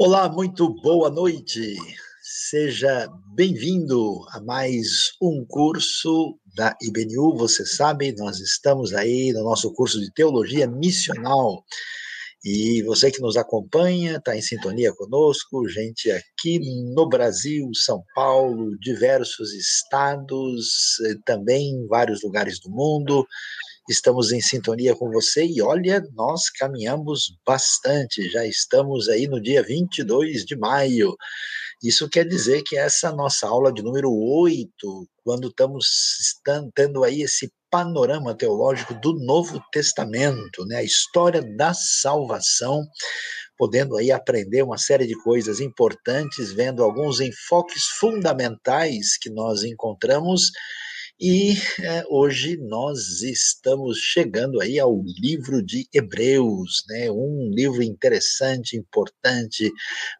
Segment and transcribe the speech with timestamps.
[0.00, 1.74] Olá, muito boa noite.
[2.22, 7.36] Seja bem-vindo a mais um curso da IBNU.
[7.36, 11.64] Você sabe, nós estamos aí no nosso curso de Teologia Missional.
[12.44, 16.60] E você que nos acompanha, está em sintonia conosco, gente aqui
[16.94, 23.26] no Brasil, São Paulo, diversos estados, eh, também vários lugares do mundo
[23.88, 29.62] estamos em sintonia com você e olha, nós caminhamos bastante, já estamos aí no dia
[29.62, 31.16] 22 de maio.
[31.82, 35.86] Isso quer dizer que essa nossa aula de número 8, quando estamos
[36.74, 42.82] tendo aí esse panorama teológico do Novo Testamento, né, a história da salvação,
[43.56, 50.50] podendo aí aprender uma série de coisas importantes, vendo alguns enfoques fundamentais que nós encontramos
[51.20, 57.10] e é, hoje nós estamos chegando aí ao livro de Hebreus, né?
[57.10, 59.72] Um livro interessante, importante,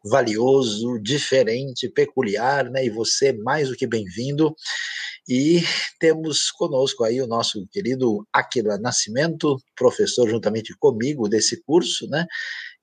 [0.05, 2.85] valioso, diferente, peculiar, né?
[2.85, 4.53] E você mais do que bem-vindo.
[5.29, 5.63] E
[6.01, 12.27] temos conosco aí o nosso querido Aquila Nascimento, professor juntamente comigo desse curso, né?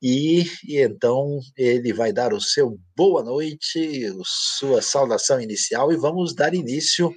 [0.02, 6.34] E, e, então ele vai dar o seu boa noite, sua saudação inicial e vamos
[6.34, 7.14] dar início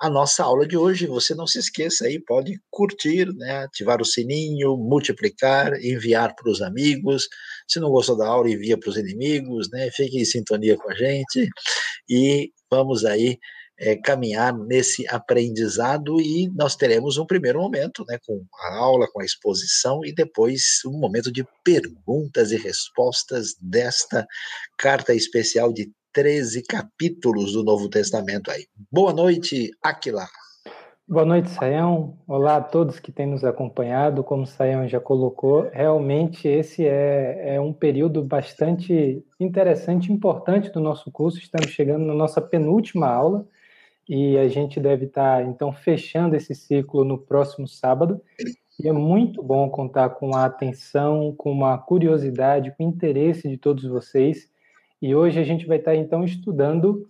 [0.00, 1.06] a nossa aula de hoje.
[1.06, 6.62] Você não se esqueça aí, pode curtir, né, ativar o sininho, multiplicar, enviar para os
[6.62, 7.28] amigos.
[7.68, 9.90] Se não gostou da aula, envia para os inimigos, né?
[9.90, 11.48] Fique em sintonia com a gente
[12.08, 13.38] e vamos aí
[13.78, 19.20] é, caminhar nesse aprendizado e nós teremos um primeiro momento, né, com a aula, com
[19.20, 24.26] a exposição e depois um momento de perguntas e respostas desta
[24.78, 28.64] carta especial de 13 capítulos do Novo Testamento aí.
[28.90, 30.24] Boa noite, Aquila.
[31.06, 32.16] Boa noite, Saião.
[32.26, 34.24] Olá a todos que têm nos acompanhado.
[34.24, 40.80] Como o Saião já colocou, realmente esse é, é um período bastante interessante importante do
[40.80, 41.38] nosso curso.
[41.38, 43.46] Estamos chegando na nossa penúltima aula
[44.08, 48.22] e a gente deve estar, então, fechando esse ciclo no próximo sábado.
[48.82, 53.58] E é muito bom contar com a atenção, com a curiosidade, com o interesse de
[53.58, 54.48] todos vocês
[55.00, 57.08] e hoje a gente vai estar então estudando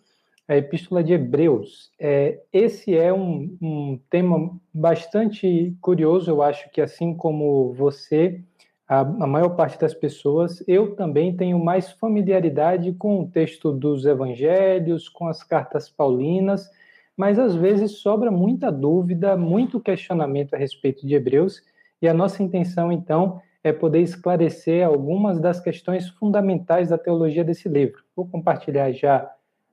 [0.48, 1.91] a Epístola de Hebreus.
[1.98, 8.41] É, esse é um, um, tema bastante curioso, eu acho que assim como você,
[8.88, 14.06] a, a, maior parte das pessoas, eu também tenho mais familiaridade com o texto dos
[14.06, 16.70] evangelhos, com as cartas paulinas,
[17.16, 21.62] mas às vezes sobra muita dúvida, muito questionamento a respeito de Hebreus,
[22.00, 27.69] e a nossa intenção então é poder esclarecer algumas das questões fundamentais da teologia desse
[27.69, 28.04] livro.
[28.15, 29.28] Vou compartilhar já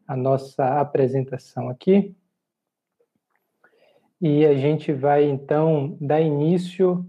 [0.07, 2.15] a nossa apresentação aqui.
[4.19, 7.05] E a gente vai, então, dar início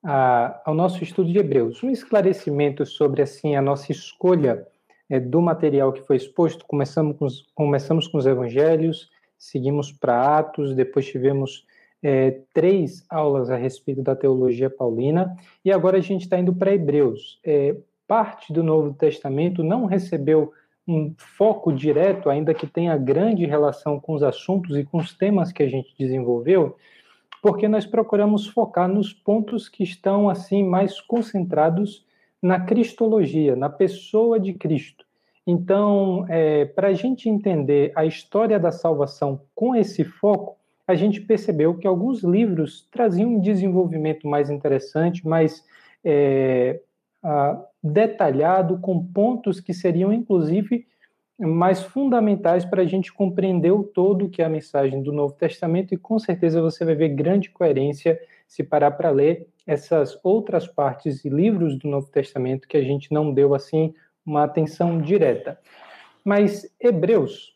[0.00, 1.82] a, ao nosso estudo de Hebreus.
[1.82, 4.64] Um esclarecimento sobre, assim, a nossa escolha
[5.10, 6.64] é, do material que foi exposto.
[6.66, 11.66] Começamos com os, começamos com os evangelhos, seguimos para Atos, depois tivemos
[12.02, 16.74] é, três aulas a respeito da teologia paulina, e agora a gente está indo para
[16.74, 17.38] Hebreus.
[17.44, 17.76] É,
[18.06, 20.52] parte do Novo Testamento não recebeu
[20.86, 25.52] um foco direto, ainda que tenha grande relação com os assuntos e com os temas
[25.52, 26.76] que a gente desenvolveu,
[27.40, 32.04] porque nós procuramos focar nos pontos que estão assim mais concentrados
[32.40, 35.04] na cristologia, na pessoa de Cristo.
[35.46, 40.56] Então, é, para a gente entender a história da salvação com esse foco,
[40.92, 45.64] a gente percebeu que alguns livros traziam um desenvolvimento mais interessante, mais
[46.04, 46.80] é,
[47.82, 50.86] detalhado, com pontos que seriam, inclusive,
[51.38, 55.94] mais fundamentais para a gente compreender o todo que é a mensagem do Novo Testamento,
[55.94, 61.24] e com certeza você vai ver grande coerência se parar para ler essas outras partes
[61.24, 63.94] e livros do Novo Testamento que a gente não deu assim
[64.24, 65.58] uma atenção direta.
[66.24, 67.51] Mas Hebreus,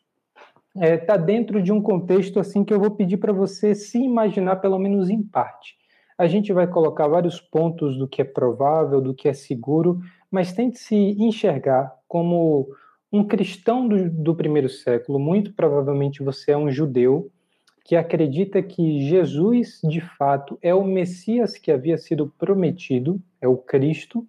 [0.77, 3.99] está é, tá dentro de um contexto assim que eu vou pedir para você se
[3.99, 5.75] imaginar pelo menos em parte.
[6.19, 10.01] A gente vai colocar vários pontos do que é provável, do que é seguro,
[10.31, 12.69] mas tente se enxergar como
[13.13, 15.19] um cristão do, do primeiro século.
[15.19, 17.31] Muito provavelmente você é um judeu
[17.85, 23.57] que acredita que Jesus, de fato, é o Messias que havia sido prometido, é o
[23.57, 24.27] Cristo,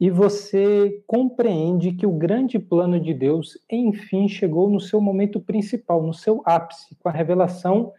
[0.00, 6.02] e você compreende que o grande plano de Deus, enfim, chegou no seu momento principal,
[6.02, 7.92] no seu ápice, com a revelação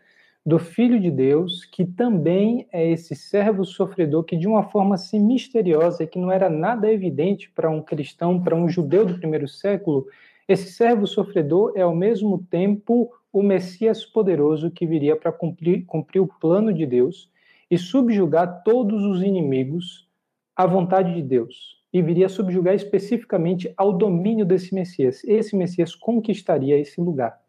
[0.45, 5.19] do Filho de Deus, que também é esse servo sofredor que, de uma forma assim
[5.19, 10.05] misteriosa, que não era nada evidente para um cristão, para um judeu do primeiro século,
[10.47, 16.19] esse servo sofredor é ao mesmo tempo o Messias poderoso que viria para cumprir, cumprir
[16.19, 17.27] o plano de Deus
[17.69, 20.07] e subjugar todos os inimigos
[20.55, 21.74] à vontade de Deus.
[21.95, 25.23] E viria subjugar especificamente ao domínio desse Messias.
[25.23, 27.39] Esse Messias conquistaria esse lugar.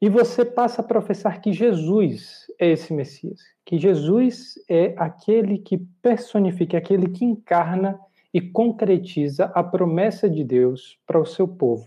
[0.00, 5.76] E você passa a professar que Jesus é esse Messias, que Jesus é aquele que
[6.00, 8.00] personifica, aquele que encarna
[8.32, 11.86] e concretiza a promessa de Deus para o seu povo.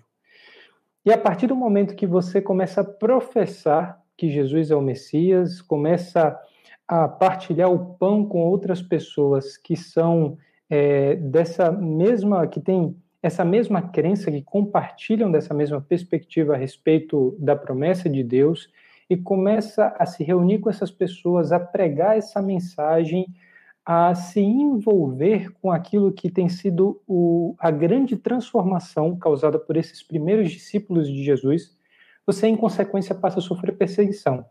[1.04, 5.60] E a partir do momento que você começa a professar que Jesus é o Messias,
[5.60, 6.40] começa
[6.88, 10.38] a partilhar o pão com outras pessoas que são
[10.72, 17.36] é, dessa mesma, que tem essa mesma crença, que compartilham dessa mesma perspectiva a respeito
[17.38, 18.70] da promessa de Deus,
[19.10, 23.28] e começa a se reunir com essas pessoas, a pregar essa mensagem,
[23.86, 30.02] a se envolver com aquilo que tem sido o, a grande transformação causada por esses
[30.02, 31.78] primeiros discípulos de Jesus,
[32.26, 34.46] você, em consequência, passa a sofrer perseguição.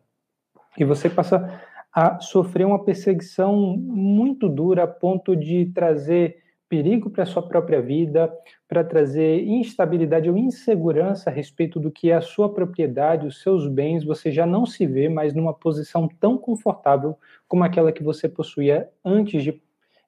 [0.77, 1.61] E você passa
[1.93, 6.39] a sofrer uma perseguição muito dura a ponto de trazer
[6.69, 8.33] perigo para a sua própria vida,
[8.69, 13.67] para trazer instabilidade ou insegurança a respeito do que é a sua propriedade, os seus
[13.67, 18.29] bens, você já não se vê mais numa posição tão confortável como aquela que você
[18.29, 19.61] possuía antes de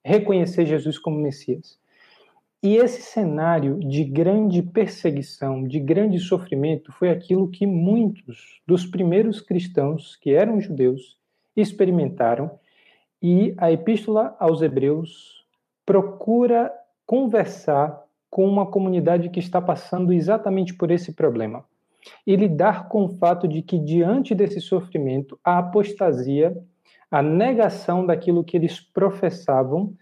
[0.04, 1.80] reconhecer Jesus como Messias.
[2.62, 9.40] E esse cenário de grande perseguição, de grande sofrimento, foi aquilo que muitos dos primeiros
[9.40, 11.20] cristãos que eram judeus
[11.56, 12.58] experimentaram,
[13.22, 15.46] e a Epístola aos Hebreus
[15.86, 16.72] procura
[17.06, 21.64] conversar com uma comunidade que está passando exatamente por esse problema
[22.26, 26.56] e lidar com o fato de que, diante desse sofrimento, a apostasia,
[27.10, 29.94] a negação daquilo que eles professavam,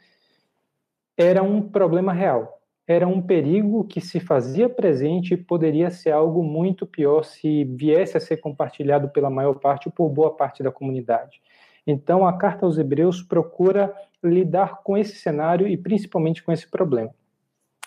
[1.16, 2.59] era um problema real.
[2.90, 8.16] Era um perigo que se fazia presente e poderia ser algo muito pior se viesse
[8.16, 11.40] a ser compartilhado pela maior parte ou por boa parte da comunidade.
[11.86, 17.14] Então, a carta aos Hebreus procura lidar com esse cenário e principalmente com esse problema.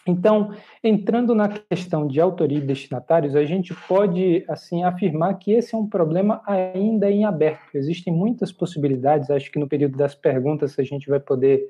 [0.08, 5.76] Então, entrando na questão de autoria e destinatários, a gente pode assim afirmar que esse
[5.76, 7.76] é um problema ainda em aberto.
[7.76, 9.30] Existem muitas possibilidades.
[9.30, 11.70] Acho que no período das perguntas a gente vai poder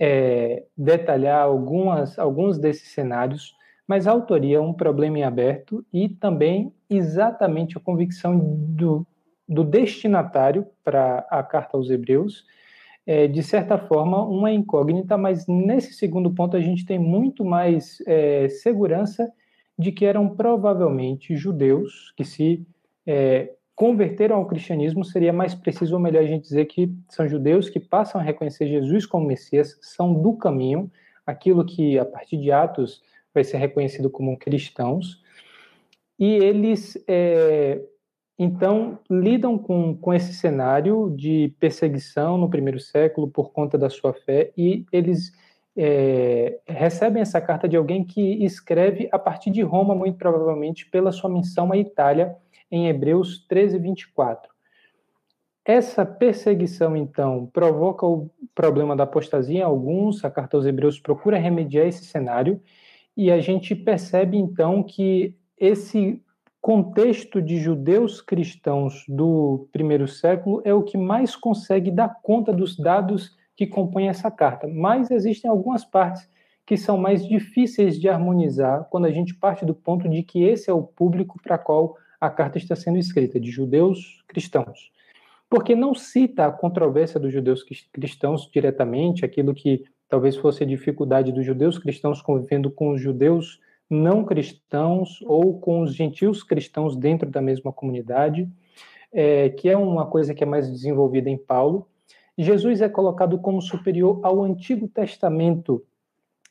[0.00, 3.54] é, detalhar algumas, alguns desses cenários.
[3.86, 9.06] Mas a autoria é um problema em aberto e também exatamente a convicção do,
[9.46, 12.44] do destinatário para a carta aos Hebreus
[13.06, 18.00] é, de certa forma, uma incógnita, mas nesse segundo ponto a gente tem muito mais
[18.06, 19.28] é, segurança
[19.78, 22.64] de que eram provavelmente judeus que se
[23.04, 23.50] é,
[23.80, 27.80] converteram ao cristianismo, seria mais preciso ou melhor a gente dizer que são judeus que
[27.80, 30.90] passam a reconhecer Jesus como Messias, são do caminho,
[31.26, 35.22] aquilo que a partir de Atos vai ser reconhecido como cristãos,
[36.18, 37.80] e eles é,
[38.38, 44.12] então, lidam com, com esse cenário de perseguição no primeiro século por conta da sua
[44.12, 45.32] fé e eles
[45.74, 51.12] é, recebem essa carta de alguém que escreve a partir de Roma, muito provavelmente pela
[51.12, 52.36] sua missão à Itália,
[52.70, 54.50] em Hebreus 13, 24.
[55.64, 61.38] Essa perseguição, então, provoca o problema da apostasia em alguns, a carta aos Hebreus procura
[61.38, 62.60] remediar esse cenário,
[63.16, 66.22] e a gente percebe, então, que esse
[66.60, 72.76] contexto de judeus cristãos do primeiro século é o que mais consegue dar conta dos
[72.76, 74.66] dados que compõem essa carta.
[74.66, 76.28] Mas existem algumas partes
[76.66, 80.70] que são mais difíceis de harmonizar quando a gente parte do ponto de que esse
[80.70, 84.92] é o público para qual a carta está sendo escrita, de judeus cristãos.
[85.48, 91.32] Porque não cita a controvérsia dos judeus cristãos diretamente, aquilo que talvez fosse a dificuldade
[91.32, 97.28] dos judeus cristãos convivendo com os judeus não cristãos ou com os gentios cristãos dentro
[97.28, 98.48] da mesma comunidade,
[99.12, 101.88] é, que é uma coisa que é mais desenvolvida em Paulo.
[102.38, 105.84] Jesus é colocado como superior ao Antigo Testamento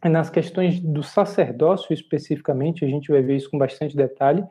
[0.03, 4.45] nas questões do sacerdócio especificamente, a gente vai ver isso com bastante detalhe,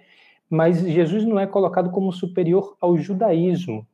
[0.49, 3.87] mas Jesus não é colocado como superior ao judaísmo.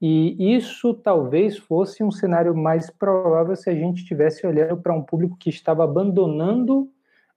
[0.00, 5.02] E isso talvez fosse um cenário mais provável se a gente estivesse olhando para um
[5.02, 6.88] público que estava abandonando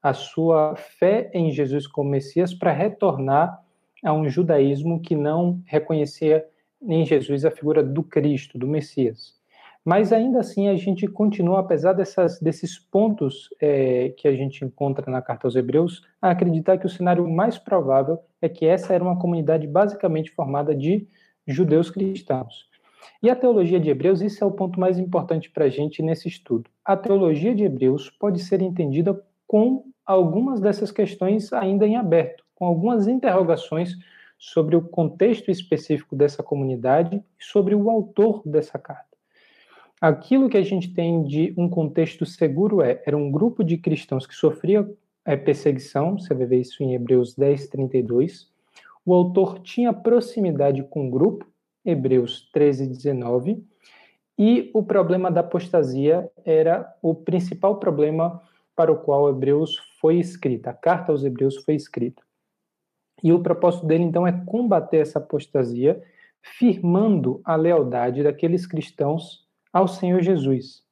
[0.01, 3.63] a sua fé em Jesus como Messias para retornar
[4.03, 6.45] a um judaísmo que não reconhecia
[6.81, 9.40] em Jesus a figura do Cristo, do Messias.
[9.83, 15.09] Mas ainda assim a gente continua, apesar dessas, desses pontos é, que a gente encontra
[15.11, 19.03] na carta aos Hebreus, a acreditar que o cenário mais provável é que essa era
[19.03, 21.07] uma comunidade basicamente formada de
[21.47, 22.69] judeus cristãos.
[23.23, 26.27] E a teologia de Hebreus, isso é o ponto mais importante para a gente nesse
[26.27, 26.69] estudo.
[26.85, 32.65] A teologia de Hebreus pode ser entendida com algumas dessas questões ainda em aberto, com
[32.65, 33.95] algumas interrogações
[34.37, 39.10] sobre o contexto específico dessa comunidade e sobre o autor dessa carta.
[40.01, 44.25] Aquilo que a gente tem de um contexto seguro é, era um grupo de cristãos
[44.25, 44.89] que sofria
[45.23, 48.49] é, perseguição, você vai ver isso em Hebreus 10, 32.
[49.05, 51.45] O autor tinha proximidade com o grupo,
[51.85, 53.63] Hebreus 13, 19.
[54.39, 58.41] E o problema da apostasia era o principal problema
[58.75, 62.23] para o qual Hebreus foi escrita, a carta aos Hebreus foi escrita.
[63.23, 66.01] E o propósito dele, então, é combater essa apostasia,
[66.41, 69.40] firmando a lealdade daqueles cristãos
[69.71, 70.83] ao Senhor Jesus.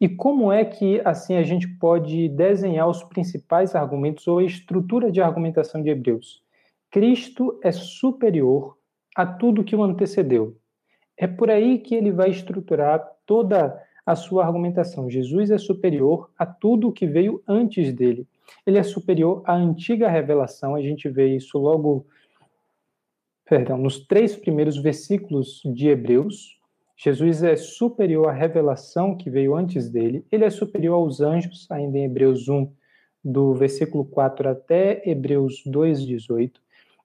[0.00, 5.10] E como é que, assim, a gente pode desenhar os principais argumentos ou a estrutura
[5.10, 6.42] de argumentação de Hebreus?
[6.90, 8.76] Cristo é superior
[9.16, 10.56] a tudo que o antecedeu.
[11.16, 15.08] É por aí que ele vai estruturar toda a sua argumentação.
[15.08, 18.26] Jesus é superior a tudo que veio antes dele.
[18.66, 20.74] Ele é superior à antiga revelação.
[20.74, 22.06] A gente vê isso logo,
[23.44, 26.53] perdão, nos três primeiros versículos de Hebreus.
[26.96, 30.24] Jesus é superior à revelação que veio antes dele.
[30.30, 32.70] Ele é superior aos anjos, ainda em Hebreus 1,
[33.24, 36.60] do versículo 4 até Hebreus 2, 18.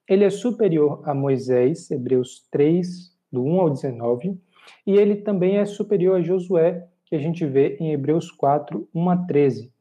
[0.08, 4.38] Ele é superior a Moisés, Hebreus 3, do 1 ao 19.
[4.86, 9.10] E ele também é superior a Josué, que a gente vê em Hebreus 4, 1
[9.10, 9.72] a 13.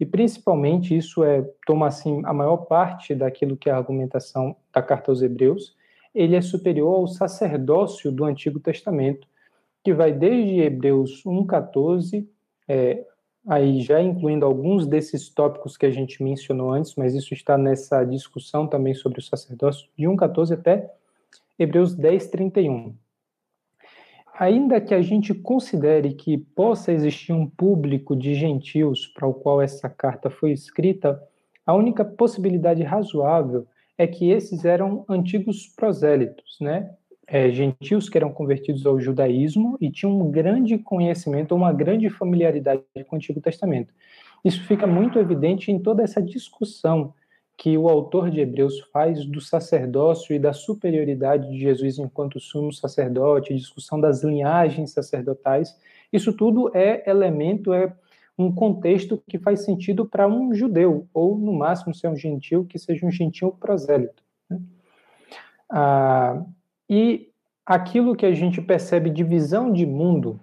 [0.00, 4.80] E principalmente isso é toma assim a maior parte daquilo que é a argumentação da
[4.80, 5.76] carta aos Hebreus,
[6.14, 9.26] ele é superior ao sacerdócio do Antigo Testamento,
[9.84, 12.28] que vai desde Hebreus 1:14,
[12.68, 13.04] é,
[13.46, 18.04] aí já incluindo alguns desses tópicos que a gente mencionou antes, mas isso está nessa
[18.04, 20.90] discussão também sobre o sacerdócio, de 1:14 até
[21.58, 22.94] Hebreus 10:31
[24.38, 29.60] ainda que a gente considere que possa existir um público de gentios para o qual
[29.60, 31.20] essa carta foi escrita,
[31.66, 33.66] a única possibilidade razoável
[33.98, 36.88] é que esses eram antigos prosélitos, né?
[37.30, 42.82] É, gentios que eram convertidos ao judaísmo e tinham um grande conhecimento, uma grande familiaridade
[43.06, 43.92] com o Antigo Testamento.
[44.42, 47.12] Isso fica muito evidente em toda essa discussão
[47.58, 52.72] que o autor de Hebreus faz do sacerdócio e da superioridade de Jesus enquanto sumo
[52.72, 55.76] sacerdote, discussão das linhagens sacerdotais.
[56.12, 57.92] Isso tudo é elemento, é
[58.38, 62.64] um contexto que faz sentido para um judeu, ou no máximo, se é um gentil,
[62.64, 64.22] que seja um gentil prosélito.
[64.48, 64.60] Né?
[65.68, 66.44] Ah,
[66.88, 67.28] e
[67.64, 70.40] aquilo que a gente percebe de visão de mundo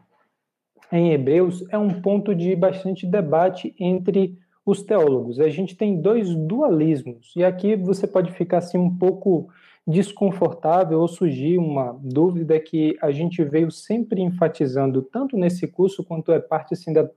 [0.91, 5.39] em Hebreus é um ponto de bastante debate entre os teólogos.
[5.39, 9.49] A gente tem dois dualismos, e aqui você pode ficar assim um pouco
[9.87, 16.31] desconfortável ou surgir uma dúvida que a gente veio sempre enfatizando, tanto nesse curso quanto
[16.31, 17.07] é parte assim, da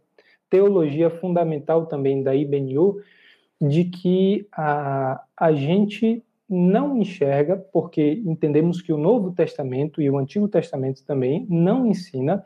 [0.51, 3.01] teologia fundamental também da IBNU,
[3.61, 10.17] de que a, a gente não enxerga, porque entendemos que o Novo Testamento e o
[10.17, 12.43] Antigo Testamento também não ensina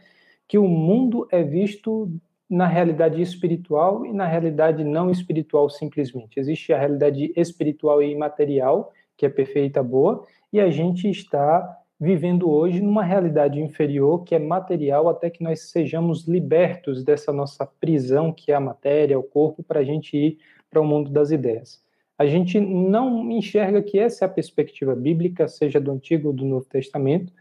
[0.48, 2.12] que o mundo é visto
[2.50, 6.38] na realidade espiritual e na realidade não espiritual simplesmente.
[6.38, 12.50] Existe a realidade espiritual e imaterial, que é perfeita, boa, e a gente está vivendo
[12.50, 18.32] hoje numa realidade inferior, que é material, até que nós sejamos libertos dessa nossa prisão,
[18.32, 21.81] que é a matéria, o corpo, para a gente ir para o mundo das ideias.
[22.22, 26.44] A gente não enxerga que essa é a perspectiva bíblica, seja do Antigo ou do
[26.44, 27.32] Novo Testamento,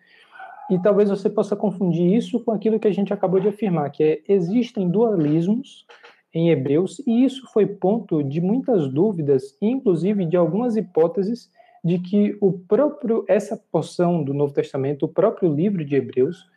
[0.71, 4.03] e talvez você possa confundir isso com aquilo que a gente acabou de afirmar, que
[4.03, 5.85] é existem dualismos
[6.33, 11.51] em Hebreus, e isso foi ponto de muitas dúvidas, inclusive de algumas hipóteses
[11.83, 16.49] de que o próprio essa porção do Novo Testamento, o próprio livro de Hebreus,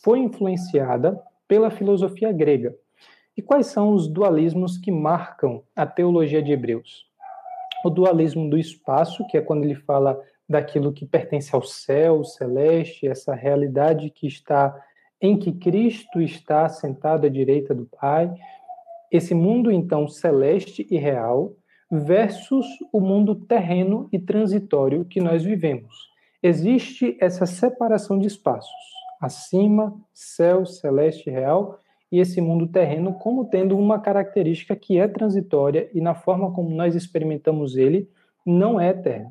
[0.00, 2.72] foi influenciada pela filosofia grega.
[3.36, 7.12] E quais são os dualismos que marcam a teologia de Hebreus?
[7.84, 13.06] O dualismo do espaço, que é quando ele fala daquilo que pertence ao céu celeste,
[13.06, 14.74] essa realidade que está
[15.20, 18.32] em que Cristo está sentado à direita do Pai,
[19.12, 21.52] esse mundo então celeste e real
[21.90, 25.94] versus o mundo terreno e transitório que nós vivemos.
[26.42, 28.72] Existe essa separação de espaços,
[29.20, 31.78] acima, céu celeste e real,
[32.14, 36.70] e esse mundo terreno como tendo uma característica que é transitória e na forma como
[36.70, 38.08] nós experimentamos ele
[38.46, 39.30] não é eterno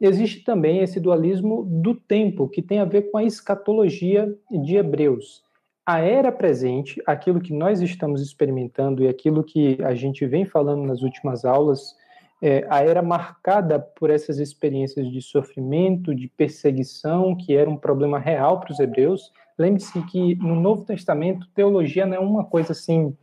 [0.00, 5.42] existe também esse dualismo do tempo, que tem a ver com a escatologia de Hebreus.
[5.86, 10.86] A era presente, aquilo que nós estamos experimentando e aquilo que a gente vem falando
[10.86, 11.94] nas últimas aulas,
[12.42, 18.18] é, a era marcada por essas experiências de sofrimento, de perseguição, que era um problema
[18.18, 19.32] real para os hebreus.
[19.58, 23.16] Lembre-se que no Novo Testamento, teologia não é uma coisa assim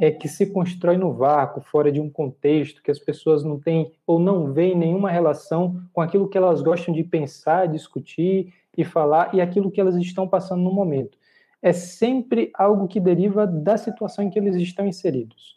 [0.00, 3.92] é que se constrói no vácuo, fora de um contexto, que as pessoas não têm
[4.06, 9.34] ou não veem nenhuma relação com aquilo que elas gostam de pensar, discutir e falar
[9.34, 11.18] e aquilo que elas estão passando no momento.
[11.60, 15.56] é sempre algo que deriva da situação em que eles estão inseridos.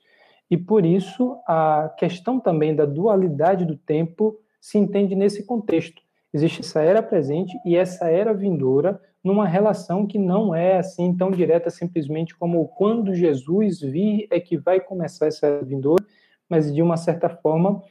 [0.49, 6.01] E por isso a questão também da dualidade do tempo se entende nesse contexto.
[6.33, 11.29] Existe essa era presente e essa era vindoura numa relação que não é assim tão
[11.29, 16.03] direta simplesmente como quando Jesus vir é que vai começar essa era vindoura,
[16.49, 17.81] mas de uma certa forma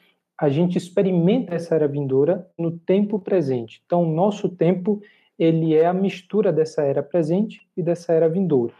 [0.41, 3.83] a gente experimenta essa era vindoura no tempo presente.
[3.85, 5.03] Então, o nosso tempo
[5.39, 8.73] ele é a mistura dessa era presente e dessa era vindoura.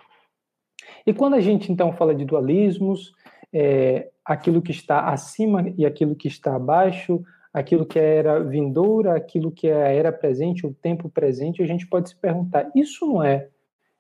[1.07, 3.13] E quando a gente então fala de dualismos,
[3.53, 9.17] é, aquilo que está acima e aquilo que está abaixo, aquilo que é era vindoura,
[9.17, 13.23] aquilo que é era presente, o tempo presente, a gente pode se perguntar: isso não
[13.23, 13.49] é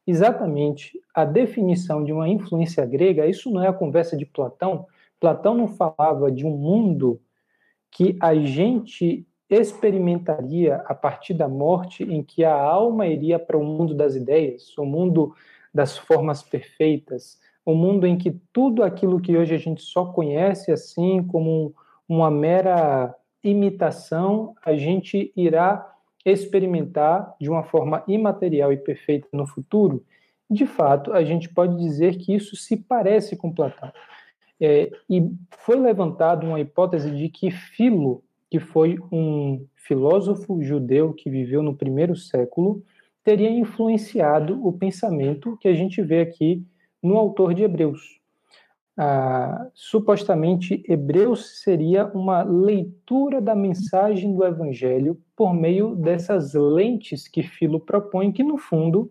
[0.07, 3.27] exatamente a definição de uma influência grega?
[3.27, 4.87] Isso não é a conversa de Platão?
[5.19, 7.21] Platão não falava de um mundo
[7.91, 13.65] que a gente experimentaria a partir da morte, em que a alma iria para o
[13.65, 15.35] mundo das ideias, o mundo
[15.75, 20.71] das formas perfeitas, o mundo em que tudo aquilo que hoje a gente só conhece
[20.71, 21.75] assim como
[22.09, 25.87] uma mera imitação, a gente irá
[26.25, 30.05] experimentar de uma forma imaterial e perfeita no futuro.
[30.49, 33.93] De fato, a gente pode dizer que isso se parece com Platão.
[34.61, 41.31] É, e foi levantada uma hipótese de que Filo, que foi um filósofo judeu que
[41.31, 42.83] viveu no primeiro século,
[43.25, 46.63] teria influenciado o pensamento que a gente vê aqui
[47.03, 48.20] no autor de Hebreus.
[48.97, 57.43] Ah, supostamente, Hebreus seria uma leitura da mensagem do Evangelho por meio dessas lentes que
[57.43, 59.11] Filo propõe, que no fundo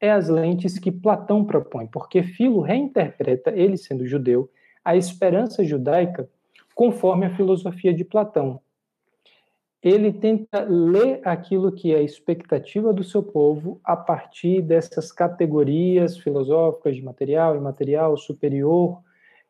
[0.00, 4.50] é as lentes que Platão propõe, porque Filo reinterpreta, ele sendo judeu,
[4.84, 6.28] a esperança judaica
[6.74, 8.60] conforme a filosofia de Platão.
[9.82, 16.16] Ele tenta ler aquilo que é a expectativa do seu povo a partir dessas categorias
[16.18, 19.03] filosóficas de material, imaterial, superior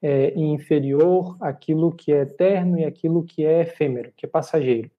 [0.07, 4.91] é, e inferior, aquilo que é eterno e aquilo que é efêmero, que é passageiro.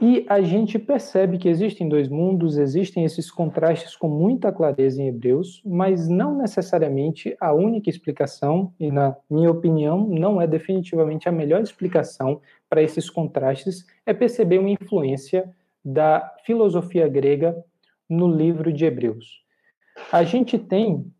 [0.00, 5.08] E a gente percebe que existem dois mundos, existem esses contrastes com muita clareza em
[5.08, 11.32] Hebreus, mas não necessariamente a única explicação, e na minha opinião, não é definitivamente a
[11.32, 15.50] melhor explicação para esses contrastes, é perceber uma influência
[15.84, 17.54] da filosofia grega
[18.08, 19.44] no livro de Hebreus.
[20.10, 21.10] A gente tem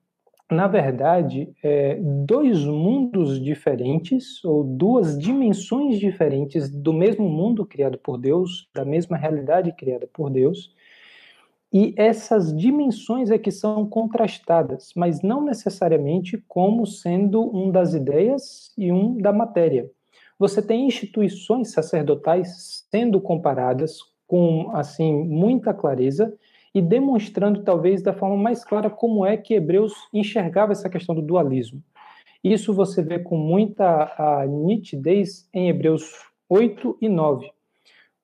[0.50, 8.16] na verdade, é, dois mundos diferentes, ou duas dimensões diferentes do mesmo mundo criado por
[8.16, 10.74] Deus, da mesma realidade criada por Deus,
[11.72, 18.72] e essas dimensões é que são contrastadas, mas não necessariamente como sendo um das ideias
[18.78, 19.90] e um da matéria.
[20.38, 26.32] Você tem instituições sacerdotais sendo comparadas com assim muita clareza
[26.76, 31.22] e demonstrando talvez da forma mais clara como é que Hebreus enxergava essa questão do
[31.22, 31.82] dualismo.
[32.44, 36.12] Isso você vê com muita nitidez em Hebreus
[36.50, 37.50] 8 e 9.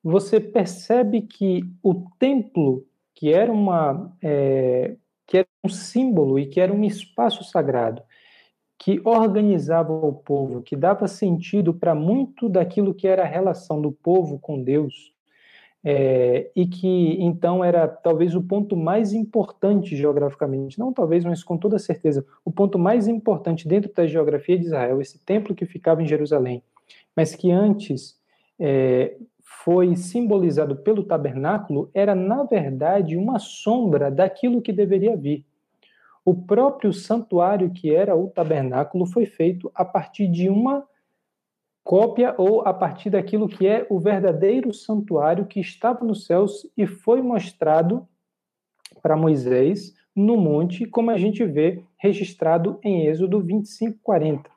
[0.05, 2.85] Você percebe que o templo,
[3.15, 8.03] que era, uma, é, que era um símbolo e que era um espaço sagrado,
[8.79, 13.91] que organizava o povo, que dava sentido para muito daquilo que era a relação do
[13.91, 15.12] povo com Deus,
[15.85, 21.59] é, e que então era talvez o ponto mais importante geograficamente, não talvez, mas com
[21.59, 26.03] toda certeza, o ponto mais importante dentro da geografia de Israel, esse templo que ficava
[26.03, 26.62] em Jerusalém,
[27.16, 28.16] mas que antes
[28.59, 29.16] é,
[29.64, 35.45] foi simbolizado pelo tabernáculo, era na verdade uma sombra daquilo que deveria vir.
[36.25, 40.85] O próprio santuário que era o tabernáculo foi feito a partir de uma
[41.85, 46.87] cópia ou a partir daquilo que é o verdadeiro santuário que estava nos céus e
[46.87, 48.07] foi mostrado
[49.03, 54.51] para Moisés no monte, como a gente vê registrado em Êxodo 25, 40.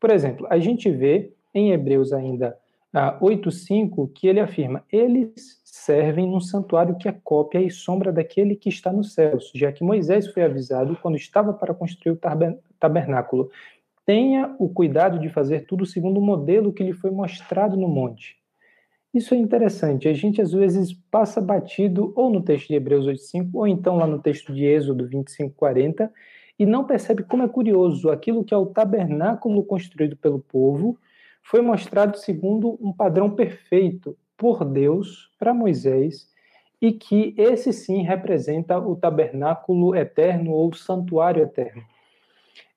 [0.00, 2.56] Por exemplo, a gente vê em Hebreus ainda
[2.94, 8.54] uh, 8,5 que ele afirma: eles servem num santuário que é cópia e sombra daquele
[8.54, 12.20] que está nos céus, já que Moisés foi avisado quando estava para construir o
[12.78, 13.50] tabernáculo
[14.04, 18.36] tenha o cuidado de fazer tudo segundo o modelo que lhe foi mostrado no monte.
[19.12, 20.08] Isso é interessante.
[20.08, 24.06] A gente às vezes passa batido ou no texto de Hebreus 8:5 ou então lá
[24.06, 26.10] no texto de Êxodo 25:40
[26.58, 30.98] e não percebe como é curioso aquilo que é o tabernáculo construído pelo povo
[31.42, 36.26] foi mostrado segundo um padrão perfeito por Deus para Moisés
[36.80, 41.82] e que esse sim representa o tabernáculo eterno ou santuário eterno.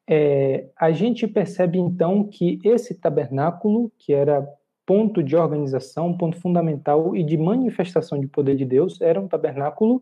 [0.09, 4.47] É, a gente percebe então que esse tabernáculo, que era
[4.85, 10.01] ponto de organização, ponto fundamental e de manifestação de poder de Deus, era um tabernáculo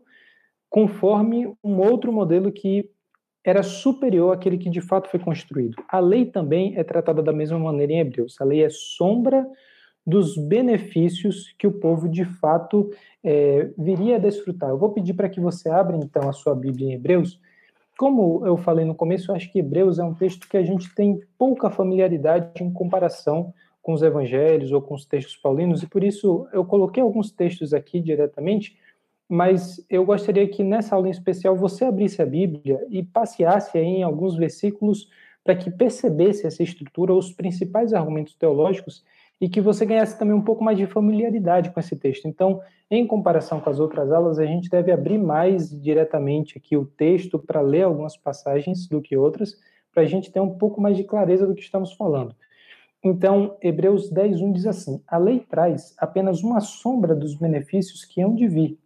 [0.70, 2.88] conforme um outro modelo que
[3.44, 5.76] era superior àquele que de fato foi construído.
[5.88, 8.40] A lei também é tratada da mesma maneira em Hebreus.
[8.40, 9.46] A lei é sombra
[10.06, 12.90] dos benefícios que o povo de fato
[13.24, 14.70] é, viria a desfrutar.
[14.70, 17.40] Eu vou pedir para que você abra então a sua Bíblia em Hebreus.
[17.96, 20.94] Como eu falei no começo, eu acho que Hebreus é um texto que a gente
[20.94, 26.04] tem pouca familiaridade em comparação com os evangelhos ou com os textos paulinos, e por
[26.04, 28.76] isso eu coloquei alguns textos aqui diretamente,
[29.28, 34.02] mas eu gostaria que nessa aula em especial você abrisse a Bíblia e passeasse em
[34.02, 35.08] alguns versículos
[35.42, 39.04] para que percebesse essa estrutura, os principais argumentos teológicos
[39.40, 42.26] e que você ganhasse também um pouco mais de familiaridade com esse texto.
[42.26, 46.86] Então, em comparação com as outras aulas, a gente deve abrir mais diretamente aqui o
[46.86, 49.54] texto para ler algumas passagens do que outras,
[49.92, 52.34] para a gente ter um pouco mais de clareza do que estamos falando.
[53.04, 58.20] Então, Hebreus 10, 1 diz assim: A lei traz apenas uma sombra dos benefícios que
[58.20, 58.78] hão de vir,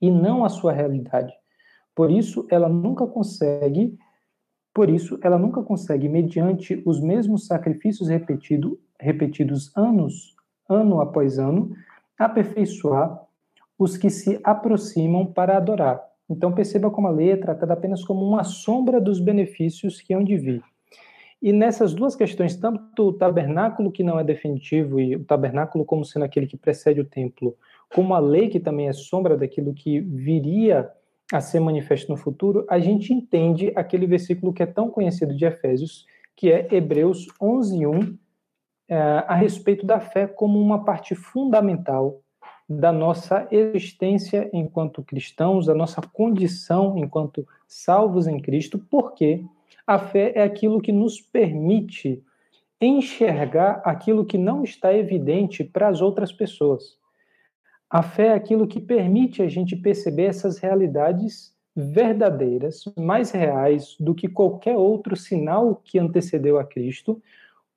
[0.00, 1.32] e não a sua realidade.
[1.94, 3.96] Por isso, ela nunca consegue
[4.74, 10.34] por isso, ela nunca consegue, mediante os mesmos sacrifícios repetido, repetidos anos,
[10.68, 11.72] ano após ano,
[12.18, 13.20] aperfeiçoar
[13.78, 16.00] os que se aproximam para adorar.
[16.30, 20.22] Então, perceba como a lei é tratada apenas como uma sombra dos benefícios que hão
[20.22, 20.62] de vir.
[21.42, 26.04] E nessas duas questões, tanto o tabernáculo que não é definitivo e o tabernáculo como
[26.04, 27.56] sendo aquele que precede o templo,
[27.92, 30.88] como a lei que também é sombra daquilo que viria
[31.32, 35.44] a ser manifesto no futuro, a gente entende aquele versículo que é tão conhecido de
[35.44, 38.18] Efésios, que é Hebreus 11, 1,
[38.88, 42.20] é, a respeito da fé como uma parte fundamental
[42.68, 49.44] da nossa existência enquanto cristãos, da nossa condição enquanto salvos em Cristo, porque
[49.86, 52.22] a fé é aquilo que nos permite
[52.80, 56.96] enxergar aquilo que não está evidente para as outras pessoas.
[57.88, 64.14] A fé é aquilo que permite a gente perceber essas realidades verdadeiras, mais reais do
[64.14, 67.22] que qualquer outro sinal que antecedeu a Cristo,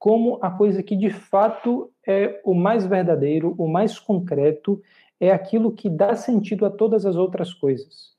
[0.06, 4.80] como a coisa que de fato é o mais verdadeiro, o mais concreto,
[5.20, 8.12] é aquilo que dá sentido a todas as outras coisas.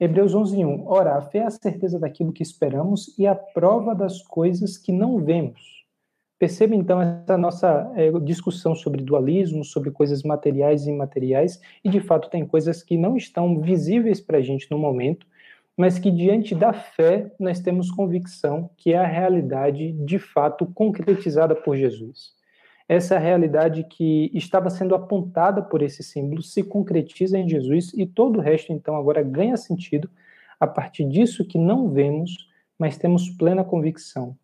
[0.00, 0.82] Hebreus 11:1.
[0.84, 4.90] Ora, a fé é a certeza daquilo que esperamos e a prova das coisas que
[4.90, 5.86] não vemos.
[6.40, 12.00] Perceba então essa nossa é, discussão sobre dualismo, sobre coisas materiais e imateriais, e de
[12.00, 15.24] fato tem coisas que não estão visíveis para a gente no momento,
[15.76, 21.54] mas que diante da fé nós temos convicção que é a realidade de fato concretizada
[21.54, 22.32] por Jesus.
[22.88, 28.38] Essa realidade que estava sendo apontada por esse símbolo se concretiza em Jesus e todo
[28.38, 30.10] o resto então agora ganha sentido
[30.60, 34.36] a partir disso que não vemos, mas temos plena convicção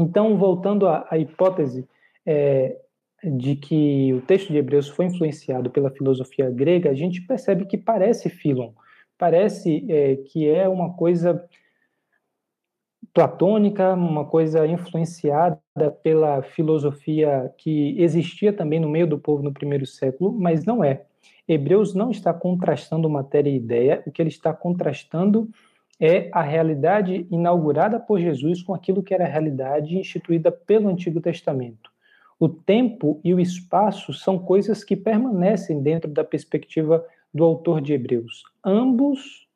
[0.00, 1.86] então, voltando à, à hipótese
[2.24, 2.76] é,
[3.22, 7.76] de que o texto de Hebreus foi influenciado pela filosofia grega, a gente percebe que
[7.76, 8.72] parece Philon,
[9.20, 11.46] parece é, que é uma coisa
[13.12, 15.60] platônica, uma coisa influenciada
[16.02, 21.04] pela filosofia que existia também no meio do povo no primeiro século, mas não é.
[21.46, 25.50] Hebreus não está contrastando matéria e ideia, o que ele está contrastando
[26.00, 31.20] é a realidade inaugurada por Jesus com aquilo que era a realidade instituída pelo Antigo
[31.20, 31.90] Testamento.
[32.38, 37.92] O tempo e o espaço são coisas que permanecem dentro da perspectiva do autor de
[37.92, 38.42] Hebreus.
[38.64, 39.46] Ambos,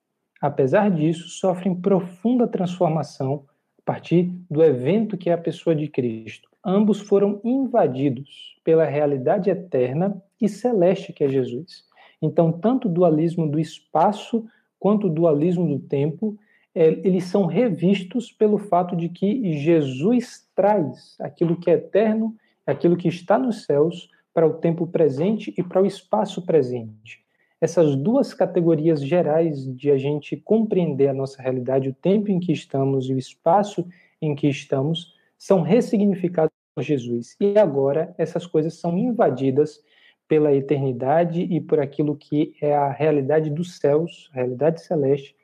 [0.40, 3.44] apesar disso, sofrem profunda transformação
[3.78, 6.48] a partir do evento que é a pessoa de Cristo.
[6.64, 11.84] Ambos foram invadidos pela realidade eterna e celeste que é Jesus.
[12.22, 14.46] Então, tanto o dualismo do espaço
[14.78, 16.38] quanto o dualismo do tempo,
[16.74, 22.34] é, eles são revistos pelo fato de que Jesus traz aquilo que é eterno,
[22.66, 27.23] aquilo que está nos céus, para o tempo presente e para o espaço presente.
[27.64, 32.52] Essas duas categorias gerais de a gente compreender a nossa realidade, o tempo em que
[32.52, 33.88] estamos e o espaço
[34.20, 37.34] em que estamos, são ressignificados por Jesus.
[37.40, 39.82] E agora essas coisas são invadidas
[40.28, 45.34] pela eternidade e por aquilo que é a realidade dos céus, a realidade celeste,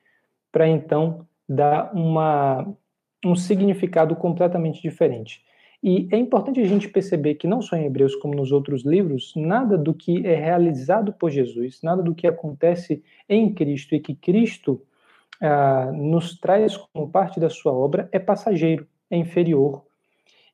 [0.52, 2.70] para então dar uma,
[3.24, 5.42] um significado completamente diferente.
[5.82, 9.32] E é importante a gente perceber que não só em Hebreus como nos outros livros,
[9.34, 14.14] nada do que é realizado por Jesus, nada do que acontece em Cristo e que
[14.14, 14.82] Cristo
[15.40, 19.82] ah, nos traz como parte da sua obra é passageiro, é inferior,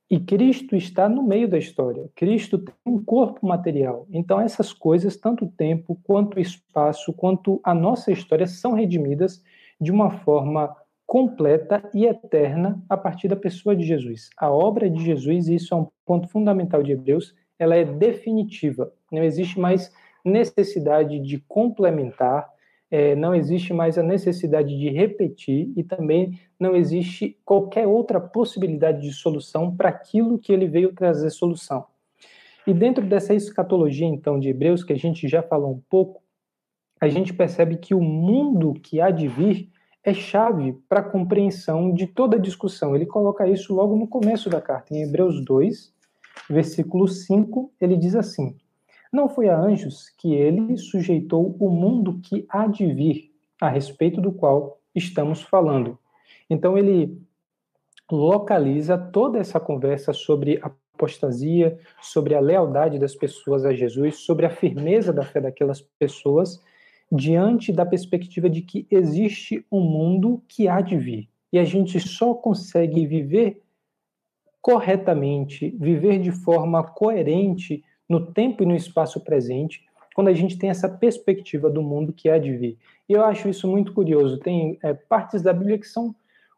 [0.08, 2.08] e Cristo está no meio da história.
[2.14, 4.06] Cristo tem um corpo material.
[4.12, 9.42] Então, essas coisas, tanto o tempo, quanto o espaço, quanto a nossa história, são redimidas
[9.80, 10.74] de uma forma
[11.06, 14.28] completa e eterna a partir da pessoa de Jesus.
[14.36, 18.92] A obra de Jesus, e isso é um ponto fundamental de Hebreus, ela é definitiva.
[19.10, 19.92] Não existe mais
[20.24, 22.48] necessidade de complementar,
[22.90, 29.02] é, não existe mais a necessidade de repetir e também não existe qualquer outra possibilidade
[29.02, 31.86] de solução para aquilo que ele veio trazer solução.
[32.66, 36.20] E dentro dessa escatologia, então, de Hebreus, que a gente já falou um pouco,
[37.00, 39.70] a gente percebe que o mundo que há de vir
[40.06, 42.94] é chave para a compreensão de toda a discussão.
[42.94, 45.92] Ele coloca isso logo no começo da carta, em Hebreus 2,
[46.48, 48.56] versículo 5, ele diz assim:
[49.12, 54.20] Não foi a anjos que ele sujeitou o mundo que há de vir, a respeito
[54.20, 55.98] do qual estamos falando.
[56.48, 57.20] Então ele
[58.08, 64.46] localiza toda essa conversa sobre a apostasia, sobre a lealdade das pessoas a Jesus, sobre
[64.46, 66.62] a firmeza da fé daquelas pessoas,
[67.10, 71.28] diante da perspectiva de que existe um mundo que há de vir.
[71.52, 73.62] E a gente só consegue viver
[74.60, 80.70] corretamente, viver de forma coerente no tempo e no espaço presente, quando a gente tem
[80.70, 82.78] essa perspectiva do mundo que há de vir.
[83.08, 84.38] E eu acho isso muito curioso.
[84.38, 86.14] Tem é, partes da Bíblia que são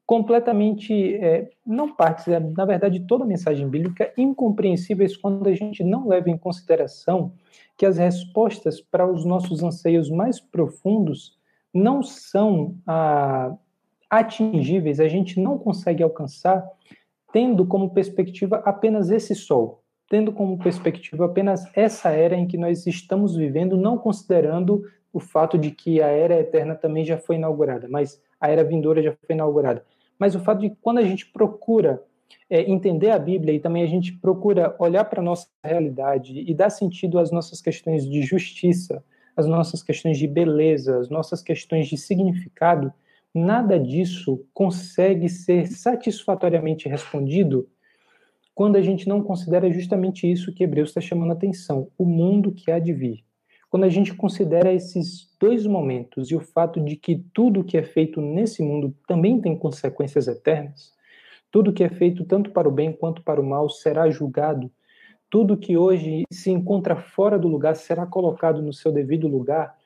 [0.07, 5.85] completamente, é, não partes, é, na verdade, toda a mensagem bíblica, incompreensíveis quando a gente
[5.85, 7.33] não leva em consideração
[7.79, 11.39] que as respostas para os nossos anseios mais profundos
[11.73, 13.55] não são ah,
[14.11, 16.67] atingíveis, a gente não consegue alcançar
[17.33, 22.85] tendo como perspectiva apenas esse sol, tendo como perspectiva apenas essa era em que nós
[22.85, 27.87] estamos vivendo, não considerando o fato de que a era eterna também já foi inaugurada,
[27.89, 29.85] mas a era vindoura já foi inaugurada.
[30.19, 32.03] Mas o fato de quando a gente procura
[32.51, 36.55] é, entender a Bíblia e também a gente procura olhar para a nossa realidade e
[36.55, 39.05] dar sentido às nossas questões de justiça,
[39.37, 42.93] às nossas questões de beleza, às nossas questões de significado,
[43.35, 47.69] nada disso consegue ser satisfatoriamente respondido
[48.55, 52.51] quando a gente não considera justamente isso que Hebreus está chamando a atenção, o mundo
[52.51, 53.25] que há de vir.
[53.71, 57.83] Quando a gente considera esses dois momentos e o fato de que tudo que é
[57.85, 60.93] feito nesse mundo também tem consequências eternas,
[61.51, 64.71] tudo que é feito tanto para o bem quanto para o mal será julgado,
[65.31, 69.77] tudo que hoje se encontra fora do lugar será colocado no seu devido lugar,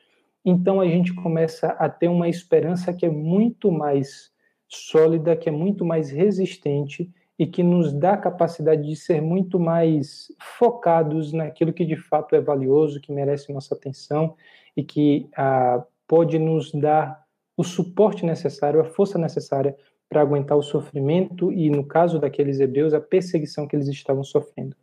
[0.45, 4.33] então a gente começa a ter uma esperança que é muito mais
[4.69, 9.59] sólida, que é muito mais resistente e que nos dá a capacidade de ser muito
[9.59, 14.35] mais focados naquilo que de fato é valioso, que merece nossa atenção
[14.77, 17.23] e que ah, pode nos dar
[17.57, 19.77] o suporte necessário, a força necessária
[20.13, 24.77] para aguentar o sofrimento e, no caso daqueles hebreus, a perseguição que eles estavam sofrendo.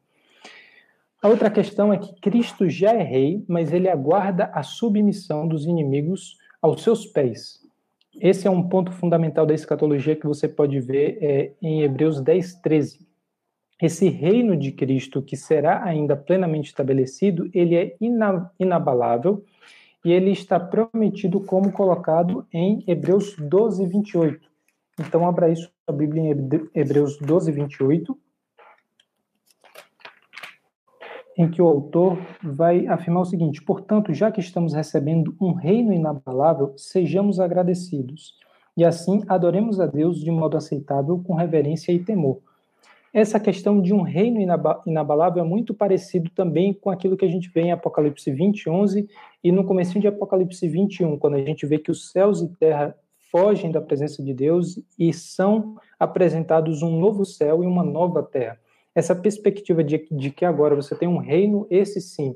[1.22, 5.66] A outra questão é que Cristo já é rei, mas ele aguarda a submissão dos
[5.66, 7.60] inimigos aos seus pés.
[8.20, 12.56] Esse é um ponto fundamental da escatologia que você pode ver é, em Hebreus 10,
[12.56, 13.08] 13.
[13.80, 17.96] Esse reino de Cristo, que será ainda plenamente estabelecido, ele é
[18.58, 19.44] inabalável
[20.04, 24.49] e ele está prometido como colocado em Hebreus 12, 28.
[25.00, 26.30] Então, abra isso a Bíblia em
[26.76, 28.18] Hebreus 12, 28.
[31.40, 35.94] em que o autor vai afirmar o seguinte: portanto, já que estamos recebendo um reino
[35.94, 38.36] inabalável, sejamos agradecidos,
[38.76, 42.42] e assim adoremos a Deus de modo aceitável, com reverência e temor.
[43.14, 44.40] Essa questão de um reino
[44.86, 49.10] inabalável é muito parecido também com aquilo que a gente vê em Apocalipse 20, 11
[49.44, 52.96] e no começo de Apocalipse 21, quando a gente vê que os céus e terra
[53.32, 58.60] fogem da presença de Deus e são apresentados um novo céu e uma nova terra.
[58.94, 62.36] Essa perspectiva de, de que agora você tem um reino, esse sim,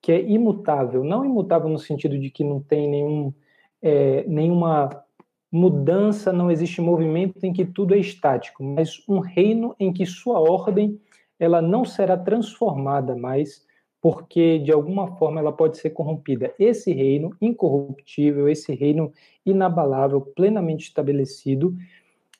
[0.00, 3.32] que é imutável, não imutável no sentido de que não tem nenhum,
[3.80, 5.04] é, nenhuma
[5.50, 10.40] mudança, não existe movimento em que tudo é estático, mas um reino em que sua
[10.40, 11.00] ordem
[11.38, 13.63] ela não será transformada mais,
[14.04, 16.52] porque de alguma forma ela pode ser corrompida.
[16.58, 19.10] Esse reino incorruptível, esse reino
[19.46, 21.74] inabalável, plenamente estabelecido,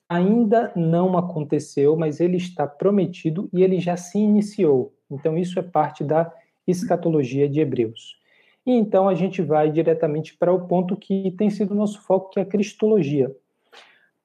[0.07, 4.93] ainda não aconteceu, mas ele está prometido e ele já se iniciou.
[5.11, 6.31] Então, isso é parte da
[6.67, 8.21] escatologia de Hebreus.
[8.67, 12.39] E então a gente vai diretamente para o ponto que tem sido nosso foco, que
[12.39, 13.35] é a cristologia.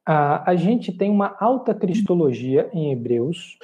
[0.06, 3.58] A, a gente tem uma alta cristologia em Hebreus,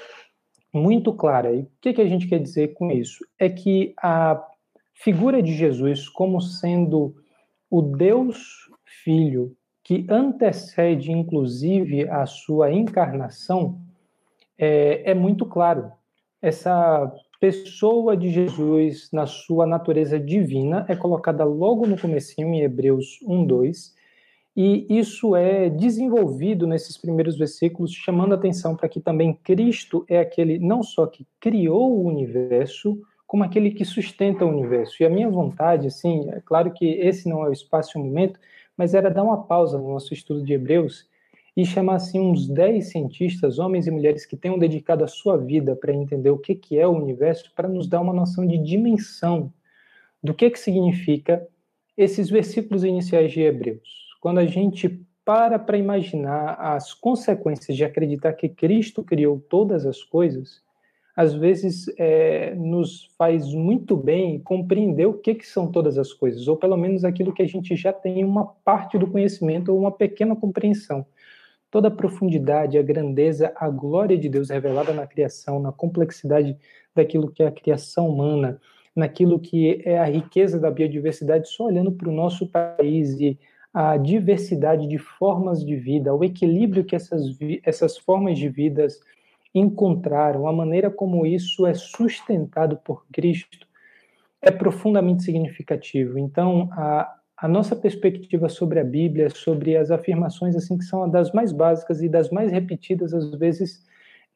[0.76, 1.54] muito clara.
[1.54, 3.26] E o que, que a gente quer dizer com isso?
[3.40, 4.46] É que a
[4.94, 7.16] figura de Jesus como sendo
[7.70, 8.70] o Deus
[9.04, 13.80] Filho que antecede, inclusive, a sua encarnação,
[14.58, 15.92] é, é muito claro.
[16.42, 23.20] Essa pessoa de Jesus, na sua natureza divina, é colocada logo no comecinho, em Hebreus
[23.28, 23.95] 1, 2,
[24.56, 30.58] e isso é desenvolvido nesses primeiros versículos, chamando atenção para que também Cristo é aquele
[30.58, 34.96] não só que criou o universo, como aquele que sustenta o universo.
[35.04, 38.06] E a minha vontade, assim, é claro que esse não é o espaço e o
[38.06, 38.39] momento,
[38.78, 41.06] mas era dar uma pausa no nosso estudo de Hebreus
[41.56, 45.76] e chamar assim uns 10 cientistas, homens e mulheres que tenham dedicado a sua vida
[45.76, 49.52] para entender o que, que é o universo, para nos dar uma noção de dimensão
[50.24, 51.46] do que, que significa
[51.98, 54.05] esses versículos iniciais de Hebreus.
[54.26, 60.02] Quando a gente para para imaginar as consequências de acreditar que Cristo criou todas as
[60.02, 60.64] coisas,
[61.16, 66.48] às vezes é, nos faz muito bem compreender o que, que são todas as coisas,
[66.48, 69.92] ou pelo menos aquilo que a gente já tem uma parte do conhecimento ou uma
[69.92, 71.06] pequena compreensão.
[71.70, 76.58] Toda a profundidade, a grandeza, a glória de Deus revelada na criação, na complexidade
[76.96, 78.60] daquilo que é a criação humana,
[78.96, 83.38] naquilo que é a riqueza da biodiversidade, só olhando para o nosso país e
[83.76, 87.24] a diversidade de formas de vida, o equilíbrio que essas,
[87.62, 89.02] essas formas de vidas
[89.54, 93.68] encontraram, a maneira como isso é sustentado por Cristo,
[94.42, 96.18] é profundamente significativo.
[96.18, 101.34] Então, a, a nossa perspectiva sobre a Bíblia, sobre as afirmações assim que são das
[101.34, 103.86] mais básicas e das mais repetidas, às vezes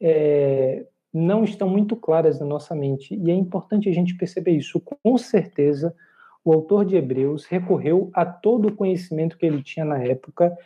[0.01, 3.15] é, não estão muito claras na nossa mente.
[3.15, 4.81] E é importante a gente perceber isso.
[4.81, 5.95] Com certeza,
[6.43, 10.57] o autor de Hebreus recorreu a todo o conhecimento que ele tinha na época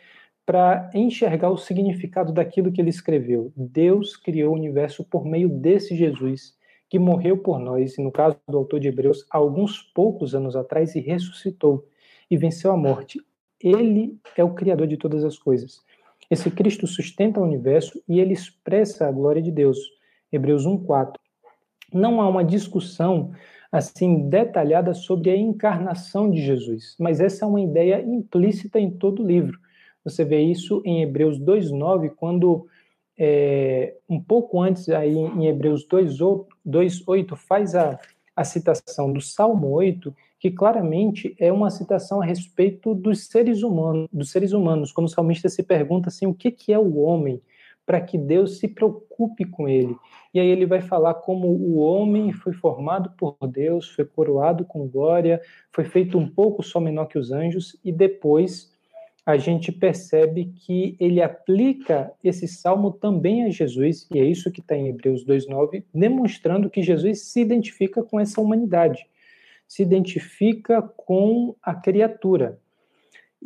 [0.46, 3.52] para enxergar o significado daquilo que ele escreveu.
[3.56, 6.54] Deus criou o universo por meio desse Jesus
[6.88, 10.94] que morreu por nós, e no caso do autor de Hebreus, alguns poucos anos atrás,
[10.94, 11.88] e ressuscitou
[12.30, 13.20] e venceu a morte.
[13.60, 15.82] Ele é o criador de todas as coisas.
[16.30, 19.78] Esse Cristo sustenta o universo e ele expressa a glória de Deus.
[20.30, 21.18] Hebreus 1:4.
[21.92, 23.32] Não há uma discussão
[23.74, 29.20] assim detalhada sobre a encarnação de Jesus, mas essa é uma ideia implícita em todo
[29.20, 29.58] o livro.
[30.04, 32.68] Você vê isso em Hebreus 2:9, quando
[33.18, 37.98] é, um pouco antes aí em Hebreus 2:8 faz a,
[38.36, 44.08] a citação do Salmo 8, que claramente é uma citação a respeito dos seres humanos,
[44.12, 47.42] dos seres humanos, quando o salmista se pergunta assim, o que que é o homem?
[47.86, 49.96] Para que Deus se preocupe com ele.
[50.32, 54.88] E aí ele vai falar como o homem foi formado por Deus, foi coroado com
[54.88, 55.40] glória,
[55.72, 58.72] foi feito um pouco só menor que os anjos, e depois
[59.26, 64.60] a gente percebe que ele aplica esse salmo também a Jesus, e é isso que
[64.60, 69.06] está em Hebreus 2,9, demonstrando que Jesus se identifica com essa humanidade,
[69.66, 72.58] se identifica com a criatura.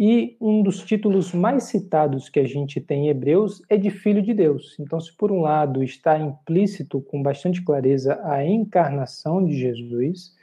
[0.01, 4.23] E um dos títulos mais citados que a gente tem em Hebreus é de Filho
[4.23, 4.77] de Deus.
[4.79, 10.37] Então, se por um lado está implícito com bastante clareza a encarnação de Jesus,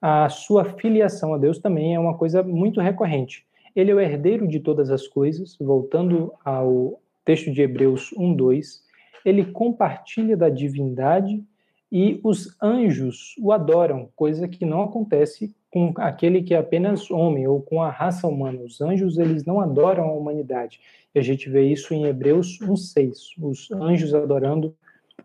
[0.00, 3.44] a sua filiação a Deus também é uma coisa muito recorrente.
[3.74, 8.82] Ele é o herdeiro de todas as coisas, voltando ao texto de Hebreus 1:2,
[9.26, 11.44] ele compartilha da divindade
[11.90, 17.46] e os anjos o adoram, coisa que não acontece com aquele que é apenas homem
[17.46, 18.60] ou com a raça humana.
[18.62, 20.80] Os anjos, eles não adoram a humanidade.
[21.14, 24.74] E a gente vê isso em Hebreus 1:6, os anjos adorando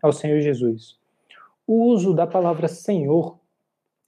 [0.02, 0.98] ao Senhor Jesus.
[1.66, 3.38] O uso da palavra Senhor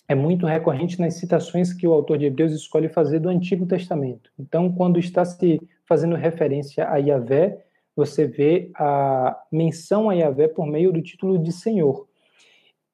[0.06, 4.30] é muito recorrente nas citações que o autor de Hebreus escolhe fazer do Antigo Testamento.
[4.38, 7.64] Então, quando está se fazendo referência a Yahvé,
[7.96, 12.06] você vê a menção a Yahvé por meio do título de Senhor.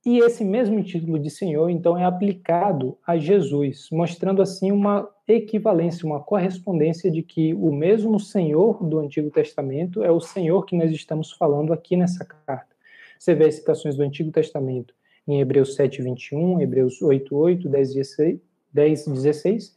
[0.04, 6.06] E esse mesmo título de Senhor, então, é aplicado a Jesus, mostrando assim uma equivalência,
[6.06, 10.90] uma correspondência de que o mesmo Senhor do Antigo Testamento é o Senhor que nós
[10.90, 12.74] estamos falando aqui nessa carta.
[13.18, 14.94] Você vê as citações do Antigo Testamento
[15.28, 18.40] em Hebreus 7, 21, Hebreus 8, 8, 10, 16,
[18.72, 19.76] 10, 16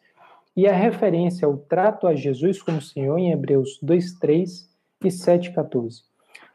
[0.56, 4.70] e a referência ao trato a Jesus como Senhor em Hebreus 2, 3
[5.04, 6.04] e 7, 14.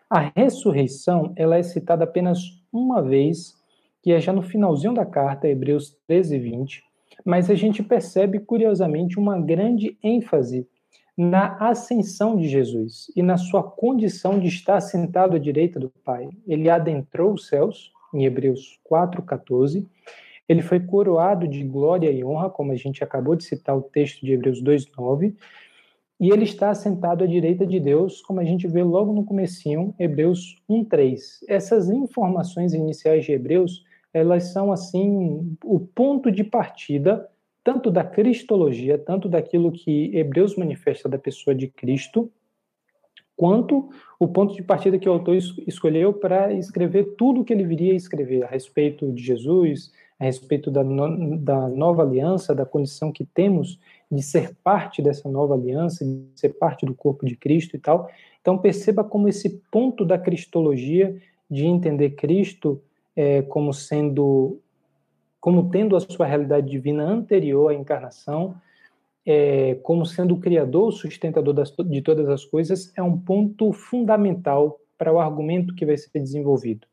[0.09, 2.39] A ressurreição ela é citada apenas
[2.73, 3.58] uma vez,
[4.03, 6.83] que é já no finalzinho da carta, Hebreus 13, 20,
[7.25, 10.67] mas a gente percebe, curiosamente, uma grande ênfase
[11.17, 16.29] na ascensão de Jesus e na sua condição de estar sentado à direita do Pai.
[16.47, 19.85] Ele adentrou os céus, em Hebreus 4:14.
[20.49, 24.25] Ele foi coroado de glória e honra, como a gente acabou de citar o texto
[24.25, 25.35] de Hebreus 2:9,
[26.21, 29.95] e ele está sentado à direita de Deus, como a gente vê logo no comecinho,
[29.99, 31.45] Hebreus 1:3.
[31.49, 33.85] Essas informações iniciais de Hebreus,
[34.19, 37.29] elas são assim o ponto de partida
[37.69, 42.31] tanto da cristologia, tanto daquilo que Hebreus manifesta da pessoa de Cristo,
[43.37, 47.65] quanto o ponto de partida que o autor escolheu para escrever tudo o que ele
[47.65, 52.65] viria a escrever a respeito de Jesus, a respeito da, no, da nova aliança, da
[52.65, 53.79] condição que temos
[54.11, 58.09] de ser parte dessa nova aliança, de ser parte do corpo de Cristo e tal.
[58.41, 61.17] Então perceba como esse ponto da cristologia,
[61.51, 62.83] de entender Cristo
[63.19, 64.61] é, como sendo
[65.41, 68.55] como tendo a sua realidade divina anterior à encarnação,
[69.27, 73.73] é, como sendo o criador, o sustentador das, de todas as coisas, é um ponto
[73.73, 76.87] fundamental para o argumento que vai ser desenvolvido.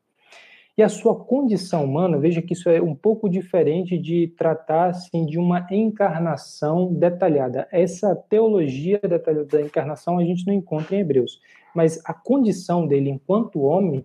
[0.78, 5.26] E a sua condição humana, veja que isso é um pouco diferente de tratar assim,
[5.26, 7.66] de uma encarnação detalhada.
[7.72, 11.40] Essa teologia detalhada da encarnação a gente não encontra em Hebreus,
[11.74, 14.04] mas a condição dele enquanto homem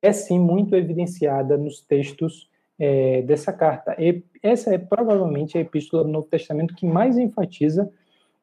[0.00, 3.94] é sim muito evidenciada nos textos é, dessa carta.
[3.98, 7.90] E essa é provavelmente a epístola do Novo Testamento que mais enfatiza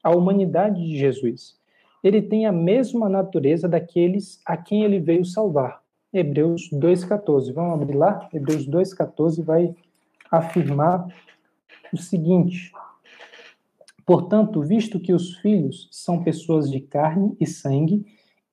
[0.04, 1.58] a humanidade de Jesus.
[2.04, 5.82] Ele tem a mesma natureza daqueles a quem ele veio salvar.
[6.14, 7.52] Hebreus 2,14.
[7.52, 8.30] Vamos abrir lá?
[8.34, 9.76] Hebreus 2,14 vai
[10.32, 11.08] afirmar
[11.92, 12.72] o seguinte:
[14.06, 18.06] Portanto, visto que os filhos são pessoas de carne e sangue,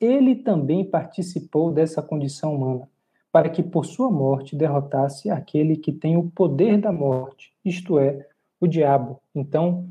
[0.05, 2.89] ele também participou dessa condição humana,
[3.33, 8.27] para que por sua morte derrotasse aquele que tem o poder da morte, isto é,
[8.61, 9.21] o diabo.
[9.35, 9.89] Então,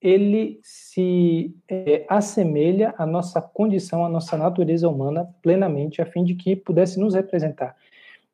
[0.00, 6.34] ele se é, assemelha à nossa condição, à nossa natureza humana plenamente, a fim de
[6.34, 7.76] que pudesse nos representar.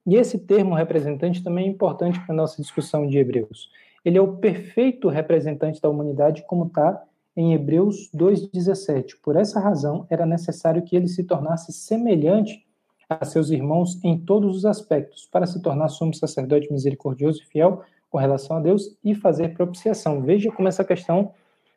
[0.07, 3.71] E esse termo representante também é importante para a nossa discussão de Hebreus.
[4.05, 7.03] Ele é o perfeito representante da humanidade, como está
[7.37, 9.15] em Hebreus 2,17.
[9.23, 12.67] Por essa razão, era necessário que ele se tornasse semelhante
[13.09, 17.83] a seus irmãos em todos os aspectos, para se tornar sumo sacerdote misericordioso e fiel
[18.11, 20.23] com relação a Deus e fazer propiciação.
[20.23, 21.33] Veja como essa questão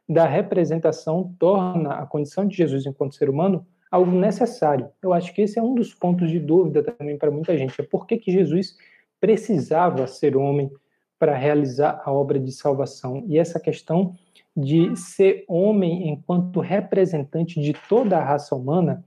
[0.08, 4.90] da representação torna a condição de Jesus enquanto ser humano algo necessário.
[5.02, 7.80] Eu acho que esse é um dos pontos de dúvida também para muita gente.
[7.80, 8.76] É por que, que Jesus
[9.20, 10.70] precisava ser homem
[11.18, 13.24] para realizar a obra de salvação?
[13.28, 14.14] E essa questão
[14.56, 19.04] de ser homem enquanto representante de toda a raça humana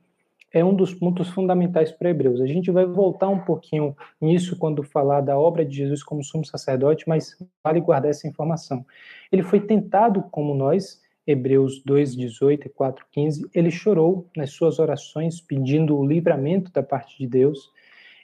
[0.53, 2.41] é um dos pontos fundamentais para Hebreus.
[2.41, 6.45] A gente vai voltar um pouquinho nisso quando falar da obra de Jesus como sumo
[6.45, 8.85] sacerdote, mas vale guardar essa informação.
[9.31, 13.51] Ele foi tentado como nós, Hebreus 2, 18 e 4, 15.
[13.55, 17.71] Ele chorou nas suas orações pedindo o livramento da parte de Deus.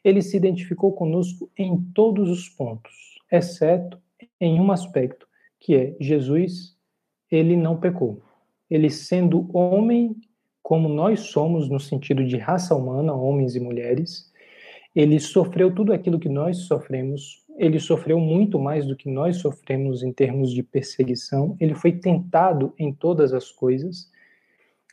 [0.02, 3.98] Ele se identificou conosco em todos os pontos, exceto
[4.40, 5.26] em um aspecto,
[5.60, 6.73] que é Jesus,
[7.34, 8.22] ele não pecou.
[8.70, 10.16] Ele sendo homem
[10.62, 14.32] como nós somos no sentido de raça humana, homens e mulheres.
[14.94, 17.44] Ele sofreu tudo aquilo que nós sofremos.
[17.58, 21.56] Ele sofreu muito mais do que nós sofremos em termos de perseguição.
[21.60, 24.08] Ele foi tentado em todas as coisas,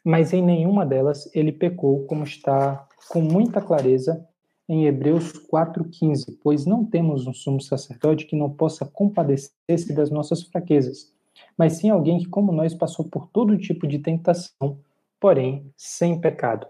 [0.04, 4.28] mas em nenhuma delas ele pecou, como está com muita clareza
[4.68, 10.44] em Hebreus 4:15, pois não temos um sumo sacerdote que não possa compadecer-se das nossas
[10.44, 11.14] fraquezas,
[11.58, 14.80] mas sim alguém que como nós passou por todo tipo de tentação,
[15.20, 16.68] porém sem pecado.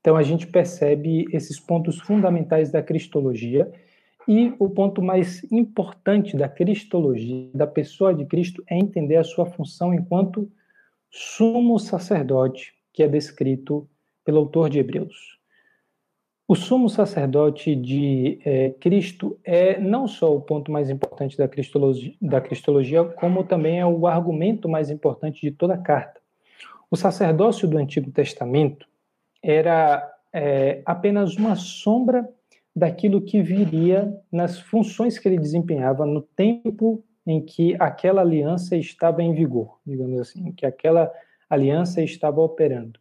[0.00, 3.70] Então a gente percebe esses pontos fundamentais da cristologia
[4.26, 9.46] e o ponto mais importante da cristologia, da pessoa de Cristo, é entender a sua
[9.46, 10.50] função enquanto
[11.10, 13.88] sumo sacerdote, que é descrito
[14.24, 15.39] pelo autor de Hebreus.
[16.50, 22.12] O sumo sacerdote de é, Cristo é não só o ponto mais importante da cristologia,
[22.20, 26.20] da cristologia, como também é o argumento mais importante de toda a carta.
[26.90, 28.88] O sacerdócio do Antigo Testamento
[29.40, 32.28] era é, apenas uma sombra
[32.74, 39.22] daquilo que viria nas funções que ele desempenhava no tempo em que aquela aliança estava
[39.22, 41.12] em vigor, digamos assim, que aquela
[41.48, 42.99] aliança estava operando.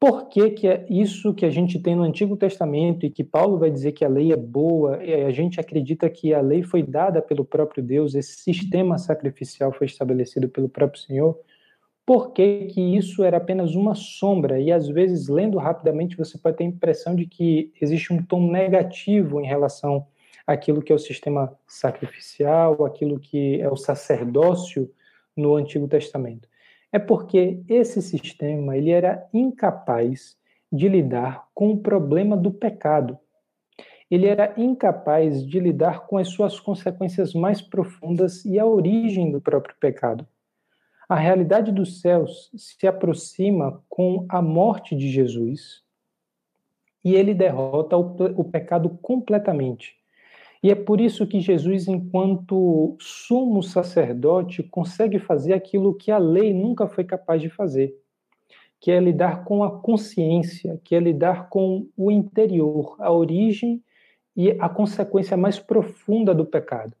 [0.00, 3.58] Por que, que é isso que a gente tem no Antigo Testamento e que Paulo
[3.58, 7.20] vai dizer que a lei é boa, a gente acredita que a lei foi dada
[7.20, 11.38] pelo próprio Deus, esse sistema sacrificial foi estabelecido pelo próprio Senhor?
[12.06, 14.58] Por que, que isso era apenas uma sombra?
[14.58, 18.50] E às vezes, lendo rapidamente, você pode ter a impressão de que existe um tom
[18.50, 20.06] negativo em relação
[20.46, 24.90] àquilo que é o sistema sacrificial, aquilo que é o sacerdócio
[25.36, 26.48] no Antigo Testamento.
[26.92, 30.36] É porque esse sistema ele era incapaz
[30.72, 33.18] de lidar com o problema do pecado.
[34.10, 39.40] Ele era incapaz de lidar com as suas consequências mais profundas e a origem do
[39.40, 40.26] próprio pecado.
[41.08, 45.82] A realidade dos céus se aproxima com a morte de Jesus
[47.04, 49.99] e ele derrota o, o pecado completamente.
[50.62, 56.52] E é por isso que Jesus, enquanto sumo sacerdote, consegue fazer aquilo que a lei
[56.52, 57.94] nunca foi capaz de fazer,
[58.78, 63.82] que é lidar com a consciência, que é lidar com o interior, a origem
[64.36, 66.94] e a consequência mais profunda do pecado.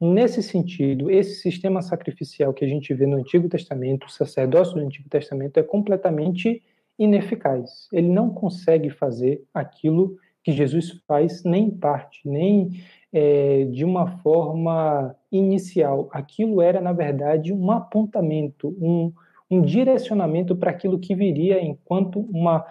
[0.00, 4.80] Nesse sentido, esse sistema sacrificial que a gente vê no Antigo Testamento, o sacerdócio do
[4.80, 6.62] Antigo Testamento, é completamente
[6.98, 7.88] ineficaz.
[7.92, 12.70] Ele não consegue fazer aquilo que Jesus faz, nem em parte, nem
[13.12, 16.08] é, de uma forma inicial.
[16.12, 19.12] Aquilo era, na verdade, um apontamento, um,
[19.50, 22.64] um direcionamento para aquilo que viria enquanto uma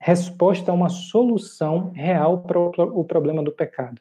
[0.00, 4.00] resposta, uma solução real para o problema do pecado.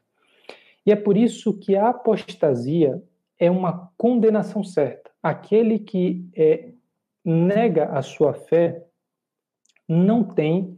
[0.85, 3.01] E é por isso que a apostasia
[3.39, 5.11] é uma condenação certa.
[5.21, 6.69] Aquele que é,
[7.25, 8.85] nega a sua fé
[9.87, 10.76] não tem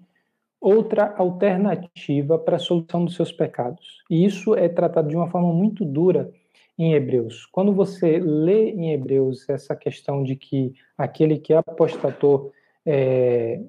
[0.62, 4.04] outra alternativa para a solução dos seus pecados.
[4.10, 6.32] E isso é tratado de uma forma muito dura
[6.78, 7.46] em Hebreus.
[7.46, 12.52] Quando você lê em Hebreus essa questão de que aquele que apostatou
[12.86, 13.62] é,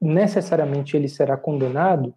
[0.00, 2.14] necessariamente ele será condenado,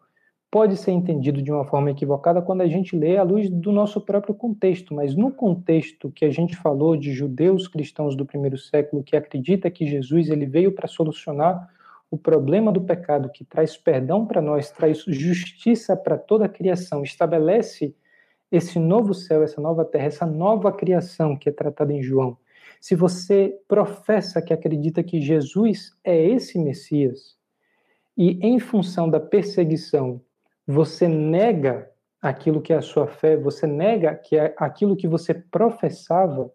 [0.50, 4.00] pode ser entendido de uma forma equivocada quando a gente lê à luz do nosso
[4.00, 9.04] próprio contexto, mas no contexto que a gente falou de judeus cristãos do primeiro século
[9.04, 11.68] que acredita que Jesus ele veio para solucionar
[12.10, 17.04] o problema do pecado, que traz perdão para nós, traz justiça para toda a criação,
[17.04, 17.96] estabelece
[18.52, 22.38] esse novo céu, essa nova terra, essa nova criação que é tratada em João.
[22.80, 27.36] Se você professa que acredita que Jesus é esse Messias,
[28.18, 30.22] e em função da perseguição
[30.66, 31.90] você nega
[32.22, 36.52] aquilo que é a sua fé, você nega que é aquilo que você professava,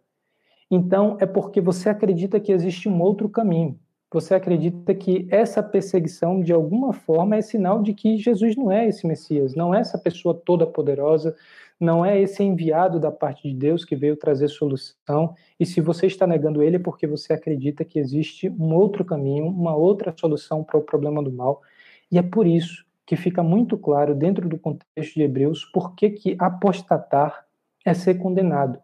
[0.71, 3.79] então é porque você acredita que existe um outro caminho.
[4.13, 8.87] Você acredita que essa perseguição, de alguma forma, é sinal de que Jesus não é
[8.87, 11.35] esse Messias, não é essa pessoa toda poderosa,
[11.81, 15.35] não é esse enviado da parte de Deus que veio trazer solução.
[15.59, 19.47] E se você está negando ele, é porque você acredita que existe um outro caminho,
[19.47, 21.63] uma outra solução para o problema do mal.
[22.11, 26.11] E é por isso que fica muito claro dentro do contexto de Hebreus por que,
[26.11, 27.47] que apostatar
[27.85, 28.79] é ser condenado.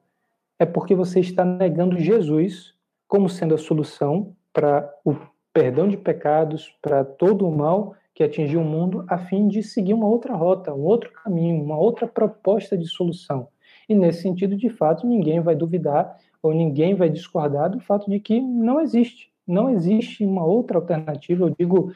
[0.59, 2.75] É porque você está negando Jesus
[3.07, 5.15] como sendo a solução para o
[5.53, 9.95] perdão de pecados, para todo o mal que atingiu o mundo, a fim de seguir
[9.95, 13.47] uma outra rota, um outro caminho, uma outra proposta de solução.
[13.89, 18.19] E nesse sentido, de fato, ninguém vai duvidar ou ninguém vai discordar do fato de
[18.19, 21.45] que não existe, não existe uma outra alternativa.
[21.45, 21.93] Eu digo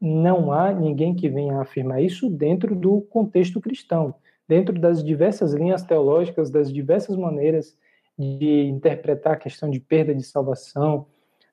[0.00, 4.14] não há ninguém que venha afirmar isso dentro do contexto cristão,
[4.46, 7.76] dentro das diversas linhas teológicas, das diversas maneiras
[8.16, 11.06] de interpretar a questão de perda de salvação,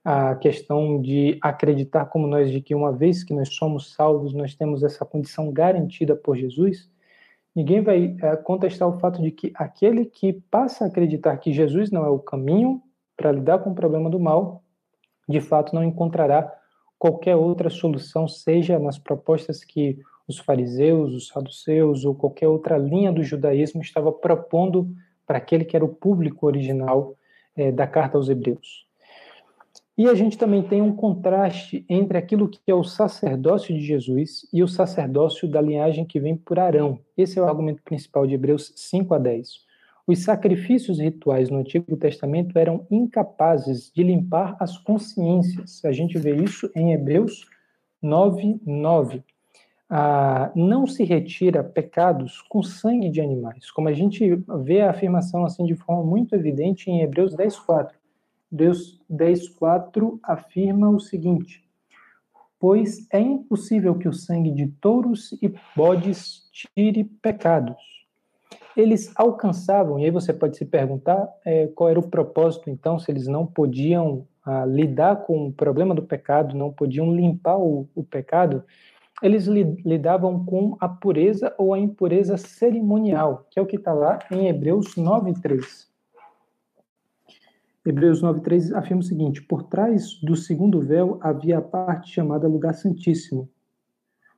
[0.04, 4.56] a questão de acreditar como nós de que uma vez que nós somos salvos, nós
[4.56, 6.89] temos essa condição garantida por Jesus.
[7.56, 11.91] Ninguém vai é, contestar o fato de que aquele que passa a acreditar que Jesus
[11.91, 12.82] não é o caminho
[13.16, 14.64] para lidar com o problema do mal,
[15.30, 16.52] de fato não encontrará
[16.97, 23.12] qualquer outra solução, seja nas propostas que os fariseus, os saduceus ou qualquer outra linha
[23.12, 24.89] do judaísmo estava propondo
[25.26, 27.16] para aquele que era o público original
[27.56, 28.91] é, da carta aos Hebreus.
[29.98, 34.48] E a gente também tem um contraste entre aquilo que é o sacerdócio de Jesus
[34.52, 37.00] e o sacerdócio da linhagem que vem por Arão.
[37.18, 39.72] Esse é o argumento principal de Hebreus 5 a 10.
[40.08, 45.84] Os sacrifícios rituais no Antigo Testamento eram incapazes de limpar as consciências.
[45.86, 47.46] A gente vê isso em Hebreus
[48.02, 49.24] 9, 9.
[49.89, 55.46] Ah, não se retira pecados com sangue de animais, como a gente vê a afirmação
[55.46, 58.01] assim de forma muito evidente em Hebreus 10, 4.
[58.52, 61.64] Hebreus 10, 4 afirma o seguinte:
[62.60, 68.02] Pois é impossível que o sangue de touros e bodes tire pecados
[68.76, 73.12] eles alcançavam, e aí você pode se perguntar é, qual era o propósito, então, se
[73.12, 78.04] eles não podiam ah, lidar com o problema do pecado, não podiam limpar o, o
[78.04, 78.64] pecado,
[79.22, 83.93] eles li, lidavam com a pureza ou a impureza cerimonial, que é o que está
[83.93, 85.91] lá em Hebreus 9,3.
[87.86, 92.74] Hebreus 9,3 afirma o seguinte: Por trás do segundo véu havia a parte chamada Lugar
[92.74, 93.50] Santíssimo,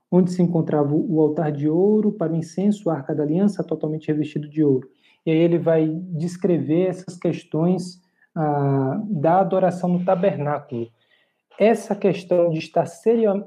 [0.09, 4.07] onde se encontrava o altar de ouro para o incenso, a arca da aliança totalmente
[4.07, 4.87] revestido de ouro.
[5.25, 8.01] E aí ele vai descrever essas questões
[8.35, 10.87] ah, da adoração no tabernáculo.
[11.59, 12.87] Essa questão de estar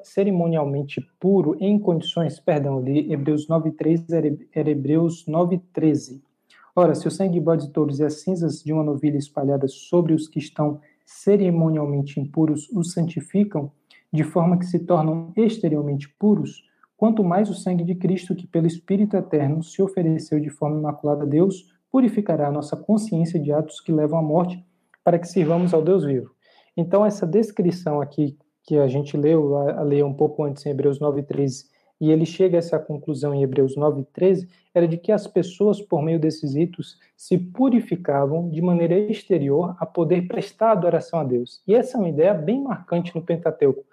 [0.03, 6.23] cerimonialmente puro em condições, perdão, de Hebreus 9.3 era Hebreus 9.13.
[6.79, 9.72] Ora, se o sangue de bodes e touros e as cinzas de uma novilha espalhadas
[9.72, 13.72] sobre os que estão cerimonialmente impuros os santificam,
[14.12, 16.62] de forma que se tornam exteriormente puros,
[16.95, 21.22] quanto mais o sangue de Cristo, que pelo Espírito Eterno se ofereceu de forma imaculada
[21.22, 24.62] a Deus, purificará a nossa consciência de atos que levam à morte,
[25.03, 26.31] para que sirvamos ao Deus vivo.
[26.77, 30.99] Então, essa descrição aqui que a gente leu, a, a um pouco antes em Hebreus
[30.99, 31.64] 9,13,
[32.01, 36.03] e ele chega a essa conclusão em Hebreus 9,13, era de que as pessoas, por
[36.03, 41.63] meio desses ritos, se purificavam de maneira exterior a poder prestar adoração a Deus.
[41.67, 43.85] E essa é uma ideia bem marcante no Pentateuco.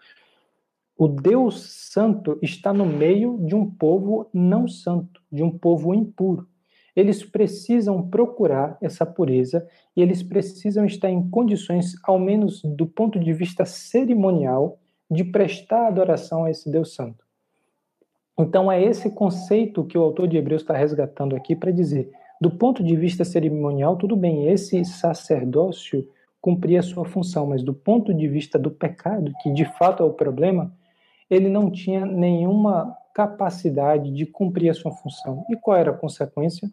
[0.98, 6.48] O Deus Santo está no meio de um povo não santo, de um povo impuro.
[6.96, 13.20] eles precisam procurar essa pureza e eles precisam estar em condições, ao menos do ponto
[13.20, 14.78] de vista cerimonial,
[15.10, 17.23] de prestar adoração a esse Deus Santo.
[18.38, 22.12] Então, é esse conceito que o autor de Hebreus está resgatando aqui para dizer:
[22.42, 26.08] do ponto de vista cerimonial, tudo bem, esse sacerdócio
[26.42, 30.06] cumpria a sua função, mas do ponto de vista do pecado, que de fato é
[30.06, 30.74] o problema,
[31.30, 35.46] ele não tinha nenhuma capacidade de cumprir a sua função.
[35.50, 36.70] E qual era a consequência?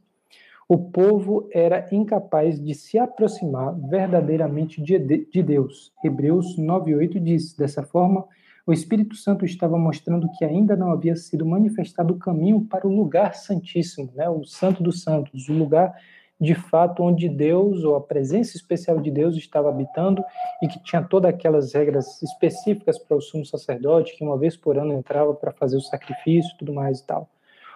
[0.68, 5.92] O povo era incapaz de se aproximar verdadeiramente de, de Deus.
[6.02, 8.26] Hebreus 9:8 diz: dessa forma,
[8.66, 12.94] o Espírito Santo estava mostrando que ainda não havia sido manifestado o caminho para o
[12.94, 14.28] lugar santíssimo, né?
[14.28, 15.94] o Santo dos Santos, o lugar
[16.40, 20.24] de fato onde Deus ou a presença especial de Deus estava habitando
[20.62, 24.78] e que tinha todas aquelas regras específicas para o sumo sacerdote, que uma vez por
[24.78, 27.28] ano entrava para fazer o sacrifício tudo mais e tal.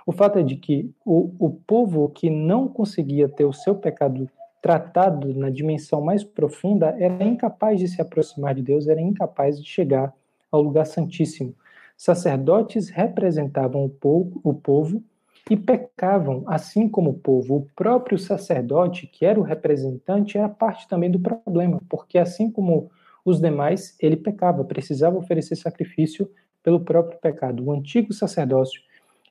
[0.07, 4.31] O fato é de que o, o povo que não conseguia ter o seu pecado
[4.63, 9.69] tratado na dimensão mais profunda era incapaz de se aproximar de Deus, era incapaz de
[9.69, 10.15] chegar
[10.55, 11.55] ao lugar santíssimo.
[11.97, 15.03] Sacerdotes representavam o povo, o povo
[15.51, 17.57] e pecavam, assim como o povo.
[17.57, 22.91] O próprio sacerdote, que era o representante, era parte também do problema, porque assim como
[23.25, 26.31] os demais, ele pecava, precisava oferecer sacrifício
[26.63, 27.65] pelo próprio pecado.
[27.65, 28.81] O antigo sacerdócio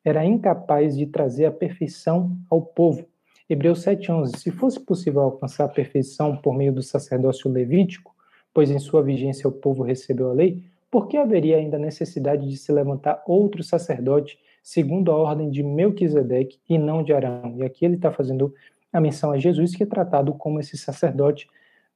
[0.03, 3.05] era incapaz de trazer a perfeição ao povo.
[3.49, 4.37] Hebreus 7,11.
[4.37, 8.13] Se fosse possível alcançar a perfeição por meio do sacerdócio levítico,
[8.53, 10.63] pois em sua vigência o povo recebeu a lei,
[10.93, 16.59] por que haveria ainda necessidade de se levantar outro sacerdote segundo a ordem de Melquisedeque
[16.69, 17.55] e não de Arão.
[17.57, 18.53] E aqui ele está fazendo
[18.93, 21.47] a menção a Jesus, que é tratado como esse sacerdote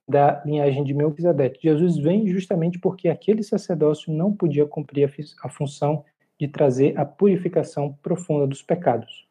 [0.09, 1.59] da linhagem de Melquisedeque.
[1.61, 5.07] Jesus vem justamente porque aquele sacerdócio não podia cumprir
[5.43, 6.03] a, função
[6.39, 9.27] de trazer a purificação profunda dos pecados.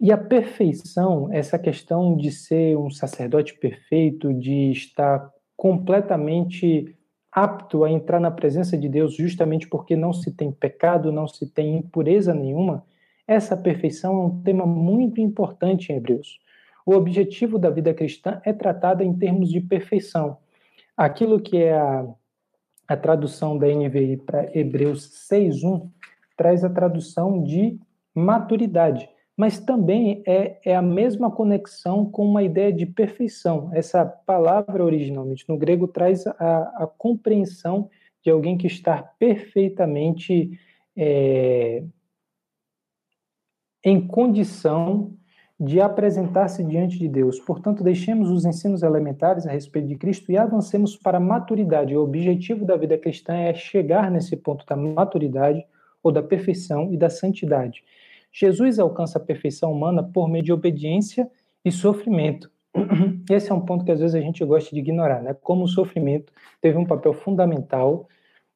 [0.00, 6.96] E a perfeição, essa questão de ser um sacerdote perfeito, de estar completamente
[7.32, 11.46] apto a entrar na presença de Deus justamente porque não se tem pecado, não se
[11.46, 12.84] tem impureza nenhuma,
[13.26, 16.38] essa perfeição é um tema muito importante em Hebreus.
[16.84, 20.36] O objetivo da vida cristã é tratada em termos de perfeição.
[20.96, 22.06] Aquilo que é a,
[22.86, 25.88] a tradução da NVI para Hebreus 6.1
[26.36, 27.78] traz a tradução de
[28.14, 29.08] maturidade
[29.42, 33.70] mas também é, é a mesma conexão com uma ideia de perfeição.
[33.72, 37.90] Essa palavra originalmente no grego traz a, a compreensão
[38.22, 40.56] de alguém que está perfeitamente
[40.96, 41.82] é,
[43.84, 45.12] em condição
[45.58, 47.40] de apresentar-se diante de Deus.
[47.40, 51.96] Portanto, deixemos os ensinos elementares a respeito de Cristo e avancemos para a maturidade.
[51.96, 55.66] O objetivo da vida cristã é chegar nesse ponto da maturidade
[56.00, 57.82] ou da perfeição e da santidade.
[58.32, 61.30] Jesus alcança a perfeição humana por meio de obediência
[61.64, 62.50] e sofrimento.
[63.30, 65.34] Esse é um ponto que às vezes a gente gosta de ignorar, né?
[65.34, 68.08] Como o sofrimento teve um papel fundamental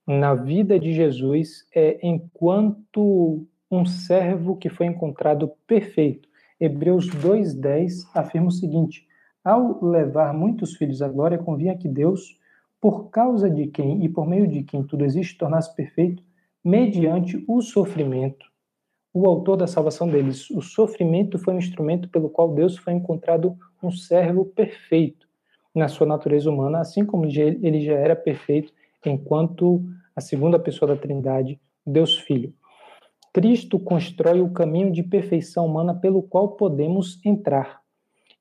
[0.07, 6.29] na vida de Jesus é, enquanto um servo que foi encontrado perfeito.
[6.59, 9.07] Hebreus 2:10 afirma o seguinte:
[9.45, 12.39] Ao levar muitos filhos à glória, convinha que Deus,
[12.81, 16.23] por causa de quem e por meio de quem tudo existe, tornasse perfeito,
[16.65, 18.47] mediante o sofrimento,
[19.19, 20.51] o autor da salvação deles.
[20.51, 25.27] O sofrimento foi um instrumento pelo qual Deus foi encontrado um servo perfeito
[25.75, 28.75] na sua natureza humana, assim como ele já era perfeito
[29.07, 29.83] enquanto
[30.15, 32.53] a segunda pessoa da Trindade, Deus Filho.
[33.33, 37.81] Cristo constrói o caminho de perfeição humana pelo qual podemos entrar.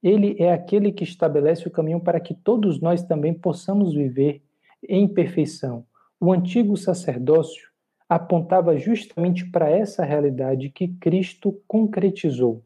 [0.03, 4.41] Ele é aquele que estabelece o caminho para que todos nós também possamos viver
[4.83, 5.85] em perfeição.
[6.19, 7.69] O antigo sacerdócio
[8.07, 12.63] apontava justamente para essa realidade que Cristo concretizou.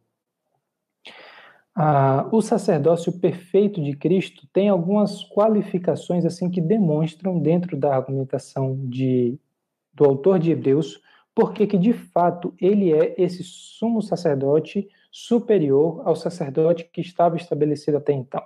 [1.76, 8.78] Ah, o sacerdócio perfeito de Cristo tem algumas qualificações assim que demonstram dentro da argumentação
[8.84, 9.40] de,
[9.94, 11.02] do autor de Hebreus
[11.34, 17.96] porque que de fato ele é esse sumo sacerdote superior ao sacerdote que estava estabelecido
[17.96, 18.44] até então.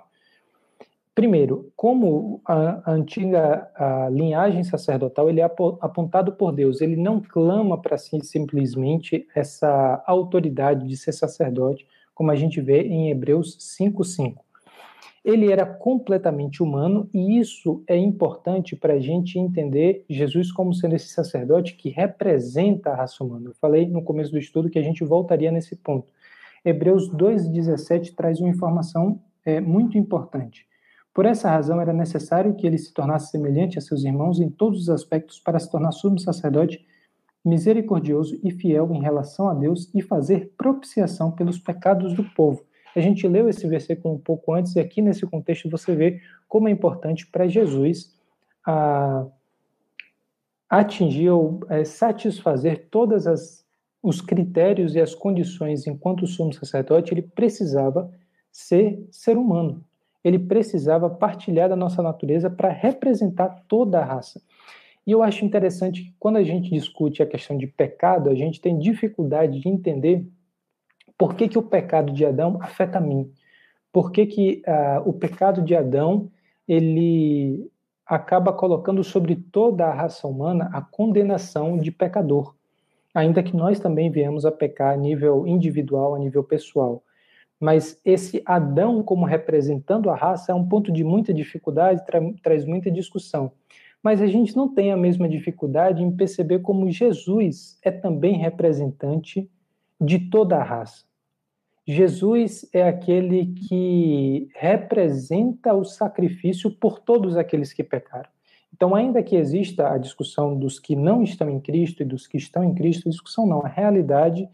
[1.14, 7.80] Primeiro, como a, antiga a linhagem sacerdotal, ele é apontado por Deus, ele não clama
[7.80, 14.42] para si simplesmente essa autoridade de ser sacerdote, como a gente vê em Hebreus 5:5.
[15.24, 20.96] Ele era completamente humano e isso é importante para a gente entender Jesus como sendo
[20.96, 23.50] esse sacerdote que representa a raça humana.
[23.50, 26.12] Eu falei no começo do estudo que a gente voltaria nesse ponto.
[26.64, 30.66] Hebreus 2:17 traz uma informação é, muito importante.
[31.14, 34.80] Por essa razão, era necessário que ele se tornasse semelhante a seus irmãos em todos
[34.80, 36.84] os aspectos para se tornar sumo sacerdote
[37.44, 42.64] misericordioso e fiel em relação a Deus e fazer propiciação pelos pecados do povo.
[42.96, 46.68] A gente leu esse versículo um pouco antes e aqui nesse contexto você vê como
[46.68, 48.12] é importante para Jesus
[48.66, 49.26] a,
[50.68, 53.64] atingir ou é, satisfazer todas as
[54.04, 58.12] os critérios e as condições enquanto sumo sacerdote, ele precisava
[58.52, 59.82] ser ser humano.
[60.24, 64.40] Ele precisava partilhar da nossa natureza para representar toda a raça.
[65.06, 68.60] E eu acho interessante que quando a gente discute a questão de pecado, a gente
[68.60, 70.26] tem dificuldade de entender
[71.18, 73.30] por que, que o pecado de Adão afeta a mim.
[73.92, 76.30] Por que, que uh, o pecado de Adão
[76.66, 77.70] ele
[78.06, 82.54] acaba colocando sobre toda a raça humana a condenação de pecador,
[83.14, 87.02] ainda que nós também viemos a pecar a nível individual, a nível pessoal.
[87.60, 92.64] Mas esse Adão como representando a raça é um ponto de muita dificuldade, tra traz
[92.64, 93.52] muita discussão
[94.04, 99.50] mas a gente não tem a mesma dificuldade em perceber como Jesus é também representante
[99.98, 101.06] de toda a raça.
[101.86, 108.28] Jesus é aquele que representa o sacrifício por todos aqueles que pecaram.
[108.74, 112.36] Então, ainda que exista a discussão dos que não estão em Cristo e dos que
[112.36, 114.46] estão em Cristo, a discussão não, a realidade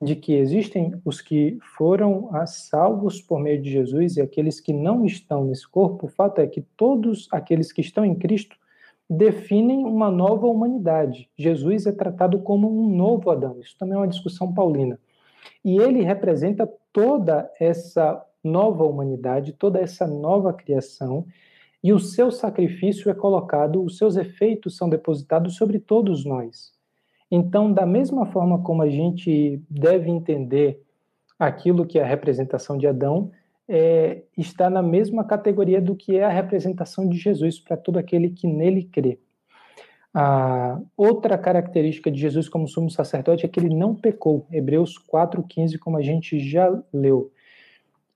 [0.00, 5.06] de que existem os que foram salvos por meio de Jesus e aqueles que não
[5.06, 8.56] estão nesse corpo, o fato é que todos aqueles que estão em Cristo
[9.08, 11.30] definem uma nova humanidade.
[11.36, 13.58] Jesus é tratado como um novo Adão.
[13.60, 14.98] Isso também é uma discussão paulina.
[15.64, 21.24] E ele representa toda essa nova humanidade, toda essa nova criação,
[21.82, 26.75] e o seu sacrifício é colocado, os seus efeitos são depositados sobre todos nós.
[27.30, 30.82] Então, da mesma forma como a gente deve entender
[31.38, 33.30] aquilo que é a representação de Adão,
[33.68, 38.30] é, está na mesma categoria do que é a representação de Jesus para todo aquele
[38.30, 39.18] que nele crê.
[40.14, 44.46] A outra característica de Jesus como sumo sacerdote é que ele não pecou.
[44.50, 47.30] Hebreus 4,15, como a gente já leu.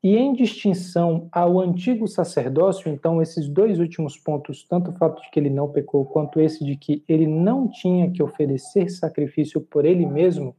[0.02, 5.30] E em distinção ao antigo sacerdócio, então, esses dois últimos pontos, tanto o fato de
[5.30, 9.84] que ele não pecou, quanto esse de que ele não tinha que oferecer sacrifício por
[9.84, 10.56] ele mesmo,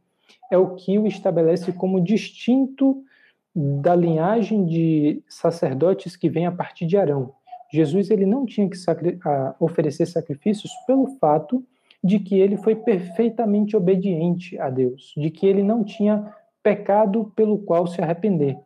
[0.51, 3.03] é o que o estabelece como distinto
[3.55, 7.33] da linhagem de sacerdotes que vem a partir de Arão.
[7.73, 9.17] Jesus ele não tinha que sacri
[9.59, 11.63] oferecer sacrifícios pelo fato
[12.03, 17.59] de que ele foi perfeitamente obediente a Deus, de que ele não tinha pecado pelo
[17.59, 18.57] qual se arrepender.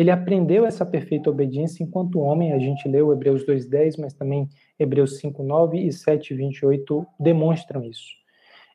[0.00, 4.48] Ele aprendeu essa perfeita obediência enquanto homem, a gente leu Hebreus 2:10, mas também
[4.78, 8.20] Hebreus 5:9 e 7:28 demonstram isso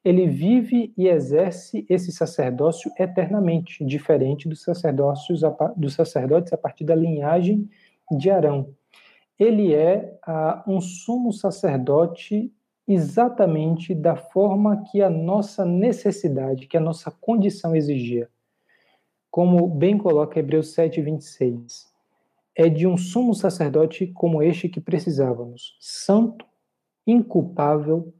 [0.05, 5.41] ele vive e exerce esse sacerdócio eternamente, diferente dos sacerdócios
[5.75, 7.67] dos sacerdotes a partir da linhagem
[8.11, 8.69] de Arão.
[9.39, 12.53] Ele é uh, um sumo sacerdote
[12.87, 18.29] exatamente da forma que a nossa necessidade, que a nossa condição exigia.
[19.35, 21.93] Como bem coloca Hebreus 7, 26.
[22.55, 26.45] É de um sumo sacerdote como este que precisávamos, santo,
[27.05, 28.13] inculpável,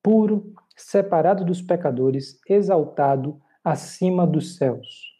[0.00, 5.12] puro, separado dos pecadores, exaltado acima dos céus.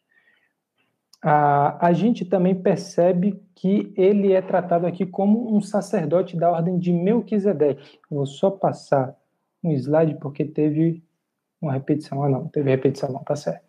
[1.20, 6.78] A, a gente também percebe que ele é tratado aqui como um sacerdote da ordem
[6.78, 7.98] de Melquisedeque.
[8.08, 9.16] Vou só passar
[9.64, 11.02] um slide porque teve
[11.60, 12.22] uma repetição.
[12.22, 13.68] Ah, não, teve repetição, não, tá certo.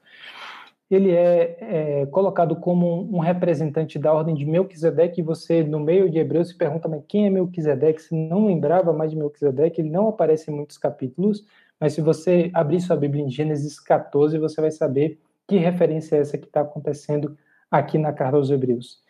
[0.91, 6.09] Ele é, é colocado como um representante da ordem de Melquisedeque e você, no meio
[6.09, 8.01] de Hebreus, se pergunta, mas quem é Melquisedeque?
[8.01, 11.45] Se não lembrava mais de Melquisedeque, ele não aparece em muitos capítulos,
[11.79, 15.17] mas se você abrir sua Bíblia em Gênesis 14, você vai saber
[15.47, 17.37] que referência é essa que está acontecendo
[17.69, 19.01] aqui na carta aos Hebreus.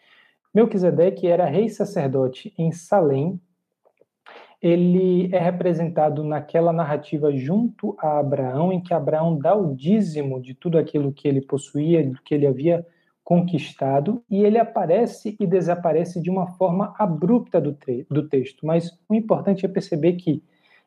[0.53, 3.39] Melquisedeque era rei sacerdote em Salém.
[4.61, 10.53] Ele é representado naquela narrativa junto a Abraão, em que Abraão dá o dízimo de
[10.53, 12.85] tudo aquilo que ele possuía, do que ele havia
[13.23, 17.75] conquistado, e ele aparece e desaparece de uma forma abrupta do,
[18.09, 18.65] do texto.
[18.65, 20.43] Mas o importante é perceber que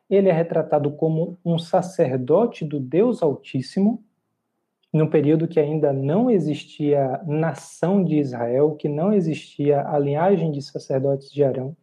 [0.09, 4.03] ele é retratado como um sacerdote do Deus Altíssimo,
[4.93, 10.61] num período que ainda não existia nação de Israel, que não existia a linhagem de
[10.61, 11.75] sacerdotes de Arão.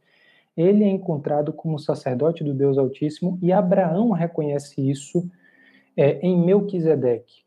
[0.56, 5.28] Ele é encontrado como sacerdote do Deus Altíssimo e Abraão reconhece isso
[5.96, 7.42] é, em Melquisedeque.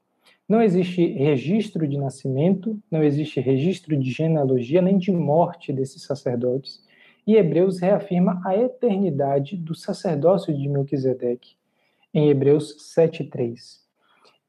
[0.47, 6.83] Não existe registro de nascimento, não existe registro de genealogia nem de morte desses sacerdotes.
[7.25, 11.55] E Hebreus reafirma a eternidade do sacerdócio de Melquisedeque,
[12.13, 13.83] em Hebreus 7,3.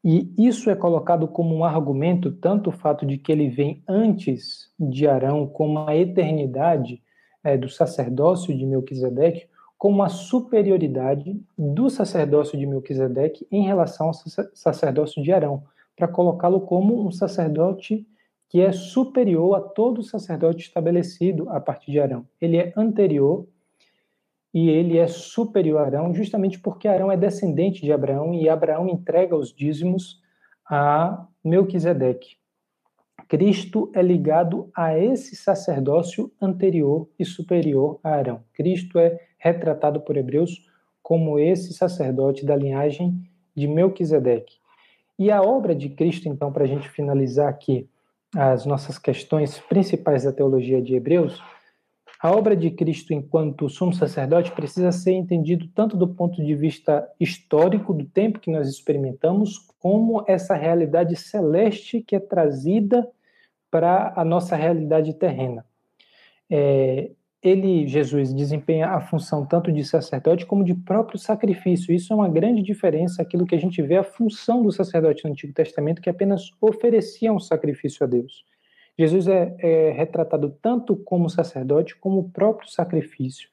[0.04, 4.70] E isso é colocado como um argumento, tanto o fato de que ele vem antes
[4.78, 7.02] de Arão, como a eternidade
[7.46, 9.46] é, do sacerdócio de Melquisedeque,
[9.78, 14.14] como a superioridade do sacerdócio de Melquisedeque em relação ao
[14.54, 15.62] sacerdócio de Arão,
[15.94, 18.06] para colocá-lo como um sacerdote
[18.48, 22.26] que é superior a todo sacerdote estabelecido a partir de Arão.
[22.40, 23.46] Ele é anterior
[24.52, 28.88] e ele é superior a Arão, justamente porque Arão é descendente de Abraão e Abraão
[28.88, 30.20] entrega os dízimos
[30.68, 32.38] a Melquisedeque.
[33.28, 38.44] Cristo é ligado a esse sacerdócio anterior e superior a Arão.
[38.52, 40.64] Cristo é retratado por Hebreus
[41.02, 43.20] como esse sacerdote da linhagem
[43.54, 44.56] de Melquisedeque.
[45.18, 47.88] E a obra de Cristo, então, para a gente finalizar aqui
[48.34, 51.42] as nossas questões principais da teologia de Hebreus,
[52.22, 57.06] a obra de Cristo enquanto sumo sacerdote precisa ser entendido tanto do ponto de vista
[57.20, 63.06] histórico do tempo que nós experimentamos, como essa realidade celeste que é trazida
[63.70, 65.64] para a nossa realidade terrena.
[66.50, 67.10] É,
[67.42, 71.94] ele, Jesus, desempenha a função tanto de sacerdote como de próprio sacrifício.
[71.94, 75.30] Isso é uma grande diferença, aquilo que a gente vê a função do sacerdote no
[75.30, 78.44] Antigo Testamento, que apenas oferecia um sacrifício a Deus.
[78.98, 83.48] Jesus é, é retratado tanto como sacerdote como o próprio sacrifício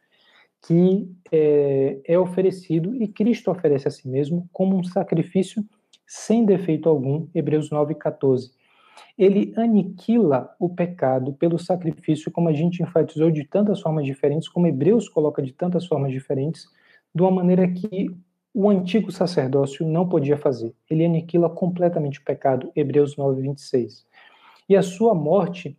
[0.66, 5.64] que é, é oferecido e Cristo oferece a si mesmo como um sacrifício
[6.08, 8.52] sem defeito algum, Hebreus 9, 14
[9.18, 14.68] ele aniquila o pecado pelo sacrifício, como a gente enfatizou de tantas formas diferentes, como
[14.68, 16.68] Hebreus coloca de tantas formas diferentes,
[17.14, 18.10] de uma maneira que
[18.54, 20.74] o antigo sacerdócio não podia fazer.
[20.90, 24.06] Ele aniquila completamente o pecado, Hebreus 9, 26.
[24.70, 25.78] E a sua morte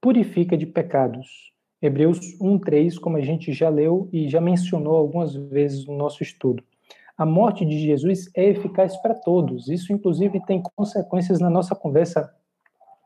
[0.00, 1.52] purifica de pecados.
[1.80, 6.22] Hebreus 1, 3, como a gente já leu e já mencionou algumas vezes no nosso
[6.22, 6.62] estudo.
[7.16, 9.68] A morte de Jesus é eficaz para todos.
[9.68, 12.32] Isso, inclusive, tem consequências na nossa conversa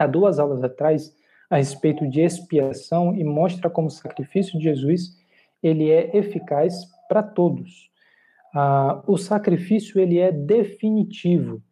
[0.02, 1.14] há duas aulas atrás
[1.48, 5.16] a respeito de expiação e mostra como o sacrifício de Jesus
[5.62, 6.74] ele é eficaz
[7.08, 7.90] para todos.
[8.54, 11.62] Ah, o sacrifício ele é definitivo.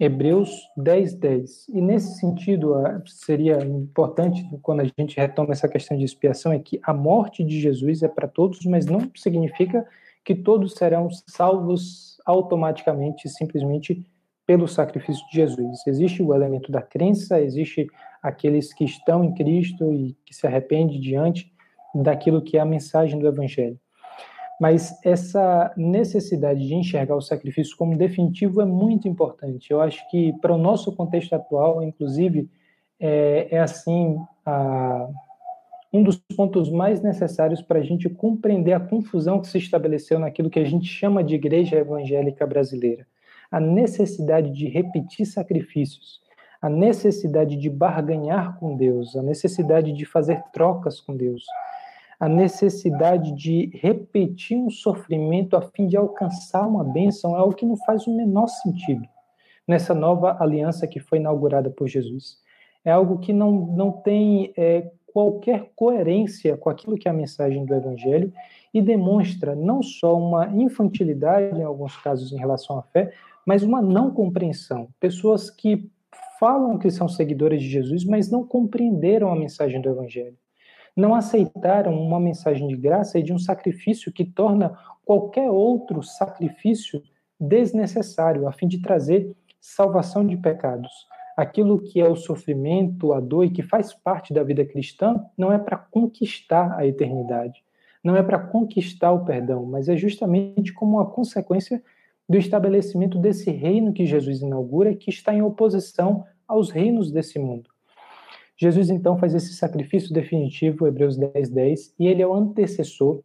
[0.00, 1.68] Hebreus 10, 10.
[1.68, 6.58] E nesse sentido, ah, seria importante, quando a gente retoma essa questão de expiação, é
[6.58, 9.86] que a morte de Jesus é para todos, mas não significa
[10.24, 14.06] que todos serão salvos automaticamente, simplesmente
[14.46, 15.86] pelo sacrifício de Jesus.
[15.86, 17.86] Existe o elemento da crença, existe
[18.22, 21.52] aqueles que estão em Cristo e que se arrependem diante
[21.94, 23.78] daquilo que é a mensagem do Evangelho.
[24.60, 29.70] Mas essa necessidade de enxergar o sacrifício como definitivo é muito importante.
[29.70, 32.48] Eu acho que para o nosso contexto atual, inclusive,
[33.00, 34.16] é, é assim
[34.46, 35.08] a,
[35.92, 40.50] um dos pontos mais necessários para a gente compreender a confusão que se estabeleceu naquilo
[40.50, 43.06] que a gente chama de igreja evangélica brasileira
[43.52, 46.22] a necessidade de repetir sacrifícios,
[46.60, 51.44] a necessidade de barganhar com Deus, a necessidade de fazer trocas com Deus,
[52.18, 57.66] a necessidade de repetir um sofrimento a fim de alcançar uma bênção é algo que
[57.66, 59.06] não faz o menor sentido
[59.66, 62.38] nessa nova aliança que foi inaugurada por Jesus.
[62.84, 67.64] É algo que não, não tem é, qualquer coerência com aquilo que é a mensagem
[67.64, 68.32] do Evangelho
[68.72, 73.12] e demonstra não só uma infantilidade, em alguns casos, em relação à fé,
[73.46, 74.88] mas uma não compreensão.
[75.00, 75.90] Pessoas que
[76.38, 80.36] falam que são seguidores de Jesus, mas não compreenderam a mensagem do Evangelho.
[80.96, 87.02] Não aceitaram uma mensagem de graça e de um sacrifício que torna qualquer outro sacrifício
[87.38, 90.90] desnecessário, a fim de trazer salvação de pecados.
[91.36, 95.52] Aquilo que é o sofrimento, a dor e que faz parte da vida cristã, não
[95.52, 97.64] é para conquistar a eternidade,
[98.04, 101.82] não é para conquistar o perdão, mas é justamente como uma consequência
[102.28, 107.70] do estabelecimento desse reino que Jesus inaugura, que está em oposição aos reinos desse mundo.
[108.56, 113.22] Jesus então faz esse sacrifício definitivo, Hebreus 10, 10, e ele é o antecessor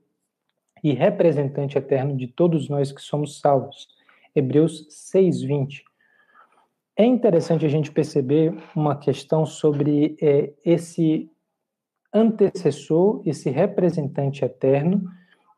[0.84, 3.88] e representante eterno de todos nós que somos salvos.
[4.36, 5.84] Hebreus 6, 20.
[6.96, 11.30] É interessante a gente perceber uma questão sobre é, esse
[12.14, 15.04] antecessor, esse representante eterno,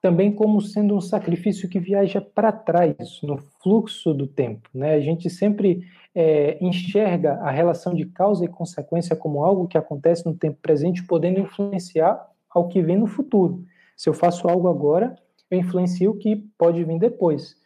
[0.01, 4.69] também como sendo um sacrifício que viaja para trás, no fluxo do tempo.
[4.73, 4.93] Né?
[4.93, 5.81] A gente sempre
[6.15, 11.05] é, enxerga a relação de causa e consequência como algo que acontece no tempo presente,
[11.05, 13.63] podendo influenciar ao que vem no futuro.
[13.95, 15.15] Se eu faço algo agora,
[15.51, 17.57] eu influencio o que pode vir depois.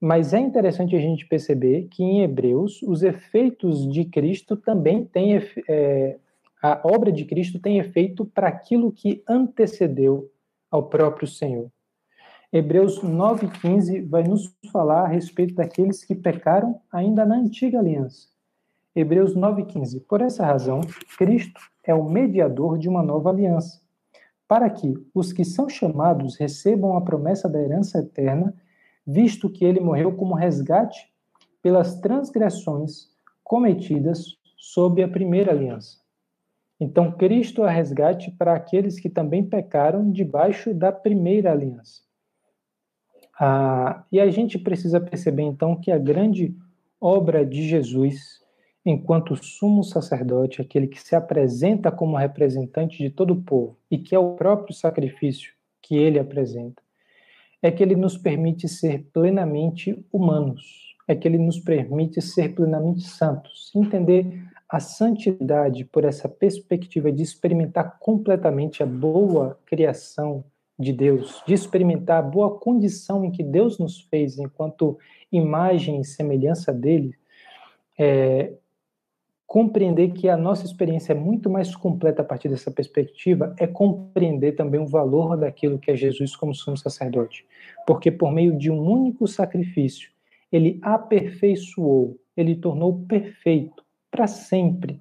[0.00, 5.40] Mas é interessante a gente perceber que em Hebreus os efeitos de Cristo também têm
[5.68, 6.16] é,
[6.62, 10.30] a obra de Cristo tem efeito para aquilo que antecedeu
[10.70, 11.70] ao próprio Senhor.
[12.52, 18.28] Hebreus 9,15 vai nos falar a respeito daqueles que pecaram ainda na antiga aliança.
[18.94, 20.04] Hebreus 9,15.
[20.08, 20.80] Por essa razão,
[21.18, 23.82] Cristo é o mediador de uma nova aliança,
[24.48, 28.54] para que os que são chamados recebam a promessa da herança eterna,
[29.06, 31.12] visto que ele morreu como resgate
[31.60, 33.08] pelas transgressões
[33.44, 36.05] cometidas sob a primeira aliança.
[36.78, 42.02] Então, Cristo é resgate para aqueles que também pecaram debaixo da primeira aliança.
[43.38, 46.54] Ah, e a gente precisa perceber, então, que a grande
[47.00, 48.40] obra de Jesus,
[48.84, 54.14] enquanto sumo sacerdote, aquele que se apresenta como representante de todo o povo e que
[54.14, 55.52] é o próprio sacrifício
[55.82, 56.82] que ele apresenta,
[57.62, 63.02] é que ele nos permite ser plenamente humanos, é que ele nos permite ser plenamente
[63.02, 70.44] santos, entender a santidade por essa perspectiva de experimentar completamente a boa criação
[70.78, 74.98] de Deus, de experimentar a boa condição em que Deus nos fez enquanto
[75.32, 77.14] imagem e semelhança dele,
[77.98, 78.52] é,
[79.46, 84.52] compreender que a nossa experiência é muito mais completa a partir dessa perspectiva é compreender
[84.52, 87.46] também o valor daquilo que é Jesus como sumo sacerdote.
[87.86, 90.10] Porque por meio de um único sacrifício,
[90.50, 93.85] ele aperfeiçoou, ele tornou perfeito
[94.16, 94.98] para sempre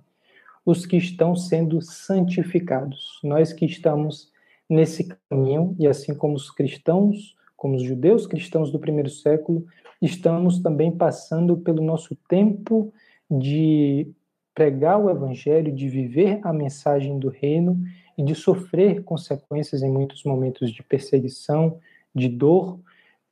[0.66, 3.18] os que estão sendo santificados.
[3.24, 4.30] Nós que estamos
[4.70, 9.66] nesse caminho, e assim como os cristãos, como os judeus cristãos do primeiro século,
[10.02, 12.92] estamos também passando pelo nosso tempo
[13.32, 14.12] de
[14.54, 17.82] pregar o evangelho, de viver a mensagem do reino
[18.18, 21.80] e de sofrer consequências em muitos momentos de perseguição,
[22.14, 22.80] de dor,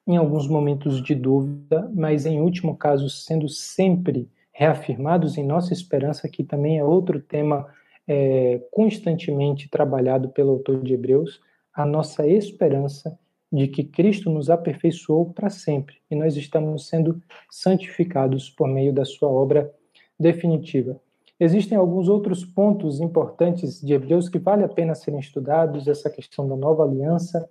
[0.07, 6.30] em alguns momentos de dúvida, mas em último caso sendo sempre reafirmados em nossa esperança,
[6.30, 7.68] que também é outro tema
[8.08, 11.41] é, constantemente trabalhado pelo autor de Hebreus,
[11.74, 13.18] a nossa esperança
[13.51, 19.06] de que Cristo nos aperfeiçoou para sempre e nós estamos sendo santificados por meio da
[19.06, 19.72] sua obra
[20.20, 20.99] definitiva.
[21.39, 26.47] Existem alguns outros pontos importantes de Hebreus que vale a pena serem estudados, essa questão
[26.47, 27.49] da nova aliança,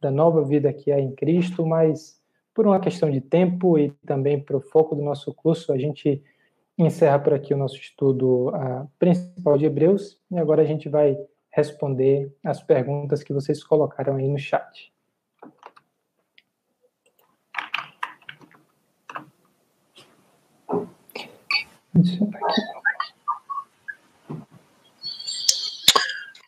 [0.00, 2.18] da nova vida que há em Cristo, mas
[2.54, 6.22] por uma questão de tempo e também para o foco do nosso curso, a gente
[6.78, 11.16] encerra por aqui o nosso estudo uh, principal de Hebreus e agora a gente vai
[11.50, 14.92] responder as perguntas que vocês colocaram aí no chat.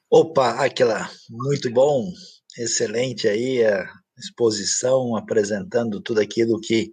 [0.08, 2.12] Opa, aquela muito bom,
[2.56, 6.92] excelente aí a exposição apresentando tudo aquilo que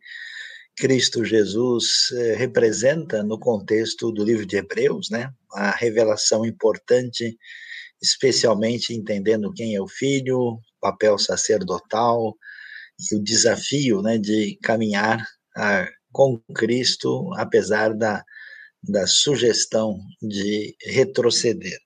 [0.78, 5.34] Cristo Jesus eh, representa no contexto do livro de Hebreus, né?
[5.54, 7.36] A revelação importante,
[8.02, 12.36] especialmente entendendo quem é o filho, papel sacerdotal
[13.12, 15.26] e o desafio, né, de caminhar
[15.56, 18.24] a, ah, com Cristo, apesar da,
[18.84, 21.80] da sugestão de retroceder.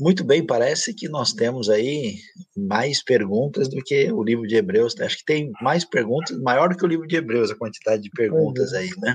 [0.00, 2.14] Muito bem, parece que nós temos aí
[2.56, 4.98] mais perguntas do que o livro de Hebreus.
[4.98, 8.10] Acho que tem mais perguntas, maior do que o livro de Hebreus, a quantidade de
[8.10, 8.78] perguntas é.
[8.78, 9.14] aí, né?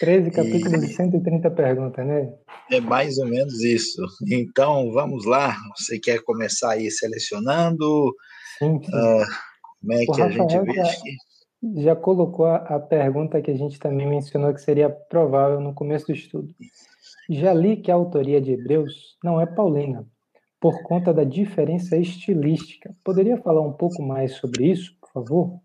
[0.00, 2.30] 13 capítulos e 130 perguntas, né?
[2.70, 4.02] É mais ou menos isso.
[4.30, 5.56] Então, vamos lá.
[5.76, 8.12] Você quer começar aí selecionando?
[8.58, 8.90] Sim, sim.
[8.90, 9.24] Uh,
[9.80, 10.74] como é o que Rafael a gente vê?
[10.74, 15.72] Já, já colocou a, a pergunta que a gente também mencionou que seria provável no
[15.72, 16.48] começo do estudo.
[17.30, 20.06] Já li que a autoria de Hebreus não é paulina,
[20.60, 22.94] por conta da diferença estilística.
[23.04, 25.60] Poderia falar um pouco mais sobre isso, por favor?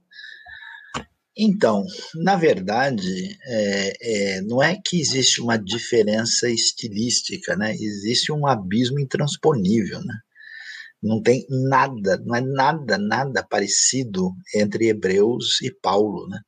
[1.36, 1.84] Então,
[2.24, 7.74] na verdade, é, é, não é que existe uma diferença estilística, né?
[7.74, 10.16] Existe um abismo intransponível, né?
[11.02, 16.40] Não tem nada, não é nada, nada parecido entre Hebreus e Paulo, né?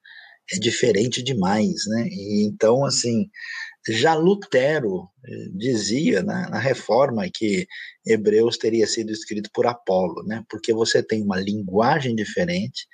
[0.54, 2.08] É diferente demais, né?
[2.08, 3.28] E, então, assim,
[3.88, 7.68] já Lutero eh, dizia né, na reforma que
[8.06, 12.88] Hebreus teria sido escrito por Apolo, né, porque você tem uma linguagem diferente,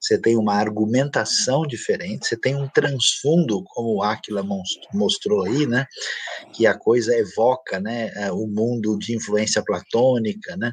[0.00, 4.44] você tem uma argumentação diferente, você tem um transfundo, como o Aquila
[4.92, 5.86] mostrou aí, né,
[6.52, 10.72] que a coisa evoca né, eh, o mundo de influência platônica, né,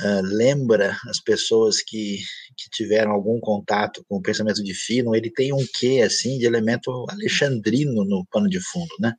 [0.00, 2.18] uh, lembra as pessoas que,
[2.56, 6.46] que tiveram algum contato com o pensamento de Fino, ele tem um quê, assim, de
[6.46, 9.14] elemento alexandrino no pano de fundo, né?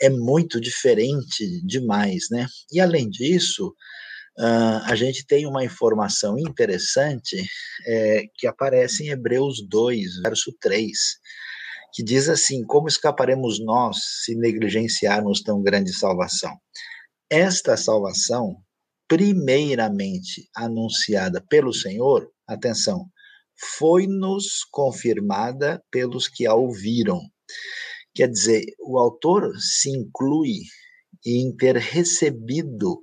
[0.00, 2.46] É muito diferente demais, né?
[2.72, 3.74] E, além disso,
[4.38, 7.42] Uh, a gente tem uma informação interessante
[7.86, 10.92] é, que aparece em Hebreus 2, verso 3,
[11.94, 16.54] que diz assim: Como escaparemos nós se negligenciarmos tão grande salvação?
[17.30, 18.58] Esta salvação
[19.08, 23.08] primeiramente anunciada pelo Senhor, atenção,
[23.78, 27.20] foi-nos confirmada pelos que a ouviram.
[28.14, 30.62] Quer dizer, o autor se inclui
[31.24, 33.02] em ter recebido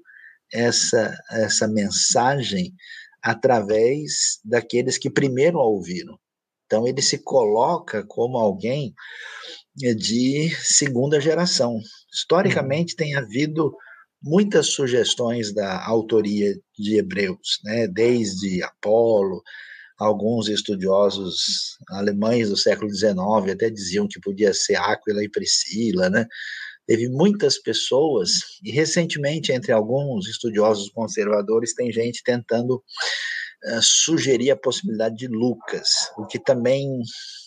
[0.51, 2.73] essa, essa mensagem
[3.21, 6.17] através daqueles que primeiro a ouviram.
[6.65, 8.93] Então, ele se coloca como alguém
[9.75, 11.79] de segunda geração.
[12.11, 13.73] Historicamente, tem havido
[14.23, 17.87] muitas sugestões da autoria de Hebreus, né?
[17.87, 19.43] desde Apolo,
[19.99, 23.17] alguns estudiosos alemães do século XIX
[23.51, 26.25] até diziam que podia ser Áquila e Priscila, né?
[26.85, 34.57] Teve muitas pessoas, e recentemente, entre alguns estudiosos conservadores, tem gente tentando uh, sugerir a
[34.57, 36.99] possibilidade de Lucas, o que também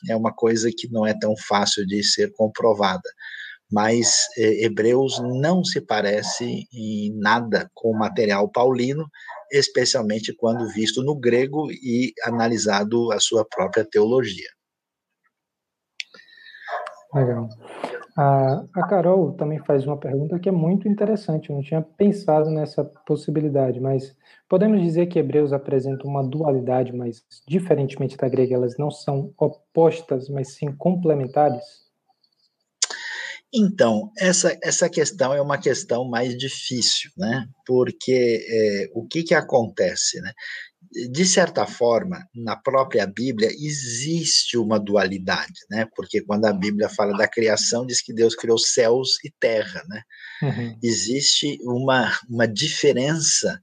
[0.09, 3.11] é uma coisa que não é tão fácil de ser comprovada
[3.71, 9.07] mas eh, Hebreus não se parece em nada com o material paulino,
[9.51, 14.49] especialmente quando visto no grego e analisado a sua própria teologia.
[17.15, 17.49] Legal.
[18.17, 21.51] A, a Carol também faz uma pergunta que é muito interessante.
[21.51, 24.17] Eu não tinha pensado nessa possibilidade, mas
[24.49, 30.29] podemos dizer que Hebreus apresenta uma dualidade, mas diferentemente da grega, elas não são opostas,
[30.29, 31.86] mas sim complementares?
[33.57, 37.49] Então, essa, essa questão é uma questão mais difícil, né?
[37.65, 40.33] Porque é, o que, que acontece, né?
[41.11, 45.89] De certa forma, na própria Bíblia existe uma dualidade, né?
[45.97, 50.03] Porque quando a Bíblia fala da criação, diz que Deus criou céus e terra, né?
[50.43, 50.79] Uhum.
[50.83, 53.59] Existe uma, uma diferença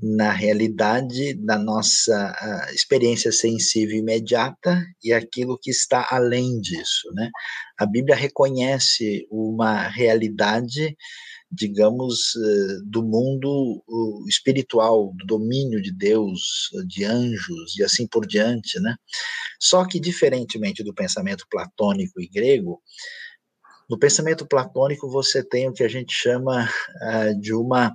[0.00, 7.30] na realidade da nossa experiência sensível imediata e aquilo que está além disso, né?
[7.78, 10.96] A Bíblia reconhece uma realidade,
[11.50, 13.82] digamos, uh, do mundo
[14.28, 18.96] espiritual, do domínio de Deus, de anjos e assim por diante, né?
[19.60, 22.82] Só que diferentemente do pensamento platônico e grego,
[23.88, 26.68] no pensamento platônico você tem o que a gente chama
[27.40, 27.94] de uma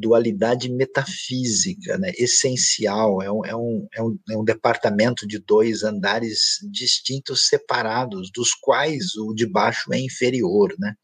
[0.00, 5.82] dualidade metafísica, né, essencial, é um, é, um, é, um, é um departamento de dois
[5.84, 10.74] andares distintos, separados, dos quais o de baixo é inferior.
[10.78, 10.94] Né?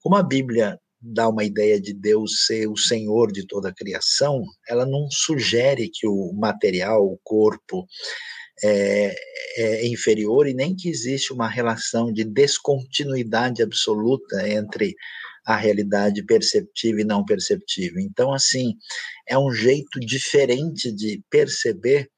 [0.00, 4.42] Como a Bíblia dá uma ideia de Deus ser o Senhor de toda a criação,
[4.68, 7.86] ela não sugere que o material, o corpo,
[8.62, 9.14] é,
[9.58, 14.94] é, inferior e nem que existe uma relação de descontinuidade absoluta entre
[15.46, 18.00] a realidade perceptível e não perceptível.
[18.00, 18.74] Então, assim,
[19.28, 22.10] é um jeito diferente de perceber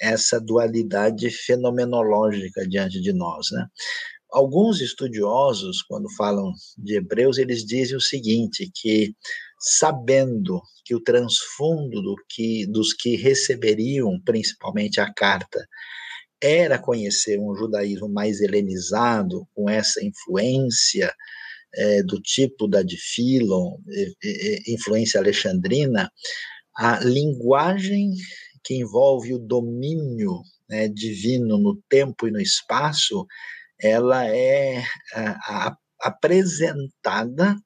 [0.00, 3.66] essa dualidade fenomenológica diante de nós, né?
[4.32, 9.14] Alguns estudiosos, quando falam de Hebreus, eles dizem o seguinte, que
[9.60, 15.64] sabendo que o transfundo do que, dos que receberiam principalmente a carta
[16.42, 21.14] era conhecer um judaísmo mais helenizado, com essa influência
[21.76, 23.76] é, do tipo da de Philon,
[24.66, 26.10] influência alexandrina,
[26.76, 28.12] a linguagem
[28.64, 33.26] que envolve o domínio né, divino no tempo e no espaço,
[33.80, 37.56] ela é a, a, apresentada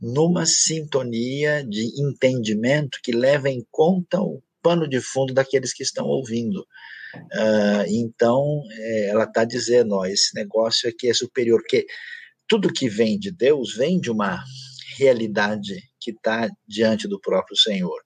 [0.00, 6.06] numa sintonia de entendimento que leva em conta o pano de fundo daqueles que estão
[6.06, 6.66] ouvindo.
[7.16, 11.86] Uh, então, é, ela está dizendo, ó, esse negócio aqui é superior, que
[12.48, 14.42] tudo que vem de Deus vem de uma
[14.98, 18.00] realidade que está diante do próprio Senhor.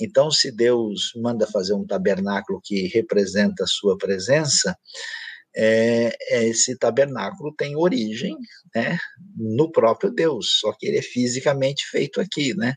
[0.00, 4.76] Então, se Deus manda fazer um tabernáculo que representa a sua presença,
[5.54, 6.16] é,
[6.46, 8.36] esse tabernáculo tem origem
[8.74, 8.98] né,
[9.36, 12.74] no próprio Deus, só que ele é fisicamente feito aqui, né?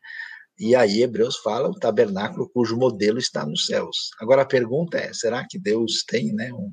[0.63, 4.11] E aí Hebreus fala o tabernáculo cujo modelo está nos céus.
[4.17, 6.71] Agora a pergunta é, será que Deus tem, né, um,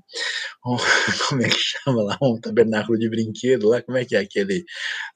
[0.65, 0.77] um,
[1.29, 4.65] como é que chama lá, um tabernáculo de brinquedo lá, como é que é aquele,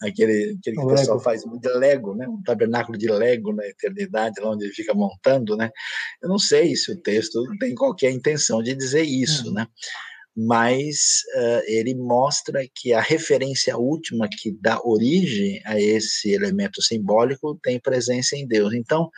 [0.03, 4.41] aquele, aquele que o, pessoal faz de Lego, né, um tabernáculo de Lego na eternidade,
[4.41, 5.71] lá onde ele fica montando, né?
[6.21, 9.55] Eu não sei se o texto tem qualquer intenção de dizer isso, hum.
[9.55, 9.69] né?
[10.37, 17.59] Mas uh, ele mostra que a referência última que dá origem a esse elemento simbólico
[17.63, 18.75] tem presença em Deus.
[18.75, 19.11] Então,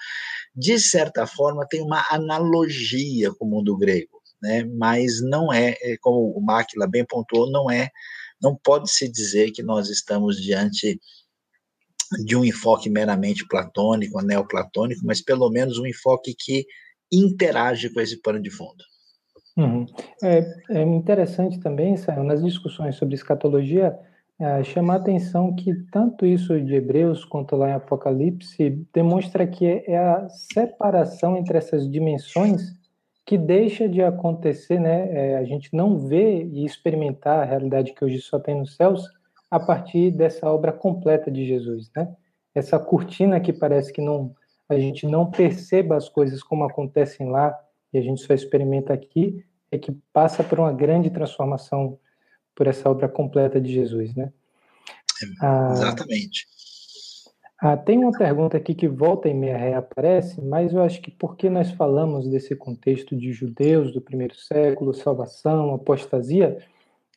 [0.54, 4.64] de certa forma, tem uma analogia com o mundo grego, né?
[4.64, 7.90] mas não é, é como o Máquila bem pontuou, não é,
[8.40, 11.00] não pode se dizer que nós estamos diante
[12.24, 16.66] de um enfoque meramente platônico, neoplatônico, mas pelo menos um enfoque que
[17.10, 18.84] interage com esse pano de fundo.
[19.56, 19.86] Uhum.
[20.22, 23.98] É, é, interessante também, Saio, nas discussões sobre escatologia,
[24.38, 29.66] é, chamar a atenção que tanto isso de Hebreus quanto lá em Apocalipse demonstra que
[29.66, 32.76] é, é a separação entre essas dimensões
[33.24, 35.08] que deixa de acontecer, né?
[35.10, 39.08] É, a gente não vê e experimentar a realidade que hoje só tem nos céus
[39.50, 42.14] a partir dessa obra completa de Jesus, né?
[42.54, 44.34] Essa cortina que parece que não
[44.68, 47.56] a gente não perceba as coisas como acontecem lá
[47.92, 51.98] e a gente só experimenta aqui, é que passa por uma grande transformação
[52.54, 54.32] por essa obra completa de Jesus, né?
[55.40, 56.46] Ah, Exatamente.
[57.58, 61.48] Ah, tem uma pergunta aqui que volta e meia reaparece, mas eu acho que porque
[61.48, 66.58] nós falamos desse contexto de judeus do primeiro século, salvação, apostasia,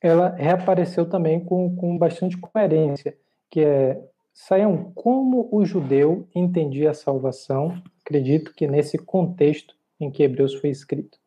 [0.01, 3.17] ela reapareceu também com, com bastante coerência,
[3.49, 4.01] que é,
[4.41, 10.69] Saiam, como o judeu entendia a salvação, acredito que nesse contexto em que Hebreus foi
[10.69, 11.18] escrito.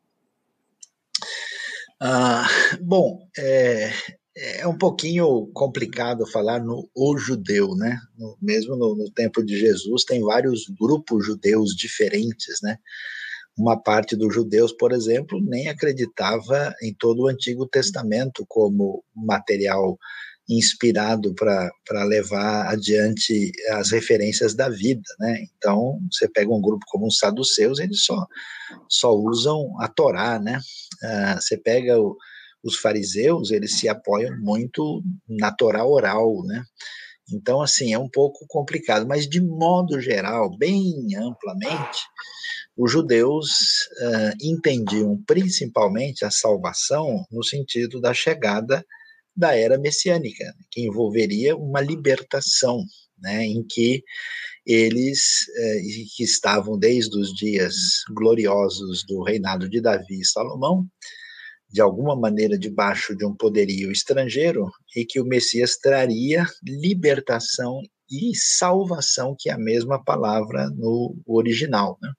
[2.04, 2.48] Ah,
[2.80, 3.92] bom, é,
[4.34, 7.96] é um pouquinho complicado falar no o judeu, né?
[8.18, 12.76] No, mesmo no, no, tempo de Jesus, tem vários grupos judeus diferentes, né?
[13.56, 19.96] Uma parte dos judeus, por exemplo, nem acreditava em todo o Antigo Testamento como material
[20.48, 25.44] inspirado para levar adiante as referências da vida, né?
[25.56, 28.27] Então, você pega um grupo como os saduceus, eles só,
[28.89, 30.60] só usam a Torá, né?
[31.02, 32.16] Ah, você pega o,
[32.62, 36.64] os fariseus, eles se apoiam muito na Torá oral, né?
[37.32, 42.01] Então, assim, é um pouco complicado, mas de modo geral, bem amplamente,
[42.77, 43.48] os judeus
[44.01, 48.85] uh, entendiam principalmente a salvação no sentido da chegada
[49.34, 52.84] da era messiânica, que envolveria uma libertação,
[53.18, 54.02] né, em que
[54.66, 55.80] eles eh,
[56.16, 57.74] que estavam desde os dias
[58.14, 60.86] gloriosos do reinado de Davi e Salomão,
[61.68, 67.80] de alguma maneira debaixo de um poderio estrangeiro, e que o Messias traria libertação
[68.10, 71.98] e salvação, que é a mesma palavra no original.
[72.02, 72.10] Né?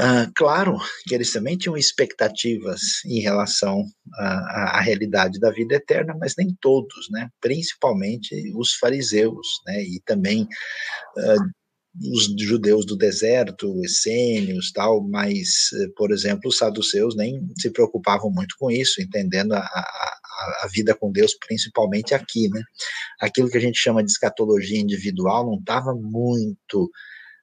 [0.00, 3.84] Uh, claro que eles também tinham expectativas em relação
[4.14, 7.28] à, à, realidade da vida eterna, mas nem todos, né?
[7.40, 9.82] principalmente os fariseus, né?
[9.82, 17.44] e também uh, os judeus do deserto, essênios, tal, mas, por exemplo, os saduceus nem
[17.58, 20.18] se preocupavam muito com isso, entendendo a, a,
[20.62, 22.48] a vida com Deus, principalmente aqui.
[22.48, 22.62] Né?
[23.20, 26.88] Aquilo que a gente chama de escatologia individual não estava muito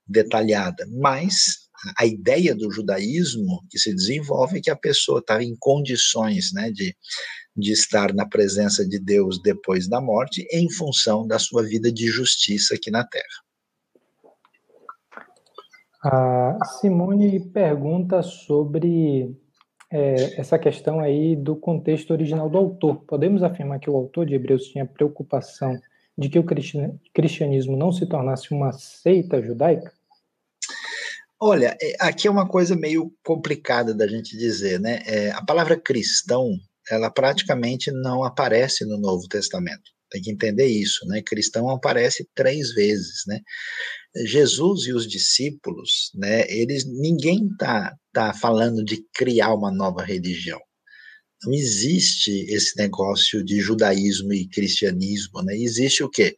[0.08, 1.65] detalhada, mas
[1.98, 6.72] a ideia do judaísmo que se desenvolve é que a pessoa está em condições né,
[6.72, 6.96] de,
[7.56, 12.08] de estar na presença de Deus depois da morte, em função da sua vida de
[12.08, 13.46] justiça aqui na Terra.
[16.04, 19.36] A Simone pergunta sobre
[19.92, 23.04] é, essa questão aí do contexto original do autor.
[23.08, 25.80] Podemos afirmar que o autor de Hebreus tinha preocupação
[26.18, 26.46] de que o
[27.14, 29.92] cristianismo não se tornasse uma seita judaica?
[31.40, 35.02] Olha, é, aqui é uma coisa meio complicada da gente dizer, né?
[35.06, 36.50] É, a palavra cristão,
[36.90, 39.84] ela praticamente não aparece no Novo Testamento.
[40.10, 41.22] Tem que entender isso, né?
[41.22, 43.40] Cristão aparece três vezes, né?
[44.26, 46.50] Jesus e os discípulos, né?
[46.50, 50.60] Eles, ninguém tá tá falando de criar uma nova religião.
[51.44, 55.56] Não existe esse negócio de judaísmo e cristianismo, né?
[55.58, 56.36] Existe o quê?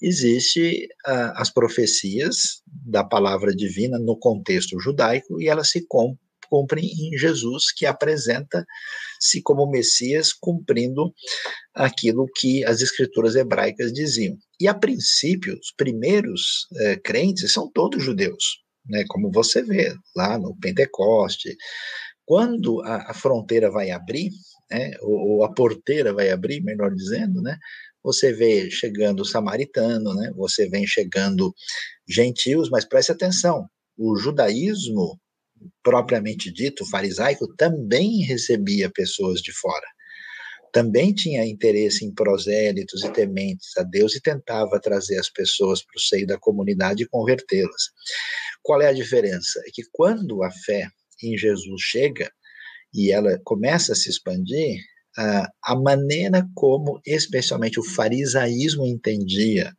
[0.00, 5.86] Existe uh, as profecias da palavra divina no contexto judaico e elas se
[6.48, 11.12] cumprem em Jesus, que apresenta-se como Messias, cumprindo
[11.74, 14.36] aquilo que as escrituras hebraicas diziam.
[14.60, 20.38] E a princípio, os primeiros uh, crentes são todos judeus, né, como você vê lá
[20.38, 21.56] no Pentecoste.
[22.26, 24.30] Quando a, a fronteira vai abrir,
[24.70, 27.58] né, ou, ou, a porteira vai abrir, melhor dizendo, né,
[28.04, 30.30] você vê chegando o samaritano, né?
[30.36, 31.54] Você vem chegando
[32.06, 33.66] gentios, mas preste atenção,
[33.96, 35.18] o judaísmo
[35.82, 39.86] propriamente dito, farisaico, também recebia pessoas de fora.
[40.70, 45.96] Também tinha interesse em prosélitos e tementes a Deus e tentava trazer as pessoas para
[45.96, 47.90] o seio da comunidade e convertê-las.
[48.62, 49.62] Qual é a diferença?
[49.66, 50.88] É que quando a fé
[51.22, 52.30] em Jesus chega
[52.92, 54.82] e ela começa a se expandir,
[55.16, 59.72] a maneira como, especialmente, o farisaísmo entendia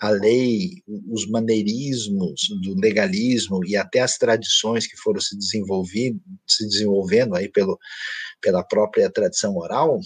[0.00, 6.66] a lei, os maneirismos do legalismo e até as tradições que foram se desenvolvendo, se
[6.66, 7.78] desenvolvendo aí pelo,
[8.40, 10.00] pela própria tradição oral,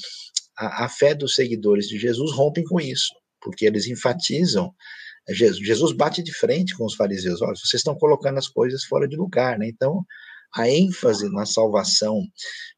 [0.59, 4.75] a, a fé dos seguidores de Jesus rompem com isso, porque eles enfatizam
[5.31, 7.41] Jesus, Jesus bate de frente com os fariseus.
[7.41, 9.67] Olha, vocês estão colocando as coisas fora de lugar, né?
[9.67, 10.05] Então,
[10.57, 12.23] a ênfase na salvação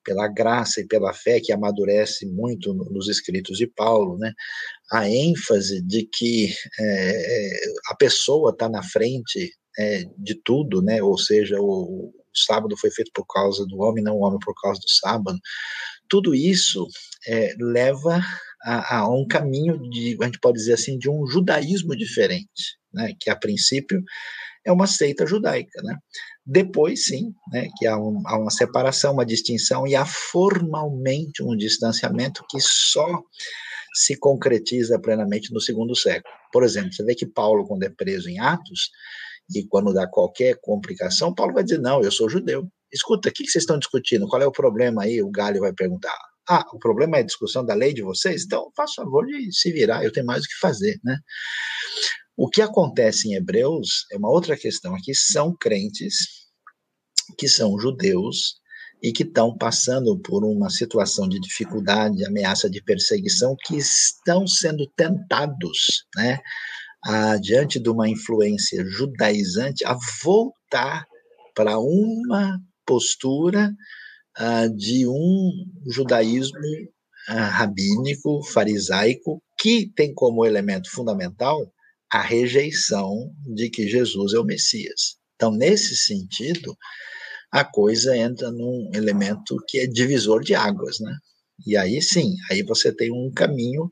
[0.04, 4.32] pela graça e pela fé que amadurece muito nos escritos de Paulo, né?
[4.92, 7.50] A ênfase de que é,
[7.90, 11.02] a pessoa está na frente é, de tudo, né?
[11.02, 14.54] Ou seja, o, o sábado foi feito por causa do homem, não o homem por
[14.60, 15.38] causa do sábado.
[16.08, 16.86] Tudo isso
[17.26, 18.20] é, leva
[18.62, 23.12] a, a, um caminho de, a gente pode dizer assim, de um judaísmo diferente, né?
[23.20, 24.02] Que a princípio
[24.64, 25.96] é uma seita judaica, né?
[26.46, 31.56] Depois, sim, né, que há, um, há uma separação, uma distinção, e há formalmente um
[31.56, 33.20] distanciamento que só
[33.92, 36.32] se concretiza plenamente no segundo século.
[36.52, 38.90] Por exemplo, você vê que Paulo, quando é preso em Atos,
[39.54, 42.68] e quando dá qualquer complicação, Paulo vai dizer: Não, eu sou judeu.
[42.92, 44.28] Escuta, o que vocês estão discutindo?
[44.28, 45.22] Qual é o problema aí?
[45.22, 46.16] O Galho vai perguntar.
[46.48, 48.44] Ah, o problema é a discussão da lei de vocês?
[48.44, 51.18] Então, faça favor de se virar, eu tenho mais o que fazer, né?
[52.36, 56.35] O que acontece em Hebreus é uma outra questão aqui, são crentes
[57.38, 58.56] que são judeus
[59.02, 64.86] e que estão passando por uma situação de dificuldade, ameaça de perseguição, que estão sendo
[64.96, 66.40] tentados, né,
[67.04, 71.06] a, diante de uma influência judaizante, a voltar
[71.54, 73.72] para uma postura
[74.38, 75.50] uh, de um
[75.86, 81.72] judaísmo uh, rabínico, farisaico, que tem como elemento fundamental
[82.10, 85.16] a rejeição de que Jesus é o Messias.
[85.34, 86.76] Então, nesse sentido,
[87.56, 91.16] a coisa entra num elemento que é divisor de águas, né?
[91.66, 93.90] E aí sim, aí você tem um caminho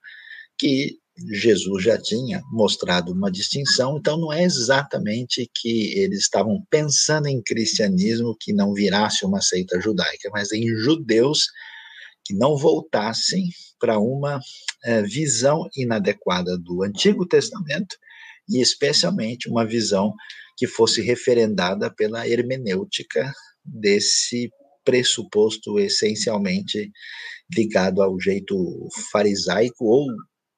[0.59, 0.99] que
[1.33, 7.43] Jesus já tinha mostrado uma distinção, então não é exatamente que eles estavam pensando em
[7.43, 11.47] cristianismo que não virasse uma seita judaica, mas em judeus
[12.23, 13.49] que não voltassem
[13.81, 14.41] para uma
[14.85, 17.97] é, visão inadequada do Antigo Testamento
[18.47, 20.13] e especialmente uma visão
[20.55, 23.33] que fosse referendada pela hermenêutica
[23.65, 24.51] desse
[24.85, 26.93] pressuposto essencialmente
[27.57, 30.07] ligado ao jeito farisaico ou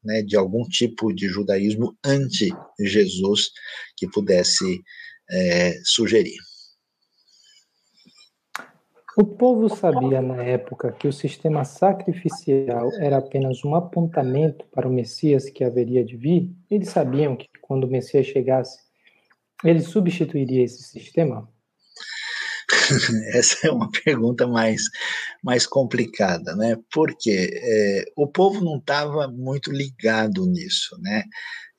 [0.04, 3.50] né, de algum tipo de judaísmo anti-Jesus
[3.96, 4.80] que pudesse
[5.30, 6.38] é, sugerir.
[9.18, 14.92] O povo sabia na época que o sistema sacrificial era apenas um apontamento para o
[14.92, 16.54] Messias que haveria de vir?
[16.70, 18.78] Eles sabiam que quando o Messias chegasse,
[19.64, 21.50] ele substituiria esse sistema?
[23.34, 24.82] Essa é uma pergunta mais,
[25.42, 26.76] mais complicada, né?
[26.92, 31.24] Porque é, o povo não estava muito ligado nisso, né?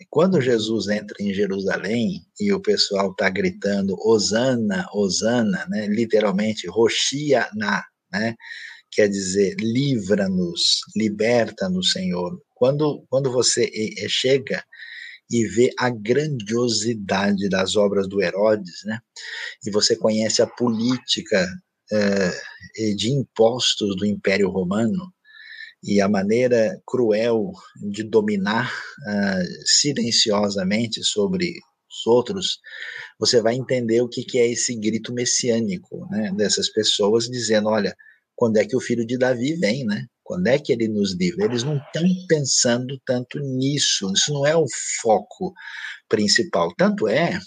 [0.10, 5.88] Quando Jesus entra em Jerusalém e o pessoal está gritando Osana, Osana, né?
[5.88, 8.36] Literalmente, Roxia na, né?
[8.92, 12.40] Quer dizer, livra-nos, liberta-nos, Senhor.
[12.56, 13.70] Quando, quando você
[14.08, 14.64] chega
[15.30, 19.00] e vê a grandiosidade das obras do Herodes, né?
[19.66, 21.46] E você conhece a política
[21.92, 25.12] é, de impostos do Império Romano
[25.84, 27.52] e a maneira cruel
[27.92, 31.54] de dominar uh, silenciosamente sobre
[31.90, 32.60] os outros,
[33.20, 36.32] você vai entender o que, que é esse grito messiânico, né?
[36.36, 37.96] Dessas pessoas dizendo, olha,
[38.36, 40.06] quando é que o filho de Davi vem, né?
[40.28, 41.46] Quando é que ele nos livra?
[41.46, 44.66] Eles não estão pensando tanto nisso, isso não é o
[45.02, 45.54] foco
[46.10, 46.76] principal.
[46.78, 47.40] Tanto é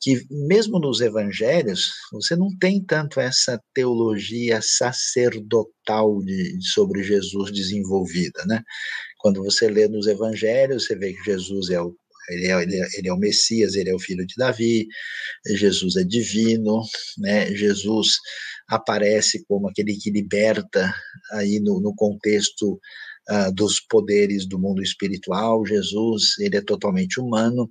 [0.00, 8.42] que, mesmo nos evangelhos, você não tem tanto essa teologia sacerdotal de, sobre Jesus desenvolvida,
[8.46, 8.62] né?
[9.18, 11.94] Quando você lê nos evangelhos, você vê que Jesus é o
[12.30, 14.86] ele é, ele, é, ele é, o Messias, ele é o filho de Davi,
[15.46, 16.82] Jesus é divino,
[17.18, 17.54] né?
[17.54, 18.18] Jesus
[18.68, 20.92] aparece como aquele que liberta
[21.32, 22.78] aí no, no contexto
[23.30, 25.64] uh, dos poderes do mundo espiritual.
[25.64, 27.70] Jesus, ele é totalmente humano,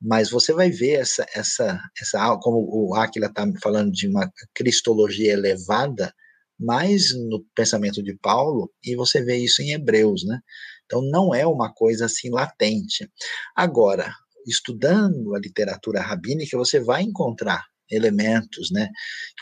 [0.00, 5.32] mas você vai ver essa, essa, essa como o Aquila está falando de uma cristologia
[5.32, 6.12] elevada,
[6.58, 10.40] mais no pensamento de Paulo, e você vê isso em Hebreus, né?
[10.86, 13.10] Então não é uma coisa assim latente.
[13.54, 14.10] Agora,
[14.46, 18.88] estudando a literatura rabínica, você vai encontrar elementos, né,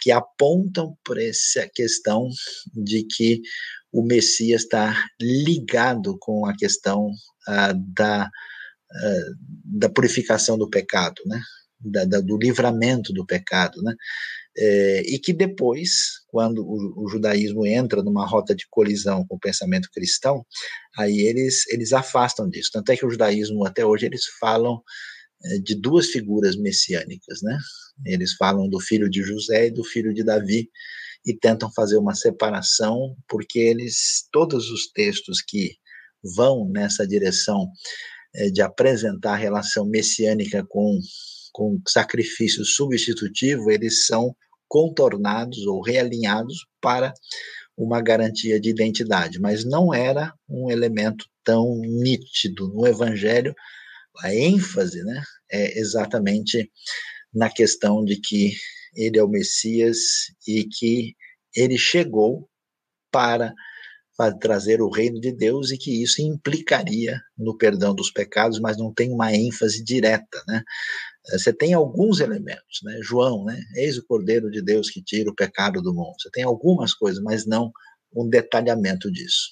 [0.03, 2.29] que apontam para essa questão
[2.75, 3.41] de que
[3.93, 7.11] o Messias está ligado com a questão
[7.47, 9.25] ah, da, ah,
[9.65, 11.41] da purificação do pecado, né,
[11.81, 13.95] da, da, do livramento do pecado, né,
[14.57, 19.41] é, e que depois, quando o, o, judaísmo entra numa rota de colisão com o
[19.41, 20.47] pensamento cristão,
[20.97, 22.71] aí eles, eles afastam disso.
[22.73, 24.81] Tanto é que o judaísmo, até hoje, eles falam
[25.63, 27.59] de duas figuras messiânicas, né?
[28.07, 30.69] Eles falam do filho de José e do filho de Davi
[31.27, 35.77] e tentam fazer uma separação, porque eles, todos os textos que
[36.37, 37.69] vão nessa direção
[38.35, 40.99] é, de apresentar a relação messiânica com
[41.55, 44.35] com sacrifício substitutivo, eles são
[44.67, 47.15] contornados ou realinhados para
[47.77, 53.55] uma garantia de identidade, mas não era um elemento tão nítido no evangelho.
[54.23, 56.71] A ênfase, né, é exatamente
[57.35, 58.53] na questão de que
[58.95, 59.99] ele é o Messias
[60.47, 61.15] e que
[61.57, 62.49] ele chegou
[63.13, 63.55] para
[64.17, 68.77] para trazer o reino de Deus e que isso implicaria no perdão dos pecados, mas
[68.79, 70.63] não tem uma ênfase direta, né?
[71.31, 72.99] Eh, você tem alguns elementos, né?
[73.03, 73.61] João, né?
[73.77, 76.15] Eis o Cordeiro de Deus que tira o pecado do mundo.
[76.21, 77.73] Você tem algumas coisas, mas não
[78.17, 79.51] um detalhamento disso.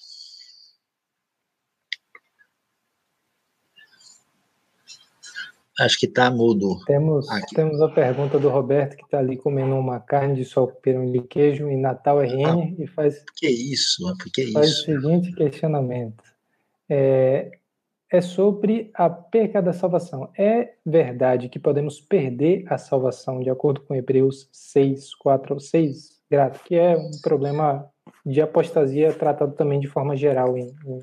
[5.80, 6.78] Acho que está mudo.
[6.84, 11.10] Temos, temos a pergunta do Roberto, que está ali comendo uma carne de sol peru
[11.10, 13.24] de queijo em Natal RN ah, e faz.
[13.36, 14.82] Que isso, que faz isso?
[14.82, 16.22] o seguinte questionamento.
[16.90, 17.50] É,
[18.10, 20.30] é sobre a perca da salvação.
[20.36, 26.20] É verdade que podemos perder a salvação, de acordo com Hebreus 6, 4 ou 6,
[26.30, 27.90] grato, que é um problema
[28.26, 31.00] de apostasia tratado também de forma geral em, em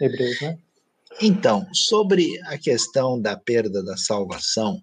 [0.00, 0.58] Hebreus, né?
[1.20, 4.82] Então, sobre a questão da perda da salvação,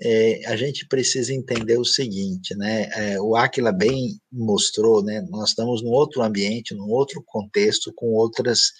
[0.00, 2.88] é, a gente precisa entender o seguinte, né?
[2.94, 5.20] É, o Aquila bem mostrou, né?
[5.28, 8.72] Nós estamos num outro ambiente, num outro contexto, com outras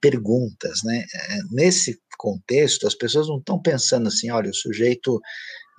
[0.00, 1.04] perguntas, né?
[1.14, 5.20] É, nesse contexto, as pessoas não estão pensando assim, olha, o sujeito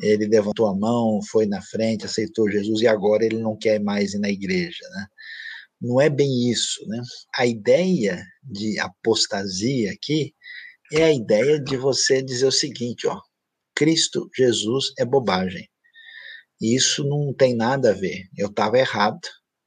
[0.02, 4.14] ele levantou a mão, foi na frente, aceitou Jesus e agora ele não quer mais
[4.14, 5.08] ir na igreja, né?
[5.84, 7.02] Não é bem isso, né?
[7.36, 10.34] A ideia de apostasia aqui
[10.94, 13.20] é a ideia de você dizer o seguinte, ó,
[13.76, 15.68] Cristo Jesus é bobagem.
[16.62, 18.30] Isso não tem nada a ver.
[18.38, 19.20] Eu estava errado.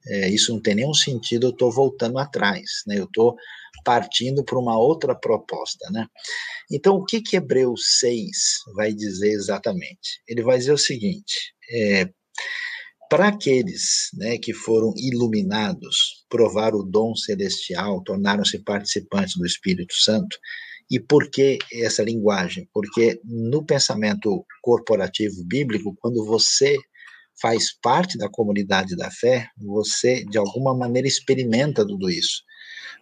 [0.09, 1.49] É, isso não tem nenhum sentido.
[1.49, 2.99] Eu estou voltando atrás, né?
[2.99, 3.37] Eu estou
[3.85, 6.07] partindo para uma outra proposta, né?
[6.71, 8.27] Então, o que que Hebreus 6
[8.75, 10.23] vai dizer exatamente?
[10.27, 12.09] Ele vai dizer o seguinte: é,
[13.09, 20.37] para aqueles né, que foram iluminados, provaram o dom celestial, tornaram-se participantes do Espírito Santo,
[20.91, 22.69] e por que essa linguagem?
[22.73, 26.77] Porque no pensamento corporativo bíblico, quando você
[27.41, 32.43] faz parte da comunidade da fé, você de alguma maneira experimenta tudo isso.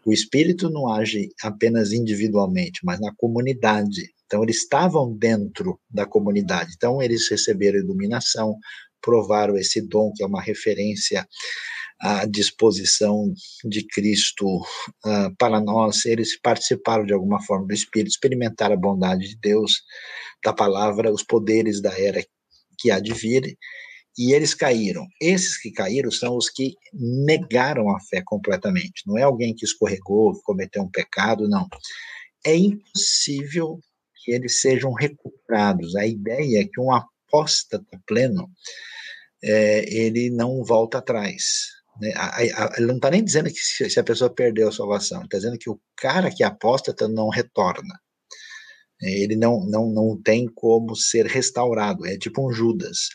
[0.05, 4.13] O espírito não age apenas individualmente, mas na comunidade.
[4.27, 6.73] Então eles estavam dentro da comunidade.
[6.75, 8.57] Então eles receberam iluminação,
[9.05, 11.27] provaram esse dom que é uma referência
[12.01, 13.33] à disposição
[13.65, 19.29] de Cristo uh, para nós, eles participaram de alguma forma do Espírito, experimentaram a bondade
[19.29, 19.83] de Deus,
[20.45, 22.25] da palavra, os poderes da era
[22.79, 23.57] que há de vir,
[24.17, 25.07] e eles caíram.
[25.21, 29.03] Esses que caíram são os que negaram a fé completamente.
[29.07, 31.67] Não é alguém que escorregou, que cometeu um pecado, não.
[32.47, 33.81] É impossível
[34.23, 35.97] que eles sejam recuperados.
[35.97, 36.93] A ideia é que um
[37.35, 38.49] apóstata pleno,
[39.43, 41.43] é, ele não volta atrás.
[42.01, 42.13] Né?
[42.77, 45.71] Ele não está nem dizendo que se a pessoa perdeu a salvação, está dizendo que
[45.71, 47.99] o cara que apóstata não retorna.
[49.03, 53.09] Ele não, não, não tem como ser restaurado, é tipo um Judas.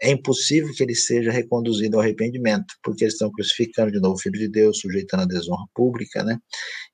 [0.00, 4.18] É impossível que ele seja reconduzido ao arrependimento, porque eles estão crucificando de novo o
[4.18, 6.38] Filho de Deus, sujeitando a desonra pública, né?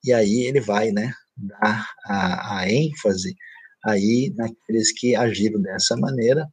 [0.02, 3.34] E aí ele vai, né, dar a, a ênfase
[3.84, 6.46] aí naqueles que agiram dessa maneira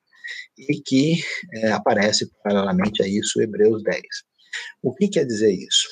[0.58, 4.02] e que é, aparece paralelamente a isso Hebreus 10.
[4.82, 5.88] O que quer dizer isso?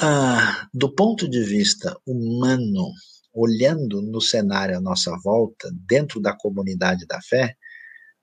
[0.00, 2.90] Ah, do ponto de vista humano,
[3.32, 7.56] olhando no cenário à nossa volta, dentro da comunidade da fé,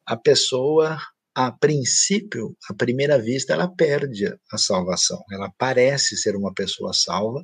[0.06, 1.00] a pessoa,
[1.34, 5.24] a princípio, à primeira vista, ela perde a salvação.
[5.32, 7.44] Ela parece ser uma pessoa salva,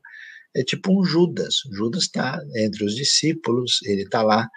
[0.56, 1.56] é tipo um Judas.
[1.72, 4.48] Judas está entre os discípulos, ele está lá.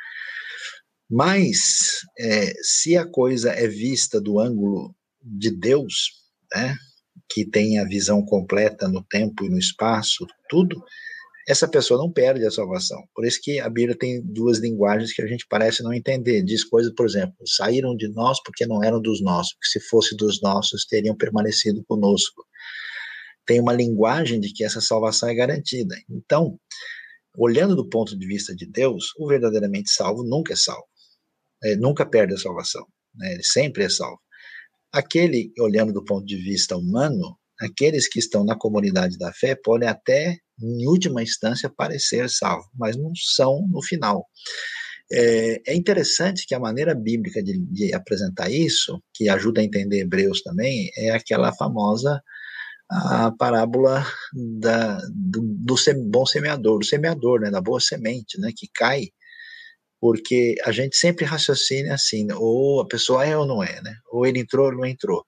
[1.10, 6.12] Mas, é, se a coisa é vista do ângulo de Deus,
[6.54, 6.76] né,
[7.28, 10.80] que tem a visão completa no tempo e no espaço, tudo,
[11.48, 13.02] essa pessoa não perde a salvação.
[13.14, 16.42] Por isso que a Bíblia tem duas linguagens que a gente parece não entender.
[16.42, 20.16] Diz coisas, por exemplo, saíram de nós porque não eram dos nossos, porque se fosse
[20.16, 22.44] dos nossos, teriam permanecido conosco.
[23.50, 25.96] Tem uma linguagem de que essa salvação é garantida.
[26.08, 26.56] Então,
[27.36, 30.86] olhando do ponto de vista de Deus, o verdadeiramente salvo nunca é salvo.
[31.60, 32.86] Ele nunca perde a salvação.
[33.12, 33.32] Né?
[33.32, 34.20] Ele sempre é salvo.
[34.92, 39.88] Aquele, olhando do ponto de vista humano, aqueles que estão na comunidade da fé podem
[39.88, 44.28] até, em última instância, parecer salvos, mas não são no final.
[45.12, 50.02] É, é interessante que a maneira bíblica de, de, apresentar isso, que ajuda a entender
[50.02, 52.22] Hebreus também, é aquela famosa
[52.90, 55.74] a parábola da, do, do
[56.10, 59.10] bom semeador, do semeador, né, da boa semente, né, que cai
[60.00, 62.34] porque a gente sempre raciocina assim, né?
[62.34, 63.94] ou a pessoa é ou não é, né?
[64.10, 65.24] Ou ele entrou ou não entrou.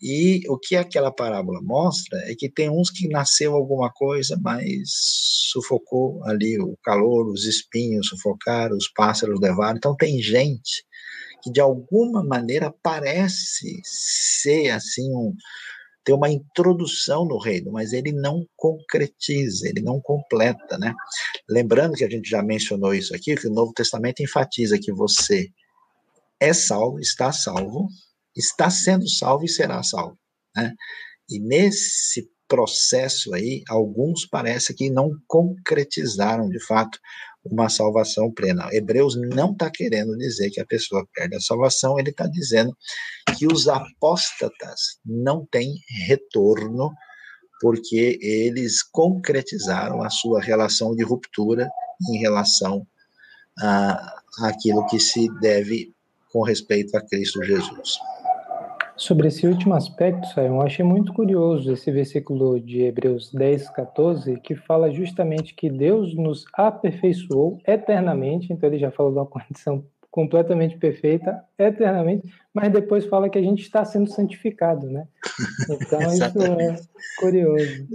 [0.00, 4.82] E o que aquela parábola mostra é que tem uns que nasceu alguma coisa, mas
[5.50, 9.78] sufocou ali o calor, os espinhos sufocaram, os pássaros levaram.
[9.78, 10.84] Então tem gente
[11.42, 15.34] que de alguma maneira parece ser assim um,
[16.04, 20.94] ter uma introdução no reino, mas ele não concretiza, ele não completa, né?
[21.48, 25.48] Lembrando que a gente já mencionou isso aqui, que o Novo Testamento enfatiza que você
[26.38, 27.88] é salvo, está salvo,
[28.36, 30.18] está sendo salvo e será salvo,
[30.54, 30.74] né?
[31.28, 36.98] E nesse processo aí, alguns parece que não concretizaram de fato
[37.44, 38.68] uma salvação plena.
[38.72, 42.76] Hebreus não está querendo dizer que a pessoa perde a salvação, ele está dizendo
[43.36, 45.74] que os apóstatas não têm
[46.06, 46.92] retorno
[47.60, 51.68] porque eles concretizaram a sua relação de ruptura
[52.10, 52.86] em relação
[53.58, 55.92] a aquilo que se deve
[56.32, 57.98] com respeito a Cristo Jesus.
[58.96, 64.54] Sobre esse último aspecto, eu achei muito curioso esse versículo de Hebreus 10, 14, que
[64.54, 70.76] fala justamente que Deus nos aperfeiçoou eternamente, então ele já falou de uma condição completamente
[70.76, 75.08] perfeita, eternamente, mas depois fala que a gente está sendo santificado, né?
[75.68, 76.76] Então isso é
[77.18, 77.88] curioso.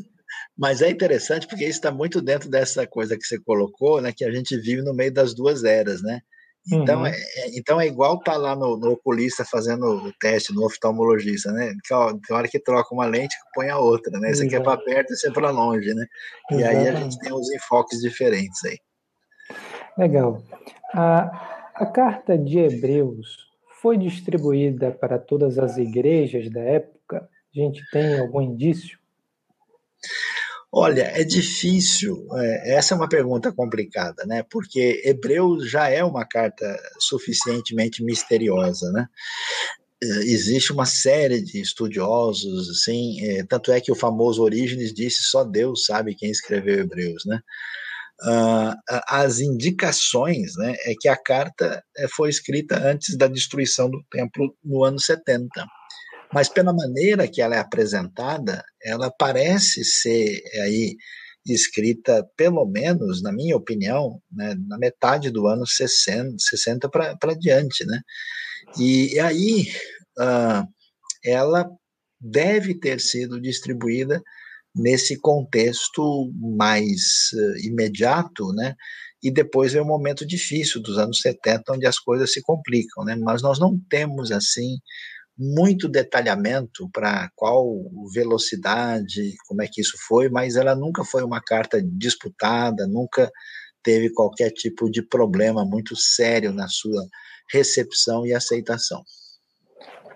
[0.58, 4.12] Mas é interessante porque isso está muito dentro dessa coisa que você colocou, né?
[4.14, 6.20] Que a gente vive no meio das duas eras, né?
[6.72, 7.08] Então, uhum.
[7.08, 10.66] é, é então é igual estar tá lá no, no, oculista fazendo o teste, no
[10.66, 11.74] oftalmologista, né?
[11.84, 14.32] Que, ó, tem hora que troca uma lente põe a outra, né?
[14.32, 16.06] Esse aqui é para perto e esse é para longe, né?
[16.52, 16.88] E Exatamente.
[16.88, 18.78] aí a gente tem os enfoques diferentes aí.
[19.98, 20.44] Legal.
[20.94, 23.50] A, a carta de Hebreus
[23.82, 27.28] foi distribuída para todas as igrejas da época?
[27.56, 29.00] A gente tem algum indício?
[30.72, 34.44] Olha, é difícil, é, essa é uma pergunta complicada, né?
[34.52, 39.08] Porque Hebreus já é uma carta suficientemente misteriosa, né?
[40.02, 45.24] É, existe uma série de estudiosos, assim, é, tanto é que o famoso Orígenes disse
[45.24, 47.40] só Deus sabe quem escreveu Hebreus, né?
[48.22, 48.76] Uh,
[49.08, 54.54] as indicações né, é que a carta é, foi escrita antes da destruição do templo
[54.62, 55.50] no ano 70.
[56.34, 60.96] Mas pela maneira que ela é apresentada, ela parece ser aí
[61.46, 67.86] escrita, pelo menos, na minha opinião, né, na metade do ano 60, 60 para diante.
[67.86, 68.02] Né?
[68.78, 69.68] E, aí
[70.20, 70.68] uh,
[71.24, 71.70] ela
[72.20, 74.22] deve ter sido distribuída
[74.76, 78.76] nesse contexto mais uh, imediato, né?
[79.22, 83.18] E depois vem o momento difícil dos anos 70, onde as coisas se complicam, né?
[83.18, 84.78] Mas nós não temos assim
[85.40, 87.66] muito detalhamento para qual
[88.14, 93.32] velocidade, como é que isso foi, mas ela nunca foi uma carta disputada, nunca
[93.82, 97.08] teve qualquer tipo de problema muito sério na sua
[97.50, 99.02] recepção e aceitação.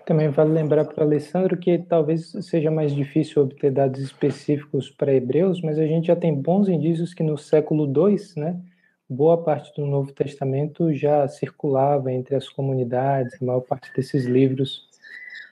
[0.04, 5.14] Também vale lembrar para o Alessandro que talvez seja mais difícil obter dados específicos para
[5.14, 8.60] Hebreus, mas a gente já tem bons indícios que no século II, né,
[9.08, 14.92] boa parte do Novo Testamento já circulava entre as comunidades, a maior parte desses livros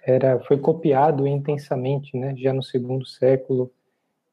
[0.03, 3.71] era foi copiado intensamente, né, já no segundo século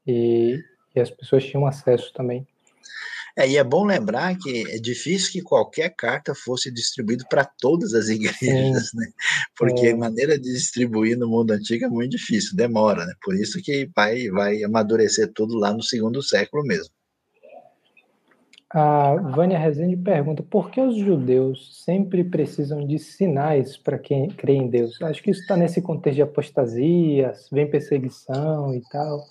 [0.05, 0.59] e,
[0.95, 2.47] e as pessoas tinham acesso também.
[3.37, 7.93] É, e é bom lembrar que é difícil que qualquer carta fosse distribuída para todas
[7.93, 8.97] as igrejas, Sim.
[8.97, 9.07] né?
[9.55, 9.91] Porque é.
[9.91, 13.13] a maneira de distribuir no mundo antigo é muito difícil, demora, né?
[13.21, 16.93] Por isso que vai, vai amadurecer tudo lá no segundo século mesmo.
[18.71, 24.53] A Vânia Rezende pergunta: por que os judeus sempre precisam de sinais para quem crê
[24.53, 25.01] em Deus?
[25.01, 29.25] Acho que isso está nesse contexto de apostasias, vem perseguição e tal.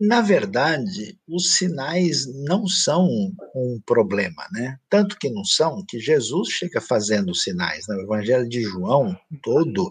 [0.00, 3.06] Na verdade, os sinais não são
[3.54, 4.78] um problema, né?
[4.88, 7.86] Tanto que não são, que Jesus chega fazendo sinais.
[7.86, 7.96] Né?
[7.96, 9.90] O Evangelho de João todo,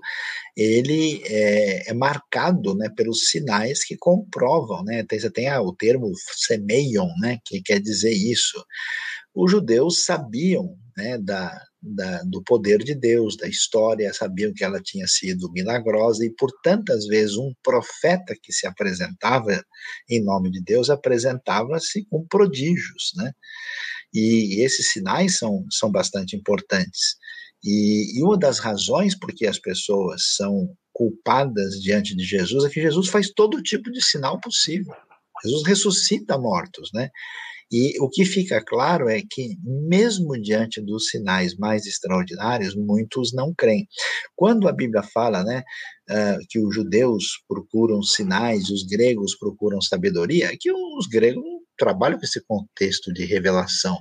[0.58, 5.06] ele é, é marcado né, pelos sinais que comprovam, né?
[5.08, 7.38] Tem, você tem ah, o termo semeion, né?
[7.46, 8.66] Que quer dizer isso.
[9.36, 14.82] Os judeus sabiam né, da, da, do poder de Deus, da história, sabiam que ela
[14.82, 19.64] tinha sido milagrosa e por tantas vezes um profeta que se apresentava
[20.10, 23.32] em nome de Deus apresentava-se com prodígios, né?
[24.14, 27.16] E esses sinais são, são bastante importantes.
[27.64, 32.70] E, e uma das razões por que as pessoas são culpadas diante de Jesus é
[32.70, 34.94] que Jesus faz todo tipo de sinal possível.
[35.44, 37.10] Jesus ressuscita mortos, né?
[37.72, 43.54] E o que fica claro é que, mesmo diante dos sinais mais extraordinários, muitos não
[43.56, 43.88] creem.
[44.36, 45.64] Quando a Bíblia fala né,
[46.10, 51.44] uh, que os judeus procuram sinais, os gregos procuram sabedoria, é que os gregos
[51.78, 53.98] trabalham com esse contexto de revelação.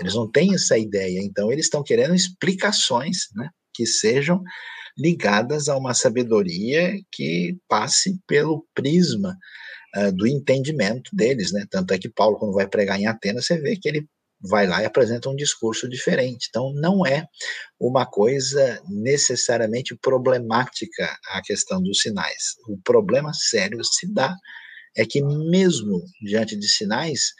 [0.00, 4.42] Eles não têm essa ideia, então eles estão querendo explicações né, que sejam
[4.96, 9.36] ligadas a uma sabedoria que passe pelo prisma
[9.96, 11.64] uh, do entendimento deles, né?
[11.70, 14.06] Tanto é que Paulo, quando vai pregar em Atenas, você vê que ele
[14.42, 16.46] vai lá e apresenta um discurso diferente.
[16.48, 17.24] Então, não é
[17.78, 22.56] uma coisa necessariamente problemática a questão dos sinais.
[22.68, 24.34] O problema sério se dá
[24.96, 27.32] é que, mesmo diante de sinais,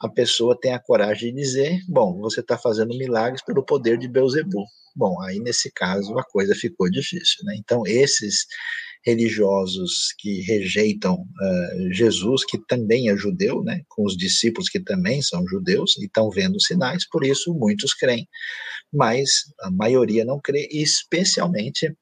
[0.00, 4.08] a pessoa tem a coragem de dizer: bom, você está fazendo milagres pelo poder de
[4.08, 4.64] Beuzebu.
[4.96, 7.44] Bom, aí nesse caso a coisa ficou difícil.
[7.44, 7.56] Né?
[7.58, 8.46] Então, esses
[9.04, 15.20] religiosos que rejeitam uh, Jesus, que também é judeu, né, com os discípulos que também
[15.20, 18.26] são judeus e estão vendo sinais, por isso muitos creem,
[18.92, 21.94] mas a maioria não crê, especialmente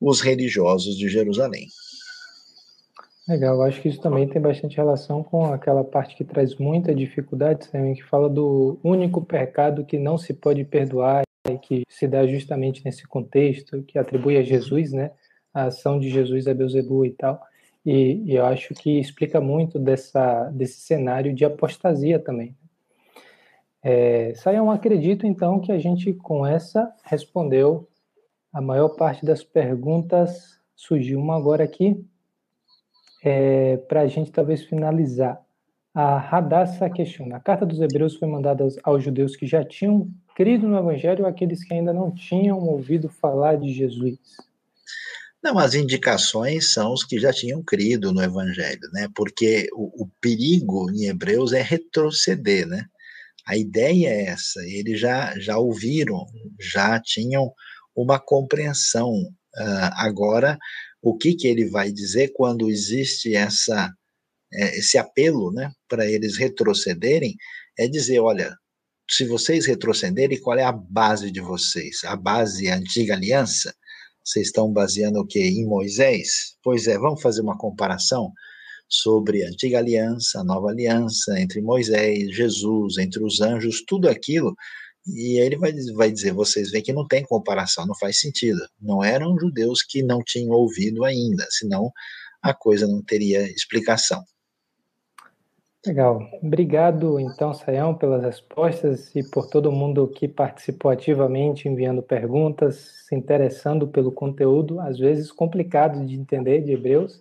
[0.00, 1.66] os religiosos de Jerusalém.
[3.28, 7.68] Legal, acho que isso também tem bastante relação com aquela parte que traz muita dificuldade,
[7.68, 12.26] também, que fala do único pecado que não se pode perdoar e que se dá
[12.26, 15.10] justamente nesse contexto, que atribui a Jesus, né?
[15.52, 17.40] A ação de Jesus a Beuzebu e tal.
[17.84, 22.54] E, e, eu acho que explica muito dessa, desse cenário de apostasia também.
[23.82, 27.88] É, Saião, acredito então que a gente com essa respondeu
[28.52, 30.58] a maior parte das perguntas.
[30.74, 32.04] Surgiu uma agora aqui,
[33.24, 35.40] é, para a gente talvez finalizar.
[35.94, 40.08] A Radassa questiona: a carta dos Hebreus foi mandada aos, aos judeus que já tinham
[40.34, 44.18] crido no Evangelho aqueles que ainda não tinham ouvido falar de Jesus?
[45.42, 49.08] Não, as indicações são os que já tinham crido no Evangelho, né?
[49.14, 52.84] Porque o, o perigo em Hebreus é retroceder, né?
[53.46, 54.60] A ideia é essa.
[54.66, 56.26] Eles já já ouviram,
[56.60, 57.52] já tinham
[57.96, 59.12] uma compreensão.
[59.12, 60.58] Uh, agora,
[61.02, 63.92] o que que ele vai dizer quando existe essa
[64.52, 67.36] é, esse apelo, né, para eles retrocederem?
[67.78, 68.56] É dizer, olha,
[69.10, 72.04] se vocês retrocederem, qual é a base de vocês?
[72.04, 73.74] A base é a antiga aliança?
[74.28, 75.40] Vocês estão baseando o quê?
[75.40, 76.54] Em Moisés?
[76.62, 78.30] Pois é, vamos fazer uma comparação
[78.86, 84.54] sobre a antiga aliança, a nova aliança, entre Moisés, Jesus, entre os anjos, tudo aquilo.
[85.06, 88.60] E ele vai, vai dizer: vocês veem que não tem comparação, não faz sentido.
[88.78, 91.90] Não eram judeus que não tinham ouvido ainda, senão
[92.42, 94.22] a coisa não teria explicação.
[95.86, 96.28] Legal.
[96.42, 102.76] Obrigado, então, Sayão, pelas respostas e por todo mundo que participou ativamente, enviando perguntas,
[103.06, 107.20] se interessando pelo conteúdo, às vezes complicado de entender, de Hebreus.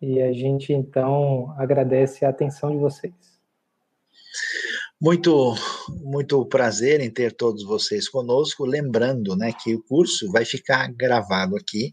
[0.00, 3.12] E a gente, então, agradece a atenção de vocês.
[5.00, 5.54] Muito,
[6.02, 8.64] muito prazer em ter todos vocês conosco.
[8.64, 11.92] Lembrando, né, que o curso vai ficar gravado aqui.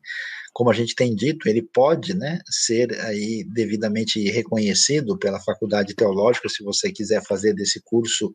[0.55, 6.47] Como a gente tem dito, ele pode, né, ser aí devidamente reconhecido pela Faculdade Teológica,
[6.47, 8.33] se você quiser fazer desse curso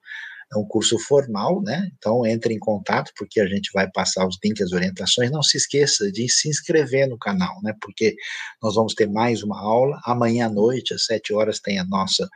[0.53, 1.89] é um curso formal, né?
[1.97, 5.31] Então entre em contato porque a gente vai passar os links, as orientações.
[5.31, 7.73] Não se esqueça de se inscrever no canal, né?
[7.81, 8.17] Porque
[8.63, 12.29] nós vamos ter mais uma aula amanhã à noite às sete horas tem a nossa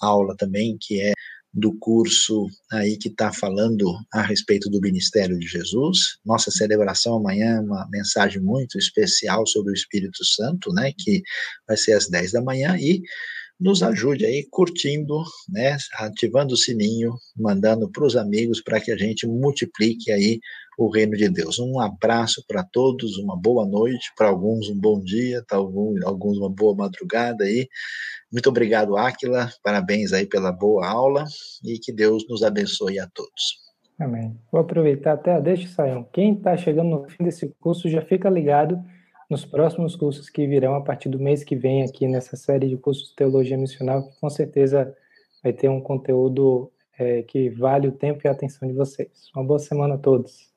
[0.00, 1.12] aula também que é
[1.52, 6.18] do curso aí que está falando a respeito do ministério de Jesus.
[6.24, 11.22] Nossa celebração amanhã é uma mensagem muito especial sobre o Espírito Santo, né, que
[11.66, 13.02] vai ser às 10 da manhã e
[13.58, 18.96] nos ajude aí curtindo, né, ativando o sininho, mandando para os amigos para que a
[18.96, 20.38] gente multiplique aí
[20.78, 21.58] o reino de Deus.
[21.58, 26.48] Um abraço para todos, uma boa noite, para alguns um bom dia, para alguns uma
[26.48, 27.68] boa madrugada aí.
[28.32, 29.50] Muito obrigado, Áquila.
[29.60, 31.24] Parabéns aí pela boa aula
[31.64, 33.58] e que Deus nos abençoe a todos.
[33.98, 34.38] Amém.
[34.52, 36.08] Vou aproveitar até, deixa Saião.
[36.12, 38.80] Quem está chegando no fim desse curso já fica ligado
[39.28, 42.76] nos próximos cursos que virão a partir do mês que vem aqui nessa série de
[42.76, 44.94] cursos de Teologia Missional, que com certeza
[45.42, 49.10] vai ter um conteúdo é, que vale o tempo e a atenção de vocês.
[49.34, 50.47] Uma boa semana a todos.